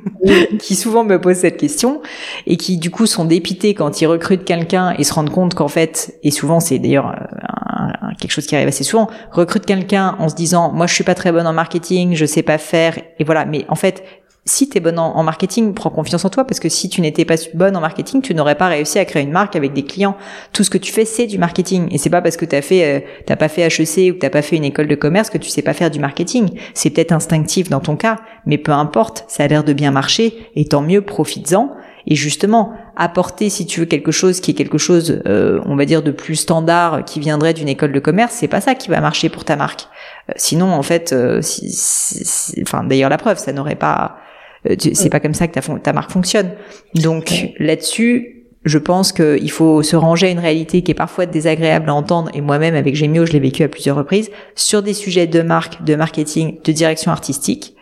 qui 0.58 0.74
souvent 0.74 1.04
me 1.04 1.20
posent 1.20 1.38
cette 1.38 1.56
question 1.56 2.00
et 2.46 2.56
qui 2.56 2.78
du 2.78 2.90
coup 2.90 3.06
sont 3.06 3.24
dépitées 3.24 3.74
quand 3.74 4.00
ils 4.00 4.06
recrutent 4.06 4.44
quelqu'un 4.44 4.94
et 4.98 5.04
se 5.04 5.12
rendent 5.12 5.30
compte 5.30 5.54
qu'en 5.54 5.68
fait, 5.68 6.18
et 6.22 6.30
souvent 6.30 6.60
c'est 6.60 6.78
d'ailleurs 6.78 7.08
euh, 7.10 8.06
quelque 8.18 8.32
chose 8.32 8.46
qui 8.46 8.56
arrive 8.56 8.68
assez 8.68 8.84
souvent, 8.84 9.08
recrute 9.30 9.66
quelqu'un 9.66 10.16
en 10.18 10.28
se 10.28 10.34
disant, 10.34 10.72
moi 10.72 10.86
je 10.86 10.94
suis 10.94 11.04
pas 11.04 11.14
très 11.14 11.32
bonne 11.32 11.46
en 11.46 11.52
marketing, 11.52 12.14
je 12.14 12.26
sais 12.26 12.42
pas 12.42 12.58
faire, 12.58 12.98
et 13.18 13.24
voilà. 13.24 13.44
Mais 13.44 13.64
en 13.68 13.76
fait, 13.76 14.02
si 14.46 14.68
tu 14.68 14.78
es 14.78 14.80
bonne 14.80 14.98
en, 14.98 15.22
marketing, 15.24 15.74
prends 15.74 15.90
confiance 15.90 16.24
en 16.24 16.30
toi 16.30 16.44
parce 16.44 16.60
que 16.60 16.68
si 16.68 16.88
tu 16.88 17.00
n'étais 17.00 17.24
pas 17.24 17.34
bonne 17.54 17.76
en 17.76 17.80
marketing, 17.80 18.22
tu 18.22 18.32
n'aurais 18.32 18.54
pas 18.54 18.68
réussi 18.68 18.98
à 18.98 19.04
créer 19.04 19.24
une 19.24 19.32
marque 19.32 19.56
avec 19.56 19.72
des 19.72 19.82
clients. 19.82 20.16
Tout 20.52 20.62
ce 20.62 20.70
que 20.70 20.78
tu 20.78 20.92
fais, 20.92 21.04
c'est 21.04 21.26
du 21.26 21.36
marketing 21.36 21.88
et 21.90 21.98
c'est 21.98 22.10
pas 22.10 22.22
parce 22.22 22.36
que 22.36 22.44
tu 22.44 22.62
fait 22.62 22.96
euh, 22.96 23.00
t'as 23.26 23.34
pas 23.34 23.48
fait 23.48 23.62
HEC 23.62 24.12
ou 24.12 24.14
que 24.14 24.18
t'as 24.20 24.30
pas 24.30 24.42
fait 24.42 24.56
une 24.56 24.64
école 24.64 24.86
de 24.86 24.94
commerce 24.94 25.30
que 25.30 25.38
tu 25.38 25.50
sais 25.50 25.62
pas 25.62 25.74
faire 25.74 25.90
du 25.90 25.98
marketing. 25.98 26.50
C'est 26.74 26.90
peut-être 26.90 27.10
instinctif 27.10 27.68
dans 27.68 27.80
ton 27.80 27.96
cas, 27.96 28.18
mais 28.46 28.56
peu 28.56 28.70
importe, 28.70 29.24
ça 29.26 29.42
a 29.42 29.48
l'air 29.48 29.64
de 29.64 29.72
bien 29.72 29.90
marcher 29.90 30.48
et 30.54 30.64
tant 30.64 30.80
mieux, 30.80 31.02
profites-en. 31.02 31.72
Et 32.08 32.14
justement, 32.14 32.72
apporter, 32.94 33.50
si 33.50 33.66
tu 33.66 33.80
veux, 33.80 33.86
quelque 33.86 34.12
chose 34.12 34.38
qui 34.40 34.52
est 34.52 34.54
quelque 34.54 34.78
chose, 34.78 35.20
euh, 35.26 35.60
on 35.66 35.74
va 35.74 35.86
dire, 35.86 36.04
de 36.04 36.12
plus 36.12 36.36
standard, 36.36 37.04
qui 37.04 37.18
viendrait 37.18 37.52
d'une 37.52 37.68
école 37.68 37.90
de 37.90 37.98
commerce, 37.98 38.32
c'est 38.32 38.46
pas 38.46 38.60
ça 38.60 38.76
qui 38.76 38.90
va 38.90 39.00
marcher 39.00 39.28
pour 39.28 39.44
ta 39.44 39.56
marque. 39.56 39.88
Euh, 40.30 40.34
sinon, 40.36 40.72
en 40.72 40.84
fait, 40.84 41.12
enfin, 42.62 42.84
d'ailleurs, 42.84 43.10
la 43.10 43.18
preuve, 43.18 43.38
ça 43.38 43.52
n'aurait 43.52 43.74
pas, 43.74 44.04
euh, 44.04 44.25
c'est 44.78 45.10
pas 45.10 45.20
comme 45.20 45.34
ça 45.34 45.48
que 45.48 45.58
ta, 45.58 45.60
ta 45.60 45.92
marque 45.92 46.10
fonctionne. 46.10 46.50
Donc 46.94 47.52
là-dessus, 47.58 48.36
je 48.64 48.78
pense 48.78 49.12
qu'il 49.12 49.50
faut 49.50 49.82
se 49.82 49.94
ranger 49.94 50.26
à 50.26 50.30
une 50.30 50.40
réalité 50.40 50.82
qui 50.82 50.90
est 50.90 50.94
parfois 50.94 51.24
désagréable 51.24 51.88
à 51.88 51.94
entendre, 51.94 52.30
et 52.34 52.40
moi-même 52.40 52.74
avec 52.74 52.96
Gemio, 52.96 53.24
je 53.24 53.32
l'ai 53.32 53.40
vécu 53.40 53.62
à 53.62 53.68
plusieurs 53.68 53.96
reprises, 53.96 54.30
sur 54.56 54.82
des 54.82 54.92
sujets 54.92 55.28
de 55.28 55.40
marque, 55.40 55.84
de 55.84 55.94
marketing, 55.94 56.60
de 56.62 56.72
direction 56.72 57.12
artistique. 57.12 57.76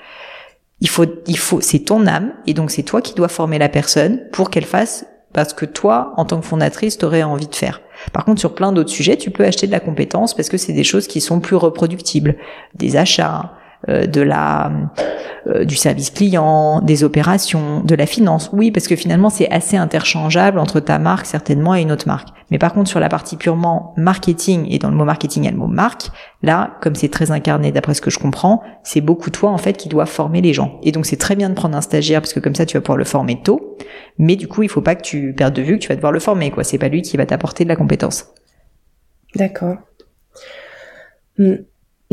Il 0.81 0.88
faut, 0.90 1.07
il 1.27 1.38
faut, 1.38 1.62
c'est 1.62 1.79
ton 1.81 2.07
âme, 2.07 2.35
et 2.47 2.53
donc 2.53 2.70
c'est 2.70 2.83
toi 2.83 3.01
qui 3.01 3.14
dois 3.14 3.29
former 3.29 3.59
la 3.59 3.70
personne 3.70 4.20
pour 4.31 4.51
qu'elle 4.51 4.66
fasse 4.66 5.07
parce 5.33 5.53
que 5.53 5.64
toi, 5.64 6.12
en 6.16 6.27
tant 6.27 6.38
que 6.40 6.47
fondatrice, 6.47 6.99
t'aurais 6.99 7.23
envie 7.23 7.49
de 7.49 7.55
faire. 7.55 7.81
Par 8.12 8.25
contre, 8.25 8.40
sur 8.40 8.55
plein 8.55 8.70
d'autres 8.70 8.90
sujets, 8.90 9.16
tu 9.16 9.31
peux 9.31 9.44
acheter 9.44 9.66
de 9.66 9.73
la 9.73 9.81
compétence 9.81 10.35
parce 10.35 10.49
que 10.49 10.57
c'est 10.59 10.73
des 10.73 10.85
choses 10.85 11.09
qui 11.09 11.20
sont 11.20 11.40
plus 11.40 11.57
reproductibles. 11.57 12.37
Des 12.75 12.97
achats, 12.97 13.38
euh, 13.38 13.63
de 13.88 14.20
la 14.20 14.70
euh, 15.47 15.66
du 15.66 15.77
service 15.77 16.09
client, 16.09 16.81
des 16.81 17.05
opérations, 17.05 17.83
de 17.85 17.94
la 17.94 18.07
finance. 18.07 18.49
Oui, 18.55 18.70
parce 18.70 18.88
que 18.88 18.97
finalement 18.97 19.29
c'est 19.29 19.51
assez 19.51 19.77
interchangeable 19.77 20.59
entre 20.59 20.81
ta 20.81 20.99
marque 20.99 21.27
certainement 21.27 21.75
et 21.75 21.83
une 21.83 21.92
autre 21.92 22.07
marque. 22.07 22.29
Mais 22.51 22.57
par 22.57 22.73
contre 22.73 22.88
sur 22.88 22.99
la 22.99 23.11
partie 23.11 23.37
purement 23.37 23.92
marketing 23.99 24.66
et 24.70 24.79
dans 24.79 24.88
le 24.88 24.97
mot 24.97 25.05
marketing 25.05 25.42
il 25.42 25.47
y 25.47 25.49
a 25.49 25.53
le 25.53 25.59
mot 25.59 25.66
marque, 25.66 26.09
là 26.42 26.79
comme 26.81 26.94
c'est 26.94 27.11
très 27.11 27.31
incarné 27.31 27.73
d'après 27.73 27.92
ce 27.92 28.01
que 28.01 28.09
je 28.09 28.18
comprends, 28.18 28.62
c'est 28.85 29.03
beaucoup 29.03 29.29
toi 29.29 29.51
en 29.51 29.59
fait 29.59 29.75
qui 29.75 29.90
dois 29.90 30.07
former 30.07 30.40
les 30.40 30.55
gens. 30.55 30.81
Et 30.83 30.92
donc 30.92 31.05
c'est 31.05 31.18
très 31.18 31.37
bien 31.37 31.51
de 31.51 31.55
prendre 31.55 31.77
un 31.77 31.83
stagiaire 31.83 32.23
parce 32.23 32.33
que 32.33 32.40
comme 32.40 32.55
ça 32.55 32.64
tu 32.64 32.79
vas 32.79 32.81
pouvoir 32.81 32.97
le 32.97 33.05
former 33.05 33.42
tôt, 33.42 33.77
mais 34.16 34.37
du 34.37 34.49
coup 34.49 34.62
il 34.62 34.70
faut 34.70 34.81
pas 34.81 34.94
que 34.94 35.03
tu 35.03 35.35
perdes 35.35 35.55
de 35.55 35.61
vue 35.61 35.75
que 35.75 35.83
tu 35.83 35.88
vas 35.88 35.97
devoir 35.97 36.12
le 36.12 36.20
former 36.20 36.51
quoi. 36.51 36.64
C'est 36.64 36.79
pas 36.79 36.88
lui 36.88 37.03
qui 37.03 37.18
va 37.18 37.27
t'apporter 37.27 37.64
de 37.64 37.68
la 37.68 37.77
compétence. 37.77 38.29
D'accord. 39.35 39.77
Hmm. 41.37 41.57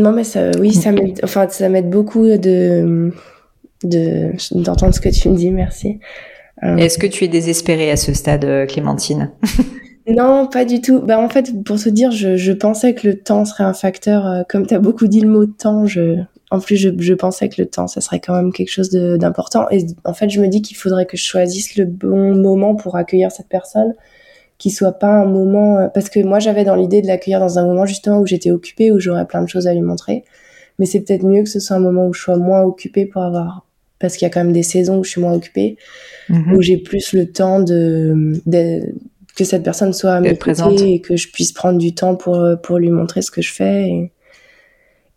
Non, 0.01 0.11
mais 0.11 0.23
ça, 0.23 0.49
oui, 0.59 0.73
ça 0.73 0.91
m'aide, 0.91 1.19
enfin, 1.23 1.47
ça 1.47 1.69
m'aide 1.69 1.89
beaucoup 1.89 2.25
de, 2.25 3.11
de, 3.83 4.31
d'entendre 4.51 4.95
ce 4.95 4.99
que 4.99 5.09
tu 5.09 5.29
me 5.29 5.35
dis, 5.35 5.51
merci. 5.51 5.99
Euh, 6.63 6.75
Est-ce 6.77 6.97
que 6.97 7.05
tu 7.05 7.23
es 7.23 7.27
désespérée 7.27 7.91
à 7.91 7.97
ce 7.97 8.11
stade, 8.13 8.43
euh, 8.45 8.65
Clémentine? 8.65 9.29
non, 10.07 10.47
pas 10.47 10.65
du 10.65 10.81
tout. 10.81 11.01
Bah, 11.01 11.19
en 11.19 11.29
fait, 11.29 11.51
pour 11.63 11.79
te 11.79 11.89
dire, 11.89 12.09
je, 12.09 12.35
je 12.35 12.51
pensais 12.51 12.95
que 12.95 13.07
le 13.07 13.19
temps 13.19 13.45
serait 13.45 13.63
un 13.63 13.73
facteur, 13.73 14.25
euh, 14.25 14.41
comme 14.49 14.65
tu 14.65 14.73
as 14.73 14.79
beaucoup 14.79 15.05
dit 15.05 15.21
le 15.21 15.29
mot 15.29 15.45
temps, 15.45 15.85
je, 15.85 16.17
en 16.49 16.59
plus, 16.59 16.77
je, 16.77 16.89
je, 16.97 17.13
pensais 17.13 17.47
que 17.47 17.61
le 17.61 17.67
temps, 17.67 17.85
ça 17.85 18.01
serait 18.01 18.19
quand 18.19 18.35
même 18.35 18.51
quelque 18.51 18.71
chose 18.71 18.89
d'important. 18.89 19.69
Et 19.69 19.85
en 20.03 20.15
fait, 20.15 20.31
je 20.31 20.41
me 20.41 20.47
dis 20.47 20.63
qu'il 20.63 20.77
faudrait 20.77 21.05
que 21.05 21.15
je 21.15 21.23
choisisse 21.23 21.75
le 21.75 21.85
bon 21.85 22.33
moment 22.33 22.73
pour 22.73 22.95
accueillir 22.95 23.31
cette 23.31 23.49
personne 23.49 23.93
qui 24.61 24.69
soit 24.69 24.91
pas 24.91 25.07
un 25.07 25.25
moment 25.25 25.79
euh, 25.79 25.87
parce 25.87 26.07
que 26.07 26.19
moi 26.19 26.37
j'avais 26.37 26.63
dans 26.63 26.75
l'idée 26.75 27.01
de 27.01 27.07
l'accueillir 27.07 27.39
dans 27.39 27.57
un 27.57 27.65
moment 27.65 27.87
justement 27.87 28.19
où 28.19 28.27
j'étais 28.27 28.51
occupée 28.51 28.91
où 28.91 28.99
j'aurais 28.99 29.25
plein 29.25 29.41
de 29.41 29.49
choses 29.49 29.65
à 29.65 29.73
lui 29.73 29.81
montrer 29.81 30.23
mais 30.77 30.85
c'est 30.85 31.01
peut-être 31.01 31.25
mieux 31.25 31.41
que 31.41 31.49
ce 31.49 31.59
soit 31.59 31.77
un 31.77 31.79
moment 31.79 32.05
où 32.05 32.13
je 32.13 32.21
sois 32.21 32.37
moins 32.37 32.61
occupée 32.61 33.07
pour 33.07 33.23
avoir 33.23 33.65
parce 33.97 34.17
qu'il 34.17 34.27
y 34.27 34.29
a 34.29 34.29
quand 34.29 34.43
même 34.43 34.53
des 34.53 34.61
saisons 34.61 34.99
où 34.99 35.03
je 35.03 35.09
suis 35.09 35.21
moins 35.21 35.33
occupée 35.33 35.77
mhm. 36.29 36.53
où 36.53 36.61
j'ai 36.61 36.77
plus 36.77 37.13
le 37.13 37.31
temps 37.31 37.59
de, 37.59 38.37
que 39.35 39.43
cette 39.45 39.63
personne 39.63 39.93
soit 39.93 40.13
à 40.13 40.19
mes 40.21 40.37
côtés 40.37 40.93
et 40.93 41.01
que 41.01 41.17
je 41.17 41.31
puisse 41.31 41.53
prendre 41.53 41.79
du 41.79 41.95
temps 41.95 42.15
pour 42.15 42.47
pour 42.61 42.77
lui 42.77 42.91
montrer 42.91 43.23
ce 43.23 43.31
que 43.31 43.41
je 43.41 43.51
fais 43.51 43.89
et, 43.89 44.11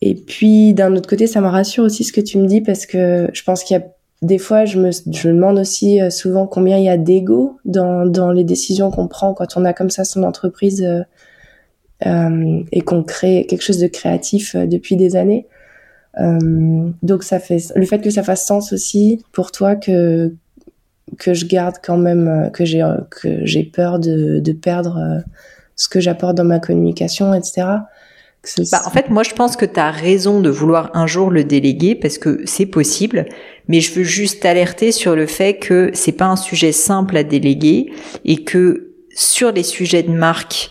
et 0.01 0.15
puis 0.15 0.73
d'un 0.73 0.97
autre 0.97 1.09
côté 1.09 1.27
ça 1.27 1.43
me 1.43 1.49
rassure 1.49 1.85
aussi 1.85 2.03
ce 2.03 2.15
que 2.15 2.23
tu 2.23 2.39
me 2.39 2.47
dis 2.47 2.63
parce 2.63 2.87
que 2.87 3.29
je 3.35 3.43
pense 3.43 3.63
qu'il 3.63 3.77
y 3.77 3.79
a 3.79 3.85
des 4.25 4.39
fois, 4.39 4.65
je 4.65 4.79
me, 4.79 4.91
demande 5.25 5.59
aussi 5.59 6.01
euh, 6.01 6.11
souvent 6.11 6.47
combien 6.47 6.79
il 6.79 6.85
y 6.85 6.89
a 6.89 6.97
d'ego 6.97 7.59
dans, 7.65 8.33
les 8.33 8.45
décisions 8.45 8.91
qu'on 8.91 9.09
prend 9.09 9.35
quand 9.35 9.57
on 9.57 9.65
a 9.65 9.73
comme 9.73 9.91
ça 9.91 10.05
son 10.05 10.23
entreprise. 10.23 10.83
Euh, 10.83 11.03
et 12.73 12.83
qu'on 12.83 13.03
crée 13.03 13.47
quelque 13.49 13.63
chose 13.63 13.79
de 13.79 13.87
créatif 13.87 14.57
depuis 14.57 14.97
des 14.97 15.17
années. 15.17 15.47
donc 16.19 17.23
ça 17.23 17.39
fait 17.39 17.73
le 17.75 17.87
fait 17.87 18.01
que 18.01 18.11
ça 18.11 18.23
fasse 18.23 18.45
sens 18.45 18.75
aussi 18.75 19.25
pour 19.33 19.53
toi 19.53 19.75
que 19.75 20.35
je 21.27 21.47
garde 21.47 21.77
quand 21.83 21.97
même 21.97 22.51
que 22.53 22.67
j'ai 22.67 22.85
que 23.11 23.47
j'ai 23.47 23.63
peur 23.63 24.01
de 24.01 24.53
perdre 24.53 25.23
ce 25.77 25.89
que 25.89 26.01
j'apporte 26.01 26.37
dans 26.37 26.45
ma 26.45 26.59
communication, 26.59 27.33
etc. 27.33 27.67
Bah, 28.71 28.83
en 28.85 28.91
fait, 28.91 29.11
moi, 29.11 29.23
je 29.23 29.33
pense 29.33 29.57
que 29.57 29.65
tu 29.65 29.81
as 29.81 29.91
raison 29.91 30.41
de 30.41 30.51
vouloir 30.51 30.91
un 30.95 31.07
jour 31.07 31.31
le 31.31 31.45
déléguer 31.45 31.95
parce 31.95 32.19
que 32.19 32.43
c'est 32.45 32.67
possible, 32.67 33.27
mais 33.69 33.81
je 33.81 33.93
veux 33.93 34.05
juste 34.05 34.45
alerter 34.45 34.93
sur 34.93 35.17
le 35.17 35.27
fait 35.27 35.59
que 35.59 35.91
c'est 35.95 36.13
pas 36.13 36.27
un 36.27 36.37
sujet 36.37 36.73
simple 36.73 37.17
à 37.17 37.25
déléguer 37.25 37.93
et 38.25 38.45
que 38.45 38.93
sur 39.15 39.53
les 39.53 39.63
sujets 39.63 40.03
de 40.03 40.13
marque 40.13 40.71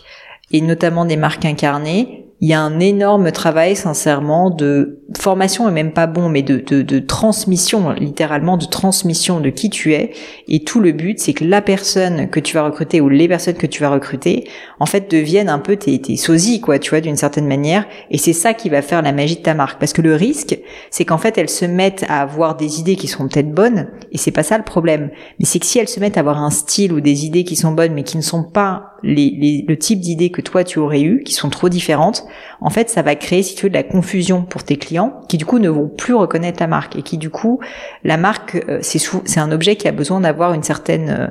et 0.52 0.60
notamment 0.60 1.04
des 1.04 1.16
marques 1.16 1.44
incarnées, 1.44 2.23
il 2.40 2.48
y 2.48 2.52
a 2.52 2.60
un 2.60 2.80
énorme 2.80 3.30
travail, 3.30 3.76
sincèrement, 3.76 4.50
de 4.50 5.00
formation 5.16 5.68
et 5.68 5.72
même 5.72 5.92
pas 5.92 6.06
bon, 6.06 6.28
mais 6.28 6.42
de, 6.42 6.56
de, 6.58 6.82
de, 6.82 6.98
transmission, 6.98 7.92
littéralement 7.92 8.56
de 8.56 8.66
transmission 8.66 9.40
de 9.40 9.50
qui 9.50 9.70
tu 9.70 9.94
es. 9.94 10.12
Et 10.48 10.64
tout 10.64 10.80
le 10.80 10.92
but, 10.92 11.18
c'est 11.18 11.32
que 11.32 11.44
la 11.44 11.62
personne 11.62 12.28
que 12.28 12.40
tu 12.40 12.54
vas 12.54 12.64
recruter 12.64 13.00
ou 13.00 13.08
les 13.08 13.28
personnes 13.28 13.54
que 13.54 13.66
tu 13.66 13.80
vas 13.80 13.90
recruter, 13.90 14.48
en 14.80 14.86
fait, 14.86 15.10
deviennent 15.10 15.48
un 15.48 15.60
peu 15.60 15.76
tes, 15.76 16.00
tes 16.00 16.16
sosies, 16.16 16.60
quoi, 16.60 16.78
tu 16.78 16.90
vois, 16.90 17.00
d'une 17.00 17.16
certaine 17.16 17.46
manière. 17.46 17.86
Et 18.10 18.18
c'est 18.18 18.32
ça 18.32 18.52
qui 18.52 18.68
va 18.68 18.82
faire 18.82 19.02
la 19.02 19.12
magie 19.12 19.36
de 19.36 19.42
ta 19.42 19.54
marque. 19.54 19.78
Parce 19.78 19.92
que 19.92 20.02
le 20.02 20.14
risque, 20.14 20.58
c'est 20.90 21.04
qu'en 21.04 21.18
fait, 21.18 21.38
elles 21.38 21.48
se 21.48 21.64
mettent 21.64 22.04
à 22.08 22.20
avoir 22.20 22.56
des 22.56 22.80
idées 22.80 22.96
qui 22.96 23.06
seront 23.06 23.28
peut-être 23.28 23.52
bonnes, 23.52 23.88
et 24.12 24.18
c'est 24.18 24.32
pas 24.32 24.42
ça 24.42 24.58
le 24.58 24.64
problème. 24.64 25.10
Mais 25.38 25.44
c'est 25.44 25.60
que 25.60 25.66
si 25.66 25.78
elles 25.78 25.88
se 25.88 26.00
mettent 26.00 26.16
à 26.16 26.20
avoir 26.20 26.42
un 26.42 26.50
style 26.50 26.92
ou 26.92 27.00
des 27.00 27.24
idées 27.26 27.44
qui 27.44 27.56
sont 27.56 27.72
bonnes, 27.72 27.94
mais 27.94 28.02
qui 28.02 28.16
ne 28.16 28.22
sont 28.22 28.42
pas 28.42 28.93
les, 29.04 29.64
le 29.66 29.78
type 29.78 30.00
d'idées 30.00 30.30
que 30.30 30.40
toi 30.40 30.64
tu 30.64 30.78
aurais 30.78 31.02
eu, 31.02 31.22
qui 31.22 31.34
sont 31.34 31.50
trop 31.50 31.68
différentes, 31.68 32.24
en 32.60 32.70
fait, 32.70 32.88
ça 32.88 33.02
va 33.02 33.14
créer, 33.14 33.42
si 33.42 33.54
tu 33.54 33.64
veux, 33.64 33.68
de 33.68 33.74
la 33.74 33.82
confusion 33.82 34.42
pour 34.42 34.64
tes 34.64 34.76
clients, 34.76 35.20
qui 35.28 35.36
du 35.36 35.44
coup 35.44 35.58
ne 35.58 35.68
vont 35.68 35.88
plus 35.88 36.14
reconnaître 36.14 36.58
ta 36.58 36.66
marque 36.66 36.96
et 36.96 37.02
qui 37.02 37.18
du 37.18 37.30
coup, 37.30 37.60
la 38.02 38.16
marque, 38.16 38.56
euh, 38.68 38.78
c'est 38.80 38.98
c'est 39.24 39.40
un 39.40 39.52
objet 39.52 39.76
qui 39.76 39.86
a 39.86 39.92
besoin 39.92 40.20
d'avoir 40.20 40.54
une 40.54 40.62
certaine 40.62 41.10
euh, 41.10 41.26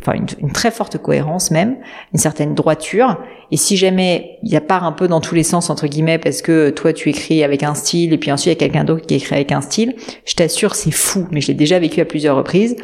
enfin 0.00 0.12
une, 0.14 0.52
très 0.52 0.70
forte 0.70 0.98
cohérence 0.98 1.50
même, 1.50 1.76
une 2.12 2.18
certaine 2.18 2.54
droiture. 2.54 3.18
Et 3.50 3.56
si 3.56 3.76
jamais 3.76 4.38
il 4.42 4.52
y 4.52 4.56
a 4.56 4.60
part 4.60 4.84
un 4.84 4.92
peu 4.92 5.08
dans 5.08 5.20
tous 5.20 5.34
les 5.34 5.42
sens 5.42 5.70
entre 5.70 5.86
guillemets 5.86 6.18
parce 6.18 6.42
que 6.42 6.70
toi 6.70 6.92
tu 6.92 7.08
écris 7.08 7.42
avec 7.42 7.62
un 7.62 7.74
style 7.74 8.12
et 8.12 8.18
puis 8.18 8.30
ensuite 8.30 8.46
il 8.46 8.50
y 8.50 8.64
a 8.64 8.68
quelqu'un 8.68 8.84
d'autre 8.84 9.06
qui 9.06 9.14
écrit 9.14 9.34
avec 9.34 9.52
un 9.52 9.60
style, 9.60 9.96
je 10.24 10.34
t'assure 10.34 10.74
c'est 10.74 10.90
fou, 10.90 11.26
mais 11.30 11.40
je 11.40 11.48
l'ai 11.48 11.54
déjà 11.54 11.78
vécu 11.78 12.00
à 12.00 12.04
plusieurs 12.04 12.36
reprises. 12.36 12.76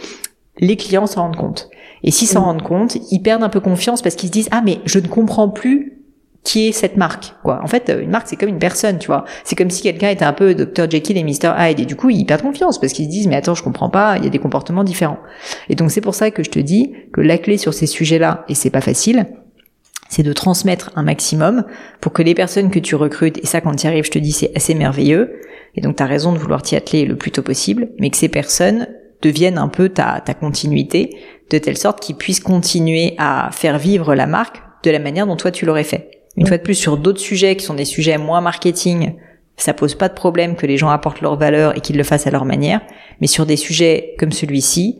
Les 0.58 0.76
clients 0.76 1.06
s'en 1.06 1.22
rendent 1.22 1.36
compte. 1.36 1.70
Et 2.02 2.10
s'ils 2.10 2.28
s'en 2.28 2.40
mm. 2.40 2.44
rendent 2.44 2.62
compte, 2.62 2.96
ils 3.10 3.20
perdent 3.20 3.42
un 3.42 3.48
peu 3.48 3.60
confiance 3.60 4.02
parce 4.02 4.14
qu'ils 4.14 4.28
se 4.28 4.32
disent 4.32 4.48
ah 4.50 4.62
mais 4.64 4.80
je 4.84 4.98
ne 4.98 5.06
comprends 5.06 5.48
plus 5.48 5.98
qui 6.44 6.68
est 6.68 6.72
cette 6.72 6.96
marque 6.96 7.34
quoi. 7.42 7.60
En 7.62 7.68
fait, 7.68 7.92
une 8.02 8.10
marque 8.10 8.26
c'est 8.28 8.36
comme 8.36 8.48
une 8.48 8.58
personne, 8.58 8.98
tu 8.98 9.06
vois. 9.06 9.24
C'est 9.44 9.56
comme 9.56 9.70
si 9.70 9.82
quelqu'un 9.82 10.08
était 10.08 10.24
un 10.24 10.32
peu 10.32 10.54
Dr 10.54 10.90
Jekyll 10.90 11.16
et 11.16 11.24
Mr 11.24 11.54
Hyde 11.56 11.80
et 11.80 11.86
du 11.86 11.94
coup, 11.94 12.10
ils 12.10 12.24
perdent 12.24 12.42
confiance 12.42 12.80
parce 12.80 12.92
qu'ils 12.92 13.06
se 13.06 13.10
disent 13.10 13.28
mais 13.28 13.36
attends, 13.36 13.54
je 13.54 13.62
comprends 13.62 13.90
pas, 13.90 14.16
il 14.18 14.24
y 14.24 14.26
a 14.26 14.30
des 14.30 14.38
comportements 14.38 14.84
différents. 14.84 15.20
Et 15.68 15.74
donc 15.74 15.90
c'est 15.90 16.00
pour 16.00 16.14
ça 16.14 16.30
que 16.30 16.42
je 16.42 16.50
te 16.50 16.58
dis 16.58 16.92
que 17.12 17.20
la 17.20 17.38
clé 17.38 17.58
sur 17.58 17.74
ces 17.74 17.86
sujets-là 17.86 18.44
et 18.48 18.54
c'est 18.54 18.70
pas 18.70 18.80
facile, 18.80 19.26
c'est 20.08 20.22
de 20.22 20.32
transmettre 20.32 20.90
un 20.96 21.04
maximum 21.04 21.64
pour 22.00 22.12
que 22.12 22.22
les 22.22 22.34
personnes 22.34 22.70
que 22.70 22.78
tu 22.78 22.96
recrutes 22.96 23.38
et 23.38 23.46
ça 23.46 23.60
quand 23.60 23.74
tu 23.76 23.86
y 23.86 23.88
arrives, 23.88 24.04
je 24.04 24.10
te 24.10 24.18
dis 24.18 24.32
c'est 24.32 24.52
assez 24.56 24.74
merveilleux 24.74 25.40
et 25.74 25.80
donc 25.80 25.96
tu 25.96 26.02
as 26.02 26.06
raison 26.06 26.32
de 26.32 26.38
vouloir 26.38 26.62
t'y 26.62 26.76
atteler 26.76 27.04
le 27.04 27.16
plus 27.16 27.30
tôt 27.30 27.42
possible, 27.42 27.88
mais 27.98 28.10
que 28.10 28.16
ces 28.16 28.28
personnes 28.28 28.88
deviennent 29.22 29.58
un 29.58 29.68
peu 29.68 29.88
ta, 29.88 30.20
ta 30.20 30.34
continuité 30.34 31.16
de 31.50 31.58
telle 31.58 31.78
sorte 31.78 32.00
qu'ils 32.00 32.16
puissent 32.16 32.40
continuer 32.40 33.14
à 33.18 33.50
faire 33.52 33.78
vivre 33.78 34.14
la 34.14 34.26
marque 34.26 34.60
de 34.82 34.90
la 34.90 34.98
manière 34.98 35.26
dont 35.26 35.36
toi 35.36 35.50
tu 35.50 35.64
l'aurais 35.64 35.84
fait. 35.84 36.10
Une 36.36 36.46
fois 36.46 36.56
de 36.56 36.62
plus, 36.62 36.74
sur 36.74 36.96
d'autres 36.96 37.20
sujets 37.20 37.56
qui 37.56 37.64
sont 37.64 37.74
des 37.74 37.84
sujets 37.84 38.18
moins 38.18 38.40
marketing, 38.40 39.14
ça 39.56 39.74
pose 39.74 39.94
pas 39.94 40.08
de 40.08 40.14
problème 40.14 40.56
que 40.56 40.66
les 40.66 40.76
gens 40.76 40.88
apportent 40.88 41.20
leur 41.20 41.36
valeur 41.36 41.76
et 41.76 41.80
qu'ils 41.80 41.96
le 41.96 42.04
fassent 42.04 42.26
à 42.26 42.30
leur 42.30 42.44
manière. 42.44 42.80
Mais 43.20 43.26
sur 43.26 43.46
des 43.46 43.56
sujets 43.56 44.14
comme 44.18 44.32
celui-ci, 44.32 44.98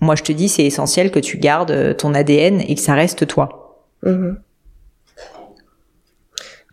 moi 0.00 0.14
je 0.14 0.22
te 0.22 0.32
dis, 0.32 0.48
c'est 0.48 0.64
essentiel 0.64 1.10
que 1.10 1.18
tu 1.18 1.38
gardes 1.38 1.70
euh, 1.70 1.94
ton 1.94 2.12
ADN 2.12 2.60
et 2.60 2.74
que 2.74 2.80
ça 2.80 2.94
reste 2.94 3.26
toi. 3.26 3.86
Mhm. 4.02 4.38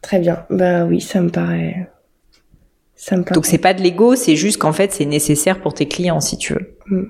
Très 0.02 0.20
bien. 0.20 0.46
Bah 0.50 0.86
oui, 0.86 1.02
ça 1.02 1.22
me 1.22 1.30
paraît. 1.30 1.90
Ça 3.00 3.16
me 3.16 3.24
paraît. 3.24 3.34
Donc 3.34 3.46
c'est 3.46 3.58
pas 3.58 3.74
de 3.74 3.82
l'ego, 3.82 4.16
c'est 4.16 4.36
juste 4.36 4.58
qu'en 4.58 4.74
fait 4.74 4.92
c'est 4.92 5.06
nécessaire 5.06 5.62
pour 5.62 5.74
tes 5.74 5.88
clients 5.88 6.20
si 6.20 6.38
tu 6.38 6.54
veux. 6.54 6.78
Mm. 6.88 7.04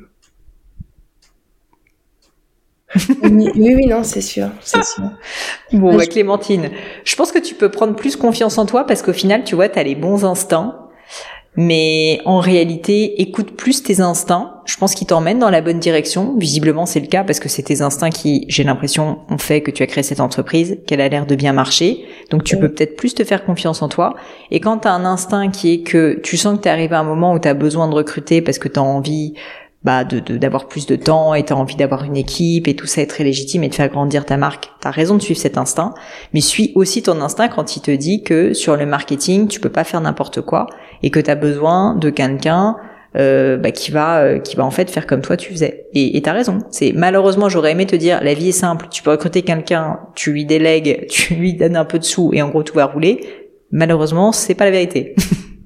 oui, 3.23 3.75
oui, 3.75 3.86
non, 3.88 4.04
c'est 4.04 4.21
sûr, 4.21 4.49
c'est 4.62 4.84
sûr. 4.84 5.04
Bon, 5.73 5.95
bah, 5.95 6.06
Clémentine, 6.06 6.69
je 7.04 7.15
pense 7.15 7.32
que 7.32 7.39
tu 7.39 7.56
peux 7.56 7.69
prendre 7.69 7.95
plus 7.95 8.15
confiance 8.15 8.58
en 8.60 8.67
toi 8.67 8.84
parce 8.86 9.02
qu'au 9.02 9.13
final, 9.13 9.43
tu 9.43 9.56
vois, 9.56 9.67
tu 9.67 9.80
as 9.80 9.84
les 9.84 9.95
bons 9.95 10.25
instincts. 10.25 10.75
Mais 11.56 12.22
en 12.26 12.40
réalité, 12.40 13.22
écoute 13.22 13.52
plus 13.52 13.84
tes 13.84 14.02
instincts. 14.02 14.62
Je 14.66 14.78
pense 14.78 14.94
qu'ils 14.94 15.08
t'emmènent 15.08 15.40
dans 15.40 15.50
la 15.50 15.62
bonne 15.62 15.80
direction. 15.80 16.36
Visiblement, 16.38 16.86
c'est 16.86 17.00
le 17.00 17.08
cas 17.08 17.24
parce 17.24 17.40
que 17.40 17.50
c'est 17.50 17.64
tes 17.64 17.82
instincts 17.82 18.12
qui, 18.12 18.46
j'ai 18.48 18.64
l'impression, 18.64 19.20
ont 19.30 19.38
fait 19.40 19.62
que 19.62 19.72
tu 19.72 19.82
as 19.82 19.88
créé 19.88 20.04
cette 20.04 20.20
entreprise, 20.20 20.78
qu'elle 20.86 21.02
a 21.02 21.10
l'air 21.10 21.26
de 21.26 21.36
bien 21.36 21.52
marcher. 21.52 22.06
Donc, 22.30 22.44
tu 22.44 22.58
peux 22.58 22.70
peut-être 22.70 22.96
plus 22.96 23.16
te 23.16 23.24
faire 23.24 23.44
confiance 23.46 23.82
en 23.82 23.90
toi. 23.90 24.16
Et 24.52 24.60
quand 24.60 24.80
tu 24.80 24.88
as 24.88 24.94
un 24.94 25.06
instinct 25.06 25.50
qui 25.50 25.74
est 25.74 25.82
que 25.82 26.20
tu 26.22 26.38
sens 26.38 26.58
que 26.58 26.64
tu 26.64 26.70
arrivé 26.70 26.96
à 26.96 27.00
un 27.00 27.04
moment 27.04 27.34
où 27.34 27.40
tu 27.40 27.48
as 27.48 27.56
besoin 27.56 27.90
de 27.90 27.96
recruter 27.96 28.42
parce 28.42 28.60
que 28.60 28.68
tu 28.68 28.80
as 28.80 28.84
envie 28.84 29.34
bah 29.84 30.04
de 30.04 30.20
d'avoir 30.38 30.68
plus 30.68 30.86
de 30.86 30.98
temps 30.98 31.34
et 31.34 31.44
t'as 31.44 31.56
envie 31.56 31.78
d'avoir 31.78 32.04
une 32.04 32.18
équipe 32.18 32.68
et 32.68 32.76
tout 32.76 32.86
ça 32.86 33.02
est 33.02 33.08
très 33.08 33.24
légitime 33.24 33.63
et 33.63 33.70
de 33.70 33.76
faire 33.76 33.88
grandir 33.88 34.26
ta 34.26 34.36
marque. 34.36 34.70
T'as 34.82 34.92
raison 34.92 35.15
de 35.15 35.22
suivre 35.22 35.39
cet 35.39 35.58
instinct, 35.58 35.94
mais 36.34 36.42
suis 36.42 36.74
aussi 36.76 37.02
ton 37.02 37.22
instinct 37.22 37.48
quand 37.48 37.78
il 37.78 37.82
te 37.82 37.92
dit 37.92 38.24
que 38.24 38.54
sur 38.54 38.76
le 38.76 38.86
marketing 38.86 39.48
tu 39.48 39.60
peux 39.60 39.70
pas 39.70 39.86
faire 39.86 40.02
n'importe 40.02 40.42
quoi 40.42 40.68
et 41.02 41.12
que 41.12 41.20
t'as 41.20 41.36
besoin 41.36 41.96
de 41.96 42.10
quelqu'un 42.10 42.76
euh, 43.15 43.58
bah, 43.58 43.72
qui 43.72 43.89
va 43.89 44.20
euh, 44.20 44.39
qui 44.39 44.56
va 44.56 44.65
en 44.65 44.70
fait 44.70 44.92
faire 44.92 45.08
comme 45.08 45.22
toi 45.22 45.38
tu 45.38 45.52
faisais. 45.52 45.86
Et 45.94 46.22
t'as 46.22 46.34
raison. 46.34 46.60
C'est 46.72 46.92
malheureusement 46.94 47.48
j'aurais 47.48 47.72
aimé 47.72 47.86
te 47.86 47.96
dire 47.96 48.22
la 48.22 48.34
vie 48.34 48.50
est 48.50 48.52
simple. 48.52 48.88
Tu 48.92 49.02
peux 49.02 49.12
recruter 49.12 49.44
quelqu'un, 49.44 50.02
tu 50.13 50.34
lui 50.34 50.46
délègues, 50.46 51.08
tu 51.10 51.36
lui 51.36 51.54
donnes 51.54 51.78
un 51.78 51.86
peu 51.86 52.00
de 52.00 52.04
sous 52.04 52.32
et 52.34 52.42
en 52.42 52.50
gros 52.50 52.63
tout 52.63 52.76
va 52.76 52.86
rouler. 52.86 53.22
Malheureusement 53.72 54.34
c'est 54.34 54.56
pas 54.56 54.65
la 54.65 54.72
vérité. 54.72 55.15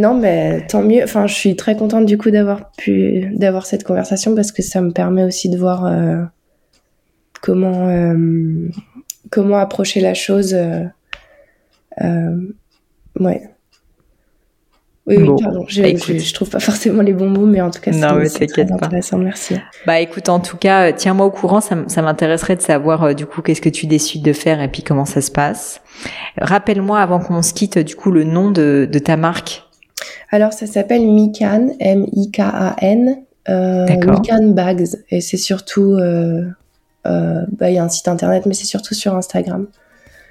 Non, 0.00 0.14
mais 0.14 0.66
tant 0.66 0.82
mieux. 0.82 1.02
Enfin, 1.04 1.26
je 1.26 1.34
suis 1.34 1.56
très 1.56 1.76
contente 1.76 2.06
du 2.06 2.16
coup 2.16 2.30
d'avoir 2.30 2.72
pu 2.72 3.28
d'avoir 3.34 3.66
cette 3.66 3.84
conversation 3.84 4.34
parce 4.34 4.50
que 4.50 4.62
ça 4.62 4.80
me 4.80 4.92
permet 4.92 5.24
aussi 5.24 5.50
de 5.50 5.58
voir 5.58 5.84
euh, 5.84 6.22
comment 7.42 7.86
euh, 7.88 8.70
comment 9.28 9.58
approcher 9.58 10.00
la 10.00 10.14
chose. 10.14 10.54
Euh, 10.54 12.34
ouais. 13.20 13.42
Oui, 15.06 15.16
oui, 15.18 15.28
pardon. 15.42 15.66
Je, 15.68 15.82
bah, 15.82 15.88
je, 15.98 16.32
trouve 16.32 16.48
pas 16.48 16.60
forcément 16.60 17.02
les 17.02 17.12
bons 17.12 17.28
mots, 17.28 17.44
mais 17.44 17.60
en 17.60 17.70
tout 17.70 17.80
cas, 17.80 17.92
c'est 18.26 18.46
très 18.46 18.72
intéressant. 18.72 19.18
Merci. 19.18 19.56
Bah, 19.86 20.00
écoute, 20.00 20.30
en 20.30 20.40
tout 20.40 20.56
cas, 20.56 20.92
tiens-moi 20.92 21.26
au 21.26 21.30
courant. 21.30 21.60
Ça, 21.60 21.76
ça 21.88 22.00
m'intéresserait 22.00 22.56
de 22.56 22.62
savoir 22.62 23.14
du 23.14 23.26
coup 23.26 23.42
qu'est-ce 23.42 23.60
que 23.60 23.68
tu 23.68 23.86
décides 23.86 24.22
de 24.22 24.32
faire 24.32 24.62
et 24.62 24.68
puis 24.68 24.82
comment 24.82 25.04
ça 25.04 25.20
se 25.20 25.30
passe. 25.30 25.82
Rappelle-moi 26.38 26.98
avant 27.00 27.18
qu'on 27.18 27.42
se 27.42 27.52
quitte 27.52 27.78
du 27.78 27.96
coup 27.96 28.10
le 28.10 28.24
nom 28.24 28.50
de, 28.50 28.88
de 28.90 28.98
ta 28.98 29.18
marque. 29.18 29.66
Alors, 30.30 30.52
ça 30.52 30.66
s'appelle 30.66 31.06
Mikan, 31.06 31.68
M-I-K-A-N, 31.78 33.16
euh, 33.48 33.86
Mikan 33.86 34.48
Bags, 34.48 34.96
et 35.10 35.20
c'est 35.20 35.36
surtout, 35.36 35.94
euh, 35.94 36.44
euh, 37.06 37.42
bah, 37.58 37.70
il 37.70 37.74
y 37.74 37.78
a 37.78 37.84
un 37.84 37.88
site 37.88 38.08
internet, 38.08 38.46
mais 38.46 38.54
c'est 38.54 38.66
surtout 38.66 38.94
sur 38.94 39.14
Instagram. 39.14 39.66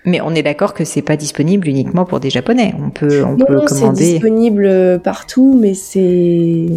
Mais 0.06 0.22
on 0.22 0.34
est 0.34 0.44
d'accord 0.44 0.74
que 0.74 0.86
c'est 0.86 1.02
pas 1.02 1.18
disponible 1.18 1.68
uniquement 1.68 2.06
pour 2.06 2.22
des 2.22 2.30
Japonais. 2.30 2.74
On 2.82 2.90
peut, 2.90 3.24
on 3.26 3.36
peut 3.36 3.66
commander. 3.66 4.06
c'est 4.06 4.12
disponible 4.14 5.00
partout, 5.04 5.58
mais 5.60 5.74
c'est. 5.74 6.68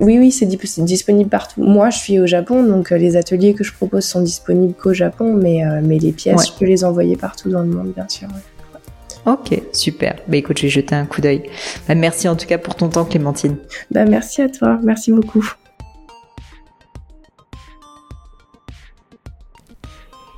Oui, 0.00 0.16
oui, 0.16 0.30
c'est 0.30 0.46
disponible 0.46 1.28
partout. 1.28 1.60
Moi, 1.60 1.90
je 1.90 1.98
suis 1.98 2.20
au 2.20 2.26
Japon, 2.28 2.62
donc 2.62 2.90
les 2.90 3.16
ateliers 3.16 3.54
que 3.54 3.64
je 3.64 3.72
propose 3.72 4.04
sont 4.04 4.20
disponibles 4.20 4.74
qu'au 4.74 4.94
Japon, 4.94 5.34
mais, 5.34 5.64
mais 5.82 5.98
les 5.98 6.12
pièces, 6.12 6.46
je 6.46 6.52
peux 6.52 6.66
les 6.66 6.84
envoyer 6.84 7.16
partout 7.16 7.50
dans 7.50 7.62
le 7.62 7.70
monde, 7.70 7.92
bien 7.96 8.08
sûr. 8.08 8.28
Ok, 9.26 9.60
super. 9.72 10.16
Bah 10.26 10.36
écoute, 10.36 10.58
je 10.58 10.64
vais 10.64 10.68
jeter 10.68 10.94
un 10.94 11.06
coup 11.06 11.20
d'œil. 11.20 11.42
Bah, 11.86 11.94
merci 11.94 12.28
en 12.28 12.36
tout 12.36 12.46
cas 12.46 12.58
pour 12.58 12.74
ton 12.74 12.88
temps, 12.88 13.04
Clémentine. 13.04 13.56
Bah 13.90 14.04
merci 14.04 14.42
à 14.42 14.48
toi, 14.48 14.78
merci 14.82 15.12
beaucoup. 15.12 15.52